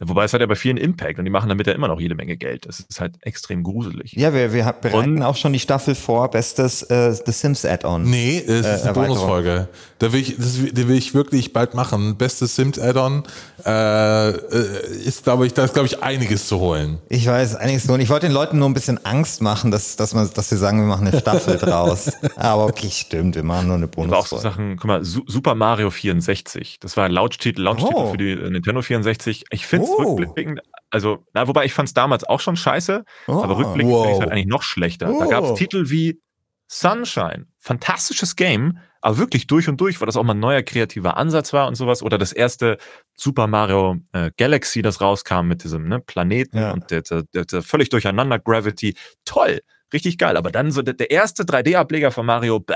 Wobei 0.00 0.24
es 0.24 0.32
hat 0.32 0.40
ja 0.40 0.46
bei 0.46 0.54
vielen 0.56 0.76
Impact 0.76 1.18
und 1.18 1.24
die 1.24 1.30
machen 1.30 1.48
damit 1.48 1.66
ja 1.66 1.72
immer 1.72 1.88
noch 1.88 2.00
jede 2.00 2.14
Menge 2.14 2.36
Geld. 2.36 2.66
Das 2.66 2.80
ist 2.80 3.00
halt 3.00 3.14
extrem 3.22 3.62
gruselig. 3.62 4.12
Ja, 4.12 4.32
wir, 4.34 4.52
wir 4.52 4.64
bereiten 4.80 5.16
Und- 5.16 5.22
auch 5.22 5.36
schon 5.36 5.52
die 5.52 5.60
Staffel 5.60 5.94
vor, 5.94 6.30
bestes 6.30 6.82
äh, 6.84 7.12
The 7.12 7.32
Sims 7.32 7.64
Add-on. 7.64 8.02
Nee, 8.04 8.38
es 8.46 8.66
ist 8.66 8.82
eine. 8.84 8.92
Bonusfolge. 8.92 9.68
Da 9.98 10.12
will 10.12 10.20
ich, 10.20 10.36
das, 10.36 10.54
die 10.54 10.88
will 10.88 10.96
ich 10.96 11.14
wirklich 11.14 11.52
bald 11.52 11.74
machen. 11.74 12.16
Bestes 12.16 12.56
Sims 12.56 12.78
Add-on 12.78 13.22
äh, 13.64 14.30
äh, 14.30 14.96
ist, 15.04 15.24
glaube 15.24 15.46
ich, 15.46 15.54
da 15.54 15.64
ist, 15.64 15.74
glaube 15.74 15.86
ich, 15.86 16.02
einiges 16.02 16.46
zu 16.48 16.58
holen. 16.60 16.98
Ich 17.08 17.26
weiß 17.26 17.56
einiges 17.56 17.86
nur. 17.86 17.94
und 17.94 18.00
Ich 18.00 18.10
wollte 18.10 18.26
den 18.26 18.32
Leuten 18.34 18.58
nur 18.58 18.68
ein 18.68 18.74
bisschen 18.74 19.04
Angst 19.06 19.40
machen, 19.42 19.70
dass, 19.70 19.96
dass, 19.96 20.14
man, 20.14 20.28
dass 20.34 20.48
sie 20.48 20.56
sagen, 20.56 20.80
wir 20.80 20.86
machen 20.86 21.06
eine 21.06 21.18
Staffel 21.18 21.56
draus. 21.58 22.10
Aber 22.36 22.66
okay, 22.66 22.90
stimmt, 22.90 23.36
wir 23.36 23.42
machen 23.42 23.68
nur 23.68 23.76
eine 23.76 23.84
Aber 23.86 24.18
auch 24.18 24.26
so 24.26 24.36
Bonusfolge. 24.36 24.42
Sachen, 24.42 24.76
guck 24.76 24.84
mal, 24.86 25.04
Su 25.04 25.22
Super 25.26 25.54
Mario 25.54 25.90
64. 25.90 26.78
Das 26.80 26.96
war 26.96 27.04
ein 27.04 27.12
Launch-Titel, 27.12 27.62
Launch-Titel 27.62 27.92
Oh. 27.94 28.10
für 28.10 28.18
die 28.18 28.30
äh, 28.30 28.50
Nintendo 28.50 28.82
64. 28.82 29.44
Ich 29.50 29.66
finde 29.66 29.83
es 29.84 29.90
Oh. 29.90 30.14
rückblickend, 30.16 30.60
also, 30.90 31.24
na, 31.34 31.46
wobei 31.48 31.64
ich 31.64 31.72
fand 31.74 31.88
es 31.88 31.94
damals 31.94 32.24
auch 32.24 32.40
schon 32.40 32.56
scheiße, 32.56 33.04
Oh. 33.28 33.32
aber 33.42 33.56
rückblickend 33.58 33.92
finde 33.92 33.92
ich 33.92 34.06
Wow. 34.08 34.12
es 34.14 34.20
halt 34.20 34.30
eigentlich 34.32 34.46
noch 34.46 34.62
schlechter. 34.62 35.06
Da 35.06 35.12
Oh. 35.12 35.28
gab 35.28 35.44
es 35.44 35.54
Titel 35.54 35.90
wie 35.90 36.20
Sunshine. 36.68 37.46
Fantastisches 37.58 38.36
Game, 38.36 38.78
aber 39.00 39.18
wirklich 39.18 39.46
durch 39.46 39.68
und 39.68 39.80
durch, 39.80 40.00
weil 40.00 40.06
das 40.06 40.16
auch 40.16 40.22
mal 40.22 40.34
ein 40.34 40.40
neuer 40.40 40.62
kreativer 40.62 41.16
Ansatz 41.16 41.52
war 41.52 41.68
und 41.68 41.74
sowas. 41.74 42.02
Oder 42.02 42.16
das 42.18 42.32
erste 42.32 42.78
Super 43.14 43.46
Mario 43.46 43.96
äh, 44.12 44.30
Galaxy, 44.38 44.80
das 44.82 45.00
rauskam 45.00 45.46
mit 45.46 45.62
diesem 45.62 45.88
ne, 45.88 46.00
Planeten 46.00 46.56
Ja. 46.58 46.72
und 46.72 46.90
der, 46.90 47.02
der, 47.02 47.22
der, 47.34 47.44
der 47.44 47.62
völlig 47.62 47.90
durcheinander 47.90 48.38
Gravity. 48.38 48.96
Toll, 49.24 49.60
richtig 49.92 50.16
geil. 50.18 50.36
Aber 50.36 50.50
dann 50.50 50.70
so 50.72 50.80
der, 50.82 50.94
der 50.94 51.10
erste 51.10 51.44
3D-Ableger 51.44 52.10
von 52.10 52.24
Mario, 52.26 52.60
bäh. 52.60 52.74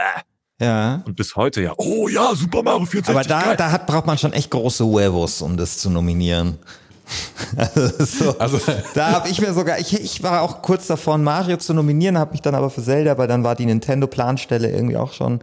Ja. 0.60 1.02
Und 1.06 1.14
bis 1.16 1.34
heute 1.36 1.62
ja, 1.62 1.72
oh 1.78 2.08
ja, 2.08 2.34
Super 2.34 2.62
Mario 2.62 2.84
64. 2.84 3.14
Aber 3.14 3.24
da, 3.24 3.42
geil. 3.48 3.56
da 3.56 3.70
hat, 3.70 3.86
braucht 3.86 4.06
man 4.06 4.18
schon 4.18 4.32
echt 4.32 4.50
große 4.50 4.84
Huevos, 4.84 5.40
um 5.40 5.56
das 5.56 5.78
zu 5.78 5.88
nominieren. 5.88 6.58
Also, 7.56 8.04
so. 8.04 8.38
Also, 8.38 8.60
Da 8.94 9.12
habe 9.12 9.28
ich 9.28 9.40
mir 9.40 9.52
sogar, 9.54 9.78
ich, 9.78 9.98
ich 9.98 10.22
war 10.22 10.42
auch 10.42 10.62
kurz 10.62 10.86
davor, 10.86 11.18
Mario 11.18 11.56
zu 11.56 11.72
nominieren, 11.74 12.18
habe 12.18 12.32
mich 12.32 12.42
dann 12.42 12.54
aber 12.54 12.70
für 12.70 12.82
Zelda, 12.82 13.16
weil 13.18 13.28
dann 13.28 13.44
war 13.44 13.54
die 13.54 13.66
Nintendo-Planstelle 13.66 14.70
irgendwie 14.70 14.96
auch 14.96 15.12
schon. 15.12 15.40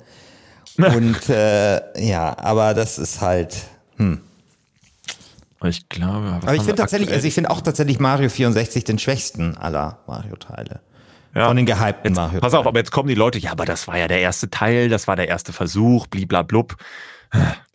Und 0.77 1.29
äh, 1.29 2.05
ja, 2.05 2.37
aber 2.37 2.73
das 2.73 2.97
ist 2.97 3.21
halt. 3.21 3.55
ich 5.63 5.89
glaube, 5.89 6.39
Aber 6.41 6.53
ich 6.53 6.61
finde 6.61 6.75
tatsächlich, 6.75 7.11
also 7.11 7.27
ich 7.27 7.33
finde 7.33 7.49
auch 7.49 7.61
tatsächlich 7.61 7.99
Mario 7.99 8.29
64 8.29 8.83
den 8.83 8.99
schwächsten 8.99 9.57
aller 9.57 9.99
Mario-Teile. 10.05 10.81
Ja. 11.33 11.47
Von 11.47 11.57
den 11.57 11.65
gehypten 11.65 12.11
Jetzt, 12.11 12.15
Mario. 12.15 12.39
pass 12.39 12.53
auf, 12.53 12.65
aber 12.65 12.79
jetzt 12.79 12.91
kommen 12.91 13.09
die 13.09 13.15
Leute, 13.15 13.39
ja, 13.39 13.51
aber 13.51 13.65
das 13.65 13.87
war 13.87 13.97
ja 13.97 14.07
der 14.07 14.21
erste 14.21 14.49
Teil, 14.49 14.87
das 14.87 15.07
war 15.07 15.17
der 15.17 15.27
erste 15.27 15.51
Versuch, 15.51 16.07
bliblablub. 16.07 16.77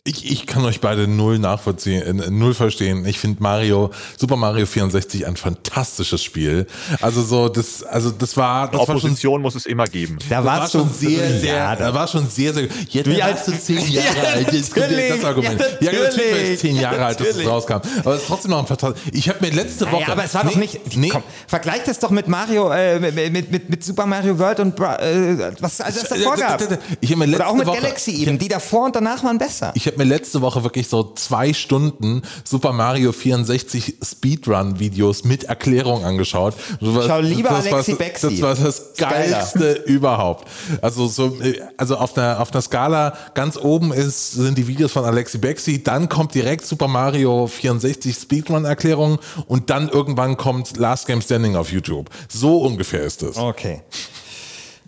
Ich, 0.03 0.31
ich 0.31 0.47
kann 0.47 0.65
euch 0.65 0.81
beide 0.81 1.07
null 1.07 1.37
nachvollziehen, 1.37 2.19
äh, 2.19 2.31
null 2.31 2.55
verstehen. 2.55 3.05
Ich 3.05 3.19
finde 3.19 3.43
Mario, 3.43 3.91
Super 4.17 4.35
Mario 4.35 4.65
64 4.65 5.27
ein 5.27 5.37
fantastisches 5.37 6.23
Spiel. 6.23 6.65
Also 7.01 7.21
so, 7.21 7.49
das, 7.49 7.83
also 7.83 8.09
das 8.09 8.35
war, 8.35 8.71
das 8.71 8.79
war 8.79 8.87
schon 8.87 8.95
Opposition 8.97 9.41
muss 9.43 9.53
es 9.53 9.67
immer 9.67 9.85
geben. 9.85 10.17
Da 10.27 10.37
Das 10.37 10.45
war 10.45 10.67
schon 10.69 10.91
sehr, 10.91 11.39
sehr, 11.39 11.53
Ja, 11.55 11.75
da 11.75 11.93
war 11.93 12.07
schon 12.07 12.27
sehr, 12.27 12.51
sehr, 12.51 12.67
jetzt 12.89 13.07
Wie 13.07 13.21
alt- 13.21 13.45
du 13.45 13.51
zehn 13.51 13.77
Jahre 13.91 14.27
alt, 14.27 14.51
jetzt 14.51 14.73
kommt 14.73 14.89
natürlich, 14.89 15.09
das 15.09 15.23
Argument. 15.23 15.61
ja, 15.61 15.91
Ja, 15.91 15.99
natürlich 15.99 16.17
war 16.17 16.23
natürlich, 16.31 16.49
ich 16.53 16.59
zehn 16.61 16.75
Jahre 16.77 17.05
alt, 17.05 17.19
dass 17.19 17.27
es 17.27 17.45
rauskam. 17.45 17.73
Aber 17.99 18.15
es 18.15 18.21
ist 18.23 18.27
trotzdem 18.27 18.51
noch 18.51 18.59
ein 18.59 18.65
Vertrag. 18.67 18.95
Ich 19.13 19.29
habe 19.29 19.37
mir 19.45 19.51
letzte 19.53 19.85
Woche. 19.91 20.01
Ja, 20.01 20.07
aber 20.13 20.23
es 20.23 20.33
war 20.33 20.45
nee, 20.45 20.49
doch 20.53 20.57
nicht. 20.57 20.97
Nee, 20.97 21.09
Komm, 21.09 21.21
vergleich 21.45 21.83
das 21.85 21.99
doch 21.99 22.09
mit 22.09 22.27
Mario, 22.27 22.71
äh, 22.71 22.99
mit, 22.99 23.13
mit, 23.31 23.51
mit, 23.51 23.69
mit 23.69 23.83
Super 23.83 24.07
Mario 24.07 24.39
World 24.39 24.61
und 24.61 24.79
äh, 24.79 25.51
was 25.59 25.79
also 25.79 25.99
es 26.01 26.09
davor 26.09 26.37
gab. 26.37 26.59
Ich 27.01 27.11
habe 27.11 27.19
mir 27.19 27.25
letzte 27.27 27.43
Oder 27.43 27.51
auch 27.51 27.55
mit 27.55 27.67
Woche, 27.67 27.81
Galaxy 27.81 28.15
eben. 28.15 28.39
Die 28.39 28.47
davor 28.47 28.85
und 28.85 28.95
danach 28.95 29.23
waren 29.23 29.37
besser. 29.37 29.71
Ich 29.75 29.90
habe 29.91 30.03
mir 30.03 30.09
letzte 30.09 30.41
Woche 30.41 30.63
wirklich 30.63 30.87
so 30.87 31.13
zwei 31.15 31.53
Stunden 31.53 32.21
Super 32.43 32.73
Mario 32.73 33.11
64 33.11 33.95
Speedrun-Videos 34.01 35.23
mit 35.23 35.45
Erklärung 35.45 36.03
angeschaut. 36.03 36.55
Das 36.79 37.05
Schau 37.05 37.19
lieber 37.19 37.49
das 37.49 37.67
Alexi 37.67 37.93
Bexi. 37.95 38.39
Das 38.39 38.41
war 38.41 38.55
das 38.55 38.93
geilste 38.97 39.73
überhaupt. 39.85 40.47
Also 40.81 41.07
so, 41.07 41.37
also 41.77 41.97
auf 41.97 42.17
einer 42.17 42.39
auf 42.39 42.51
einer 42.51 42.61
Skala 42.61 43.17
ganz 43.33 43.57
oben 43.57 43.91
ist 43.91 44.31
sind 44.31 44.57
die 44.57 44.67
Videos 44.67 44.91
von 44.91 45.05
Alexi 45.05 45.37
Bexi, 45.37 45.83
dann 45.83 46.09
kommt 46.09 46.33
direkt 46.33 46.65
Super 46.65 46.87
Mario 46.87 47.47
64 47.47 48.15
Speedrun-Erklärung 48.15 49.19
und 49.47 49.69
dann 49.69 49.89
irgendwann 49.89 50.37
kommt 50.37 50.77
Last 50.77 51.07
Game 51.07 51.21
Standing 51.21 51.55
auf 51.55 51.71
YouTube. 51.71 52.09
So 52.29 52.61
ungefähr 52.61 53.01
ist 53.01 53.23
es. 53.23 53.37
Okay. 53.37 53.81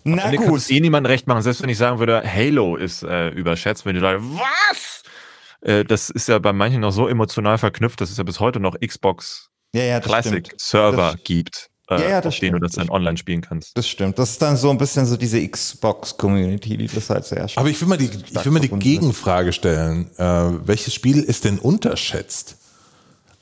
Na 0.04 0.24
Ende 0.26 0.38
kann 0.38 0.48
gut. 0.50 0.58
es 0.60 0.70
eh 0.70 0.80
niemandem 0.80 1.12
recht 1.12 1.28
machen, 1.28 1.42
selbst 1.42 1.62
wenn 1.62 1.70
ich 1.70 1.78
sagen 1.78 2.00
würde, 2.00 2.22
Halo 2.26 2.76
ist 2.76 3.04
äh, 3.04 3.30
überschätzt, 3.30 3.86
wenn 3.86 3.96
die 3.96 4.02
Leute, 4.02 4.22
was? 4.24 5.04
Äh, 5.62 5.84
das 5.86 6.10
ist 6.10 6.28
ja 6.28 6.40
bei 6.40 6.52
manchen 6.54 6.82
noch 6.82 6.92
so 6.92 7.08
emotional 7.08 7.58
verknüpft, 7.58 8.02
dass 8.02 8.10
es 8.12 8.18
ja 8.18 8.24
bis 8.24 8.40
heute 8.40 8.60
noch 8.60 8.76
Xbox 8.80 9.50
Ja, 9.74 9.84
ja, 9.84 10.00
Classic 10.00 10.46
stimmt. 10.46 10.62
Server 10.62 11.14
Das- 11.14 11.24
gibt, 11.24 11.70
äh, 11.90 12.02
Ja, 12.02 12.10
ja, 12.10 12.22
das 12.22 12.34
auf 12.36 12.40
denen 12.40 12.52
du 12.54 12.58
stimmt, 12.58 12.64
das 12.66 12.72
dann 12.74 12.90
online 12.90 13.18
spielen 13.18 13.42
kannst. 13.42 13.78
Das 13.78 13.88
stimmt. 13.88 14.20
Das 14.20 14.32
ist 14.32 14.42
dann 14.42 14.58
so 14.58 14.70
ein 14.70 14.78
bisschen 14.78 15.06
so 15.06 15.16
diese 15.18 15.46
Xbox-Community, 15.48 16.78
die 16.78 16.88
das 16.88 17.10
halt 17.10 17.26
sehr 17.26 17.48
Aber 17.56 17.70
ich 17.70 17.80
will 17.80 17.88
mal 17.88 17.98
die, 17.98 18.06
ich 18.10 18.46
will 18.46 18.52
mal 18.52 18.60
die. 18.60 18.70
Gegenfrage 18.70 19.54
stellen. 19.54 20.10
Äh, 20.18 20.24
welches 20.68 20.94
Spiel 20.94 21.22
ist 21.24 21.46
denn 21.46 21.60
unterschätzt? 21.60 22.58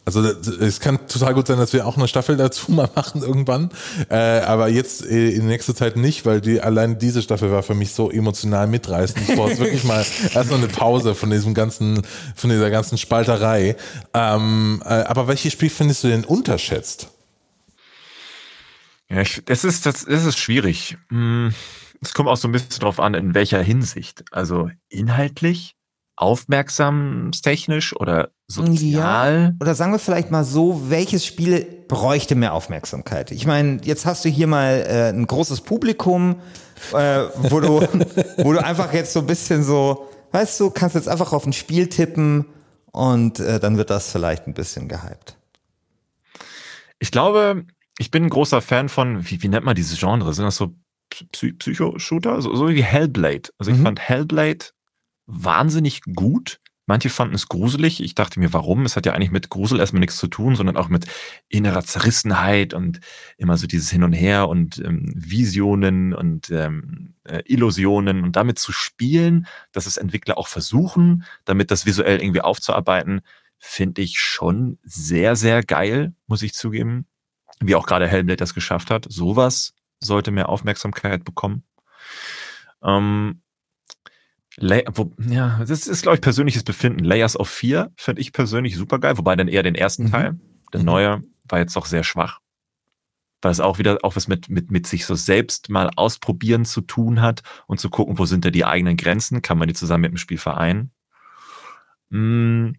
Also 0.04 0.24
es 0.24 0.80
kann 0.80 1.08
total 1.08 1.36
gut 1.36 1.45
sein, 1.45 1.60
dass 1.60 1.74
wir 1.74 1.86
auch 1.86 1.95
eine 1.95 2.08
Staffel 2.08 2.36
dazu 2.36 2.72
mal 2.72 2.89
machen 2.95 3.22
irgendwann. 3.22 3.70
Äh, 4.10 4.16
aber 4.16 4.68
jetzt 4.68 5.06
äh, 5.06 5.30
in 5.30 5.45
nächster 5.45 5.76
Zeit 5.76 5.95
nicht, 5.95 6.26
weil 6.26 6.41
die 6.41 6.60
allein 6.60 6.97
diese 6.97 7.22
Staffel 7.22 7.52
war 7.52 7.62
für 7.62 7.76
mich 7.76 7.93
so 7.93 8.10
emotional 8.10 8.66
mitreißend. 8.66 9.30
Ich 9.30 9.36
brauche 9.36 9.49
jetzt 9.49 9.60
wirklich 9.60 9.84
mal 9.84 10.04
erstmal 10.34 10.58
eine 10.58 10.68
Pause 10.70 11.14
von 11.14 11.30
diesem 11.30 11.54
ganzen, 11.54 12.02
von 12.36 12.49
dieser 12.49 12.72
ganzen 12.72 12.97
Spalterei. 12.97 13.76
Ähm, 14.14 14.82
äh, 14.86 14.89
aber 14.89 15.28
welches 15.28 15.54
Spiel 15.54 15.70
findest 15.70 16.04
du 16.04 16.08
denn 16.08 16.26
unterschätzt? 16.26 17.10
Ja, 19.08 19.22
ich, 19.22 19.43
das 19.45 19.64
ist, 19.64 19.86
das, 19.86 20.06
das 20.06 20.26
ist 20.26 20.39
schwierig. 20.39 20.97
Hm, 21.10 21.54
Es 22.02 22.14
kommt 22.14 22.28
auch 22.30 22.38
so 22.38 22.47
ein 22.47 22.54
bisschen 22.54 22.80
drauf 22.80 22.99
an, 22.99 23.14
in 23.14 23.36
welcher 23.36 23.62
Hinsicht. 23.62 24.24
Also 24.32 24.72
inhaltlich, 24.89 25.76
aufmerksamstechnisch 26.16 27.95
oder 27.95 28.32
sozial. 28.52 29.56
Oder 29.60 29.76
sagen 29.76 29.91
wir 29.91 29.99
vielleicht 29.99 30.32
mal 30.32 30.43
so, 30.43 30.89
welches 30.89 31.26
Spiel 31.26 31.66
bräuchte 31.88 32.36
mehr 32.36 32.54
Aufmerksamkeit? 32.54 33.32
Ich 33.32 33.45
meine, 33.45 33.80
jetzt 33.84 34.06
hast 34.06 34.24
du 34.26 34.30
hier 34.30 34.47
mal 34.47 34.86
äh, 34.88 35.10
ein 35.10 35.28
großes 35.28 35.62
Publikum, 35.62 36.36
äh, 36.93 37.24
wo, 37.36 37.60
du, 37.60 37.82
wo 38.38 38.54
du 38.54 38.64
einfach 38.64 38.93
jetzt 38.93 39.14
so 39.14 39.20
ein 39.20 39.28
bisschen 39.28 39.64
so, 39.64 40.08
weißt 40.32 40.60
du, 40.60 40.70
kannst 40.70 40.95
jetzt 40.95 41.10
einfach 41.10 41.34
auf 41.34 41.45
ein 41.45 41.54
Spiel 41.54 41.88
tippen 41.88 42.45
und 42.91 43.39
äh, 43.39 43.60
dann 43.60 43.78
wird 43.78 43.89
das 43.89 44.12
vielleicht 44.12 44.47
ein 44.47 44.54
bisschen 44.54 44.88
gehypt. 44.88 45.38
Ich 46.99 47.12
glaube, 47.12 47.66
ich 47.97 48.12
bin 48.12 48.24
ein 48.24 48.30
großer 48.30 48.62
Fan 48.62 48.89
von, 48.89 49.30
wie, 49.30 49.41
wie 49.43 49.47
nennt 49.47 49.66
man 49.66 49.76
dieses 49.76 49.99
Genre? 49.99 50.34
Sind 50.34 50.45
das 50.45 50.56
so 50.56 50.74
Psy 51.10 51.54
Psycho-Shooter? 51.54 52.41
So, 52.41 52.56
so 52.56 52.70
wie 52.70 52.82
Hellblade. 52.84 53.49
Also 53.58 53.72
ich 53.72 53.78
Mhm. 53.78 53.84
fand 53.84 53.99
Hellblade 53.99 54.66
wahnsinnig 55.26 56.02
gut. 56.16 56.61
Manche 56.91 57.09
fanden 57.09 57.35
es 57.35 57.47
gruselig. 57.47 58.03
Ich 58.03 58.15
dachte 58.15 58.37
mir, 58.37 58.51
warum? 58.51 58.83
Es 58.83 58.97
hat 58.97 59.05
ja 59.05 59.13
eigentlich 59.13 59.31
mit 59.31 59.49
Grusel 59.49 59.79
erstmal 59.79 60.01
nichts 60.01 60.17
zu 60.17 60.27
tun, 60.27 60.57
sondern 60.57 60.75
auch 60.75 60.89
mit 60.89 61.05
innerer 61.47 61.85
Zerrissenheit 61.85 62.73
und 62.73 62.99
immer 63.37 63.55
so 63.55 63.65
dieses 63.65 63.89
Hin 63.89 64.03
und 64.03 64.11
Her 64.11 64.49
und 64.49 64.77
ähm, 64.79 65.09
Visionen 65.15 66.13
und 66.13 66.49
ähm, 66.49 67.13
äh, 67.23 67.43
Illusionen 67.45 68.25
und 68.25 68.35
damit 68.35 68.59
zu 68.59 68.73
spielen, 68.73 69.47
dass 69.71 69.85
es 69.85 69.95
Entwickler 69.95 70.37
auch 70.37 70.49
versuchen, 70.49 71.23
damit 71.45 71.71
das 71.71 71.85
visuell 71.85 72.21
irgendwie 72.21 72.41
aufzuarbeiten, 72.41 73.21
finde 73.57 74.01
ich 74.01 74.19
schon 74.19 74.77
sehr, 74.83 75.37
sehr 75.37 75.63
geil, 75.63 76.13
muss 76.27 76.43
ich 76.43 76.53
zugeben. 76.53 77.05
Wie 77.61 77.75
auch 77.75 77.85
gerade 77.85 78.05
Hellblade 78.05 78.35
das 78.35 78.53
geschafft 78.53 78.91
hat. 78.91 79.05
Sowas 79.07 79.75
sollte 80.01 80.31
mehr 80.31 80.49
Aufmerksamkeit 80.49 81.23
bekommen. 81.23 81.63
Ähm, 82.83 83.43
Lay 84.58 84.84
wo, 84.93 85.12
ja, 85.30 85.60
das 85.66 85.88
ist, 85.88 86.02
glaube 86.02 86.16
ich, 86.16 86.22
persönliches 86.22 86.64
Befinden. 86.64 87.04
Layers 87.04 87.39
of 87.39 87.49
4 87.49 87.91
finde 87.95 88.22
ich 88.22 88.34
persönlich 88.34 88.76
super 88.76 88.99
geil, 88.99 89.18
wobei 89.18 89.36
dann 89.36 89.47
eher 89.47 89.64
den 89.64 89.76
ersten 89.76 90.06
Mhm. 90.06 90.12
Teil. 90.12 90.39
Der 90.74 90.82
Mhm. 90.82 90.86
neue 90.86 91.24
war 91.45 91.60
jetzt 91.60 91.76
doch 91.76 91.86
sehr 91.86 92.04
schwach. 92.04 92.39
Weil 93.41 93.52
es 93.52 93.60
auch 93.60 93.80
wieder 93.80 93.97
auch 94.04 94.16
was 94.16 94.28
mit, 94.28 94.49
mit, 94.49 94.70
mit 94.70 94.86
sich 94.86 95.06
so 95.06 95.16
selbst 95.16 95.70
mal 95.70 95.89
ausprobieren 95.95 96.64
zu 96.66 96.82
tun 96.82 97.22
hat 97.22 97.41
und 97.66 97.80
zu 97.80 97.89
gucken, 97.89 98.20
wo 98.20 98.26
sind 98.26 98.45
da 98.45 98.49
die 98.52 98.66
eigenen 98.66 98.97
Grenzen, 98.97 99.41
kann 99.41 99.58
man 99.58 99.68
die 99.68 99.74
zusammen 99.74 100.02
mit 100.02 100.12
dem 100.12 100.18
Spiel 100.18 100.38
vereinen. 100.38 100.91
Mm. 102.10 102.74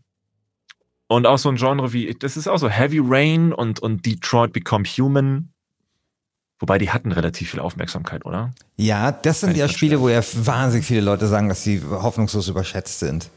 Und 1.09 1.27
auch 1.27 1.39
so 1.39 1.49
ein 1.51 1.57
Genre 1.57 1.93
wie, 1.93 2.15
das 2.15 2.37
ist 2.37 2.49
auch 2.49 2.59
so 2.59 2.69
Heavy 2.69 3.01
Rain 3.03 3.53
und, 3.53 3.81
und 3.81 4.07
Detroit 4.07 4.53
Become 4.53 4.85
Human. 4.85 5.52
Wobei 6.63 6.79
die 6.79 6.91
hatten 6.91 7.11
relativ 7.11 7.51
viel 7.51 7.59
Aufmerksamkeit, 7.59 8.25
oder? 8.25 8.53
Ja, 8.77 9.11
das 9.11 9.41
sind 9.41 9.57
ja. 9.57 9.67
Spiele, 9.67 10.01
wo 10.01 10.09
ja 10.09 10.21
wahnsinnig 10.35 10.87
viele 10.87 11.01
Leute 11.01 11.27
sagen, 11.27 11.49
dass 11.49 11.65
sie 11.65 11.83
hoffnungslos 11.91 12.47
überschätzt 12.47 13.01
sind. 13.01 13.31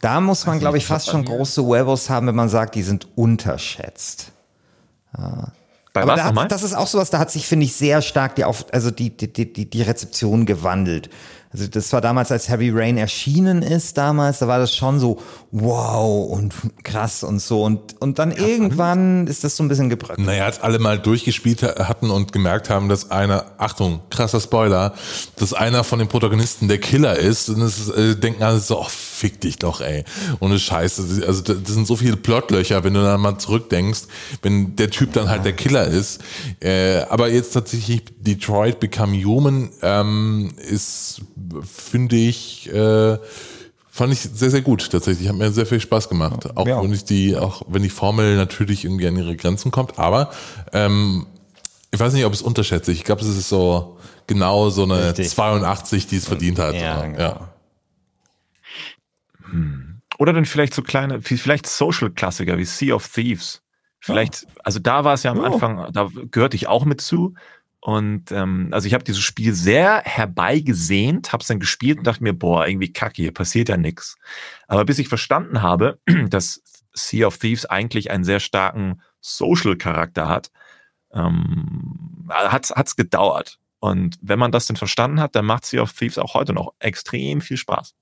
Da 0.00 0.22
muss 0.22 0.46
man, 0.46 0.58
glaube 0.58 0.78
ich, 0.78 0.86
fast 0.86 1.10
schon 1.10 1.26
große 1.26 1.60
Werewolves 1.62 2.08
haben, 2.08 2.26
wenn 2.26 2.34
man 2.34 2.48
sagt, 2.48 2.76
die 2.76 2.82
sind 2.82 3.06
unterschätzt. 3.14 4.32
Bei 5.12 6.02
Aber 6.02 6.16
da 6.16 6.34
hat, 6.34 6.50
das 6.50 6.62
ist 6.62 6.72
auch 6.74 6.86
sowas, 6.86 7.10
da 7.10 7.18
hat 7.18 7.30
sich, 7.30 7.46
finde 7.46 7.66
ich, 7.66 7.76
sehr 7.76 8.00
stark 8.00 8.36
die, 8.36 8.44
auf, 8.44 8.72
also 8.72 8.90
die, 8.90 9.14
die, 9.14 9.30
die- 9.30 9.68
die 9.68 9.82
Rezeption 9.82 10.46
gewandelt. 10.46 11.10
Also 11.54 11.68
das 11.68 11.92
war 11.92 12.00
damals, 12.00 12.32
als 12.32 12.48
Heavy 12.48 12.70
Rain 12.70 12.96
erschienen 12.98 13.62
ist 13.62 13.96
damals, 13.96 14.40
da 14.40 14.48
war 14.48 14.58
das 14.58 14.74
schon 14.74 14.98
so 14.98 15.20
wow 15.52 16.28
und 16.32 16.52
krass 16.82 17.22
und 17.22 17.40
so. 17.40 17.62
Und, 17.62 18.00
und 18.02 18.18
dann 18.18 18.32
irgendwann 18.32 19.28
ist 19.28 19.44
das 19.44 19.56
so 19.56 19.62
ein 19.62 19.68
bisschen 19.68 19.88
gebröckelt. 19.88 20.26
Naja, 20.26 20.46
als 20.46 20.60
alle 20.60 20.80
mal 20.80 20.98
durchgespielt 20.98 21.62
ha- 21.62 21.86
hatten 21.86 22.10
und 22.10 22.32
gemerkt 22.32 22.70
haben, 22.70 22.88
dass 22.88 23.12
einer, 23.12 23.52
Achtung, 23.58 24.00
krasser 24.10 24.40
Spoiler, 24.40 24.94
dass 25.36 25.54
einer 25.54 25.84
von 25.84 26.00
den 26.00 26.08
Protagonisten 26.08 26.66
der 26.66 26.78
Killer 26.78 27.16
ist, 27.16 27.48
und 27.48 27.60
ist, 27.60 27.88
äh, 27.90 28.16
denken 28.16 28.42
alle 28.42 28.58
so, 28.58 28.80
oh, 28.80 28.86
fick 28.88 29.40
dich 29.40 29.56
doch, 29.60 29.80
ey. 29.80 30.04
Ohne 30.40 30.58
Scheiße. 30.58 31.22
Also 31.24 31.42
da- 31.42 31.54
das 31.54 31.72
sind 31.72 31.86
so 31.86 31.94
viele 31.94 32.16
Plotlöcher, 32.16 32.82
wenn 32.82 32.94
du 32.94 33.02
dann 33.02 33.20
mal 33.20 33.38
zurückdenkst, 33.38 34.02
wenn 34.42 34.74
der 34.74 34.90
Typ 34.90 35.12
dann 35.12 35.28
halt 35.28 35.44
der 35.44 35.52
Killer 35.52 35.86
ist. 35.86 36.20
Äh, 36.58 37.02
aber 37.10 37.30
jetzt 37.30 37.52
tatsächlich 37.52 38.02
Detroit 38.18 38.80
Become 38.80 39.22
Human 39.24 39.70
ähm, 39.82 40.52
ist, 40.68 41.20
finde 41.64 42.16
ich, 42.16 42.72
äh, 42.72 43.18
Fand 43.90 44.12
ich 44.12 44.18
sehr, 44.22 44.50
sehr 44.50 44.62
gut 44.62 44.90
tatsächlich. 44.90 45.28
Hat 45.28 45.36
mir 45.36 45.52
sehr 45.52 45.66
viel 45.66 45.78
Spaß 45.78 46.08
gemacht. 46.08 46.48
Auch 46.56 46.66
Ja. 46.66 46.82
wenn 46.82 46.92
ich 46.92 47.04
die, 47.04 47.36
auch 47.36 47.62
wenn 47.68 47.84
die 47.84 47.88
Formel 47.90 48.34
natürlich 48.34 48.84
irgendwie 48.84 49.06
an 49.06 49.16
ihre 49.16 49.36
Grenzen 49.36 49.70
kommt. 49.70 50.00
Aber 50.00 50.32
ähm, 50.72 51.26
ich 51.92 52.00
weiß 52.00 52.12
nicht, 52.12 52.24
ob 52.24 52.32
es 52.32 52.42
unterschätze. 52.42 52.90
Ich 52.90 53.04
glaube, 53.04 53.20
es 53.22 53.28
ist 53.28 53.48
so 53.48 53.96
genau 54.26 54.68
so 54.70 54.82
eine 54.82 55.10
Richtig. 55.10 55.30
82, 55.30 56.08
die 56.08 56.16
es 56.16 56.26
verdient 56.26 56.58
hat. 56.58 56.74
Ja, 56.74 57.06
genau. 57.06 57.48
Oder 60.18 60.32
dann 60.32 60.44
vielleicht 60.44 60.74
so 60.74 60.82
kleine, 60.82 61.20
vielleicht 61.22 61.68
Social-Klassiker 61.68 62.58
wie 62.58 62.64
Sea 62.64 62.94
of 62.96 63.08
Thieves. 63.08 63.62
Vielleicht, 64.00 64.44
also 64.64 64.80
da 64.80 65.04
war 65.04 65.14
es 65.14 65.22
ja 65.22 65.30
am 65.30 65.38
Oh. 65.38 65.44
Anfang, 65.44 65.88
da 65.92 66.08
gehörte 66.32 66.56
ich 66.56 66.66
auch 66.66 66.84
mit 66.84 67.00
zu. 67.00 67.34
Und 67.84 68.32
ähm, 68.32 68.68
also 68.70 68.86
ich 68.86 68.94
habe 68.94 69.04
dieses 69.04 69.20
Spiel 69.20 69.52
sehr 69.52 70.00
herbeigesehnt, 70.06 71.34
habe 71.34 71.42
es 71.42 71.48
dann 71.48 71.60
gespielt 71.60 71.98
und 71.98 72.06
dachte 72.06 72.22
mir, 72.22 72.32
boah, 72.32 72.66
irgendwie 72.66 72.90
kacke, 72.90 73.16
hier 73.16 73.30
passiert 73.30 73.68
ja 73.68 73.76
nix. 73.76 74.16
Aber 74.68 74.86
bis 74.86 74.98
ich 74.98 75.08
verstanden 75.08 75.60
habe, 75.60 75.98
dass 76.30 76.62
Sea 76.94 77.26
of 77.26 77.36
Thieves 77.36 77.66
eigentlich 77.66 78.10
einen 78.10 78.24
sehr 78.24 78.40
starken 78.40 79.02
Social-Charakter 79.20 80.30
hat, 80.30 80.50
ähm, 81.12 82.26
hat 82.30 82.72
es 82.86 82.96
gedauert. 82.96 83.58
Und 83.80 84.16
wenn 84.22 84.38
man 84.38 84.50
das 84.50 84.64
denn 84.64 84.76
verstanden 84.76 85.20
hat, 85.20 85.36
dann 85.36 85.44
macht 85.44 85.66
Sea 85.66 85.82
of 85.82 85.92
Thieves 85.92 86.16
auch 86.16 86.32
heute 86.32 86.54
noch 86.54 86.72
extrem 86.78 87.42
viel 87.42 87.58
Spaß. 87.58 87.94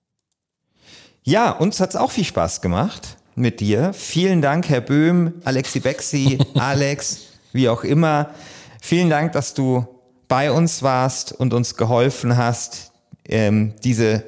Ja, 1.25 1.51
uns 1.51 1.81
hat's 1.81 1.97
auch 1.97 2.13
viel 2.13 2.25
Spaß 2.25 2.61
gemacht 2.61 3.17
mit 3.35 3.59
dir. 3.59 3.93
Vielen 3.95 4.43
Dank, 4.43 4.69
Herr 4.69 4.81
Böhm, 4.81 5.43
Alexi 5.43 5.81
Bexi, 5.81 6.39
Alex, 6.55 7.33
wie 7.53 7.69
auch 7.69 7.83
immer. 7.83 8.33
Vielen 8.85 9.11
Dank, 9.11 9.31
dass 9.31 9.55
du 9.55 9.87
bei 10.27 10.51
uns 10.51 10.83
warst 10.83 11.31
und 11.31 11.55
uns 11.55 11.77
geholfen 11.77 12.37
hast, 12.37 12.91
ähm, 13.29 13.75
diese 13.85 14.25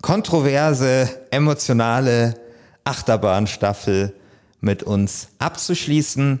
kontroverse, 0.00 1.10
emotionale 1.32 2.36
Achterbahnstaffel 2.84 4.14
mit 4.60 4.84
uns 4.84 5.26
abzuschließen. 5.40 6.40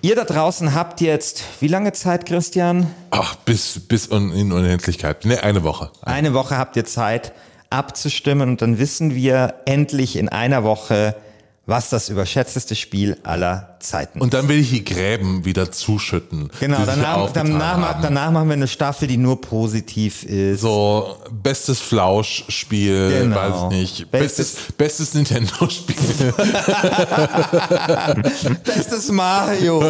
Ihr 0.00 0.16
da 0.16 0.24
draußen 0.24 0.74
habt 0.74 1.02
jetzt, 1.02 1.44
wie 1.60 1.68
lange 1.68 1.92
Zeit, 1.92 2.24
Christian? 2.24 2.86
Ach, 3.10 3.36
bis, 3.36 3.80
bis 3.86 4.06
in 4.06 4.50
Unendlichkeit. 4.50 5.26
Ne, 5.26 5.42
eine 5.42 5.62
Woche. 5.62 5.90
Eine 6.00 6.32
Woche 6.32 6.56
habt 6.56 6.74
ihr 6.76 6.86
Zeit 6.86 7.34
abzustimmen 7.68 8.48
und 8.48 8.62
dann 8.62 8.78
wissen 8.78 9.14
wir 9.14 9.56
endlich 9.66 10.16
in 10.16 10.30
einer 10.30 10.64
Woche, 10.64 11.14
was 11.66 11.90
das 11.90 12.08
überschätzteste 12.08 12.74
Spiel 12.74 13.18
aller 13.24 13.73
Zeiten 13.84 14.20
Und 14.20 14.34
dann 14.34 14.48
will 14.48 14.58
ich 14.58 14.70
die 14.70 14.84
Gräben 14.84 15.44
wieder 15.44 15.70
zuschütten. 15.70 16.50
Genau, 16.60 16.78
danach, 16.84 17.30
danach, 17.32 18.00
danach 18.00 18.30
machen 18.30 18.48
wir 18.48 18.54
eine 18.54 18.68
Staffel, 18.68 19.08
die 19.08 19.16
nur 19.16 19.40
positiv 19.40 20.24
ist. 20.24 20.60
So, 20.62 21.16
bestes 21.30 21.80
Flausch-Spiel, 21.80 23.20
Genau. 23.20 23.36
weiß 23.36 23.54
ich 23.72 23.78
nicht. 24.00 24.10
Bestes- 24.10 24.54
Bestes, 24.54 24.72
bestes 24.76 25.14
Nintendo-Spiel. 25.14 25.94
Bestes 28.64 29.10
Mario. 29.10 29.80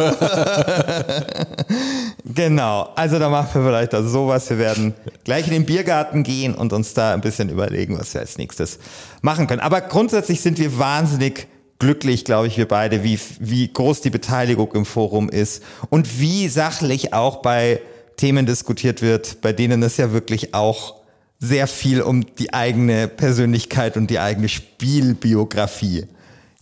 genau, 2.25 2.89
also 2.95 3.19
da 3.19 3.29
machen 3.29 3.63
wir 3.63 3.69
vielleicht 3.69 3.93
also 3.93 4.09
sowas. 4.09 4.49
Wir 4.49 4.57
werden 4.57 4.93
gleich 5.23 5.47
in 5.47 5.53
den 5.53 5.65
Biergarten 5.65 6.23
gehen 6.23 6.55
und 6.55 6.73
uns 6.73 6.93
da 6.93 7.13
ein 7.13 7.21
bisschen 7.21 7.49
überlegen, 7.49 7.97
was 7.99 8.13
wir 8.13 8.21
als 8.21 8.37
nächstes 8.37 8.79
machen 9.21 9.47
können. 9.47 9.61
Aber 9.61 9.81
grundsätzlich 9.81 10.41
sind 10.41 10.57
wir 10.59 10.77
wahnsinnig 10.77 11.47
glücklich, 11.79 12.25
glaube 12.25 12.47
ich, 12.47 12.57
wir 12.57 12.67
beide, 12.67 13.03
wie, 13.03 13.19
wie 13.39 13.71
groß 13.71 14.01
die 14.01 14.09
Beteiligung 14.09 14.71
im 14.73 14.85
Forum 14.85 15.29
ist 15.29 15.63
und 15.89 16.19
wie 16.19 16.47
sachlich 16.47 17.13
auch 17.13 17.41
bei 17.41 17.81
Themen 18.17 18.45
diskutiert 18.45 19.01
wird, 19.01 19.41
bei 19.41 19.51
denen 19.51 19.83
es 19.83 19.97
ja 19.97 20.11
wirklich 20.11 20.53
auch 20.53 20.95
sehr 21.39 21.67
viel 21.67 22.01
um 22.01 22.25
die 22.37 22.53
eigene 22.53 23.07
Persönlichkeit 23.07 23.97
und 23.97 24.09
die 24.09 24.19
eigene 24.19 24.47
Spielbiografie 24.47 26.05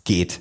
geht. 0.03 0.39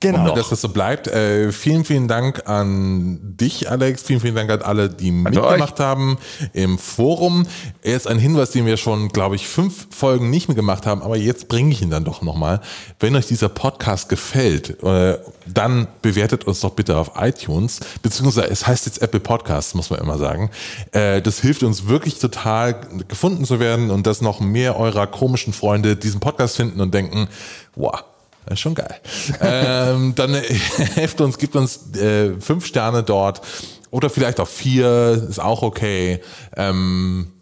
Genau. 0.00 0.34
dass 0.34 0.50
das 0.50 0.60
so 0.60 0.68
bleibt. 0.68 1.06
Äh, 1.06 1.52
vielen, 1.52 1.86
vielen 1.86 2.06
Dank 2.06 2.46
an 2.46 3.18
dich, 3.22 3.70
Alex. 3.70 4.02
Vielen, 4.02 4.20
vielen 4.20 4.34
Dank 4.34 4.50
an 4.50 4.60
alle, 4.60 4.90
die 4.90 5.10
mitgemacht 5.10 5.80
haben 5.80 6.18
im 6.52 6.76
Forum. 6.76 7.46
Jetzt 7.82 8.06
ein 8.06 8.18
Hinweis, 8.18 8.50
den 8.50 8.66
wir 8.66 8.76
schon, 8.76 9.08
glaube 9.08 9.36
ich, 9.36 9.48
fünf 9.48 9.86
Folgen 9.90 10.28
nicht 10.28 10.48
mehr 10.48 10.54
gemacht 10.54 10.84
haben, 10.84 11.00
aber 11.02 11.16
jetzt 11.16 11.48
bringe 11.48 11.72
ich 11.72 11.80
ihn 11.80 11.88
dann 11.88 12.04
doch 12.04 12.20
nochmal. 12.20 12.60
Wenn 13.00 13.16
euch 13.16 13.26
dieser 13.26 13.48
Podcast 13.48 14.10
gefällt, 14.10 14.82
äh, 14.82 15.18
dann 15.46 15.88
bewertet 16.02 16.44
uns 16.44 16.60
doch 16.60 16.74
bitte 16.74 16.98
auf 16.98 17.12
iTunes, 17.16 17.80
beziehungsweise 18.02 18.50
es 18.50 18.66
heißt 18.66 18.84
jetzt 18.84 19.00
Apple 19.00 19.20
Podcasts, 19.20 19.74
muss 19.74 19.88
man 19.88 20.00
immer 20.00 20.18
sagen. 20.18 20.50
Äh, 20.92 21.22
das 21.22 21.40
hilft 21.40 21.62
uns 21.62 21.88
wirklich 21.88 22.18
total, 22.18 22.82
gefunden 23.08 23.46
zu 23.46 23.60
werden 23.60 23.90
und 23.90 24.06
dass 24.06 24.20
noch 24.20 24.40
mehr 24.40 24.78
eurer 24.78 25.06
komischen 25.06 25.54
Freunde 25.54 25.96
diesen 25.96 26.20
Podcast 26.20 26.56
finden 26.56 26.82
und 26.82 26.92
denken, 26.92 27.28
wow, 27.76 28.04
das 28.46 28.54
ist 28.54 28.60
schon 28.60 28.74
geil. 28.74 28.94
ähm, 29.40 30.14
dann 30.14 30.34
äh, 30.34 30.40
helft 30.94 31.20
uns, 31.20 31.38
gibt 31.38 31.56
uns 31.56 31.94
äh, 31.96 32.32
fünf 32.40 32.64
Sterne 32.66 33.02
dort 33.02 33.42
oder 33.90 34.10
vielleicht 34.10 34.40
auch 34.40 34.48
vier, 34.48 35.26
ist 35.28 35.40
auch 35.40 35.62
okay. 35.62 36.20
Ähm, 36.56 37.32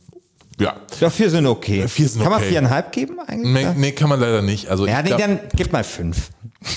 ja. 0.58 0.74
Ja, 1.00 1.10
vier 1.10 1.30
sind 1.30 1.46
okay. 1.46 1.88
Vier 1.88 2.08
sind 2.08 2.22
Kann 2.22 2.30
man 2.30 2.40
okay. 2.40 2.50
viereinhalb 2.50 2.92
geben 2.92 3.18
eigentlich? 3.26 3.52
Nee, 3.52 3.66
nee, 3.76 3.92
kann 3.92 4.08
man 4.08 4.20
leider 4.20 4.40
nicht. 4.42 4.68
Also 4.68 4.86
Ja, 4.86 5.02
nee, 5.02 5.08
glaub- 5.08 5.20
dann 5.20 5.40
gib 5.56 5.72
mal 5.72 5.82
fünf. 5.84 6.30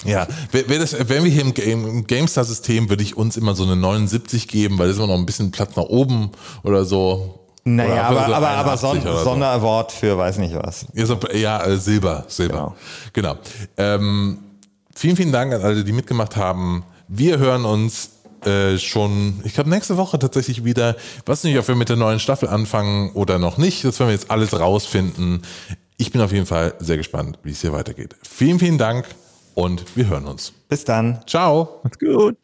ja, 0.03 0.27
das, 0.51 1.09
wenn 1.09 1.23
wir 1.23 1.31
hier 1.31 1.43
im, 1.43 1.53
Game, 1.53 1.85
im 1.87 2.07
GameStar-System, 2.07 2.89
würde 2.89 3.03
ich 3.03 3.15
uns 3.15 3.37
immer 3.37 3.55
so 3.55 3.63
eine 3.63 3.75
79 3.75 4.47
geben, 4.47 4.79
weil 4.79 4.87
das 4.87 4.97
ist 4.97 5.03
immer 5.03 5.13
noch 5.13 5.19
ein 5.19 5.25
bisschen 5.25 5.51
Platz 5.51 5.75
nach 5.75 5.83
oben 5.83 6.31
oder 6.63 6.85
so. 6.85 7.39
Naja, 7.75 8.03
aber, 8.03 8.27
so 8.27 8.33
aber, 8.33 8.49
aber 8.49 8.71
81 8.71 9.03
Son 9.03 9.17
so. 9.17 9.23
Sonderaward 9.25 9.91
für 9.91 10.17
weiß 10.17 10.37
nicht 10.37 10.55
was. 10.55 10.85
Ja, 11.33 11.65
äh, 11.65 11.77
Silber, 11.77 12.23
Silber. 12.29 12.75
Genau. 13.11 13.37
Ähm, 13.75 14.39
vielen, 14.95 15.17
vielen 15.17 15.33
Dank 15.33 15.53
an 15.53 15.61
alle, 15.61 15.83
die 15.83 15.91
mitgemacht 15.91 16.37
haben. 16.37 16.85
Wir 17.09 17.39
hören 17.39 17.65
uns 17.65 18.11
äh, 18.45 18.77
schon, 18.77 19.41
ich 19.43 19.53
glaube, 19.53 19.69
nächste 19.69 19.97
Woche 19.97 20.17
tatsächlich 20.17 20.63
wieder. 20.63 20.95
weiß 21.25 21.43
nicht, 21.43 21.57
ob 21.57 21.67
wir 21.67 21.75
mit 21.75 21.89
der 21.89 21.97
neuen 21.97 22.19
Staffel 22.19 22.47
anfangen 22.47 23.11
oder 23.11 23.37
noch 23.37 23.57
nicht. 23.57 23.83
Das 23.83 23.99
werden 23.99 24.09
wir 24.09 24.15
jetzt 24.15 24.31
alles 24.31 24.57
rausfinden. 24.57 25.41
Ich 25.97 26.13
bin 26.13 26.21
auf 26.21 26.31
jeden 26.31 26.45
Fall 26.45 26.73
sehr 26.79 26.95
gespannt, 26.95 27.37
wie 27.43 27.51
es 27.51 27.59
hier 27.59 27.73
weitergeht. 27.73 28.15
Vielen, 28.23 28.59
vielen 28.59 28.77
Dank 28.77 29.07
und 29.55 29.83
wir 29.97 30.07
hören 30.07 30.25
uns. 30.25 30.53
Bis 30.69 30.85
dann. 30.85 31.19
Ciao. 31.27 31.81
Macht's 31.83 31.99
gut. 31.99 32.37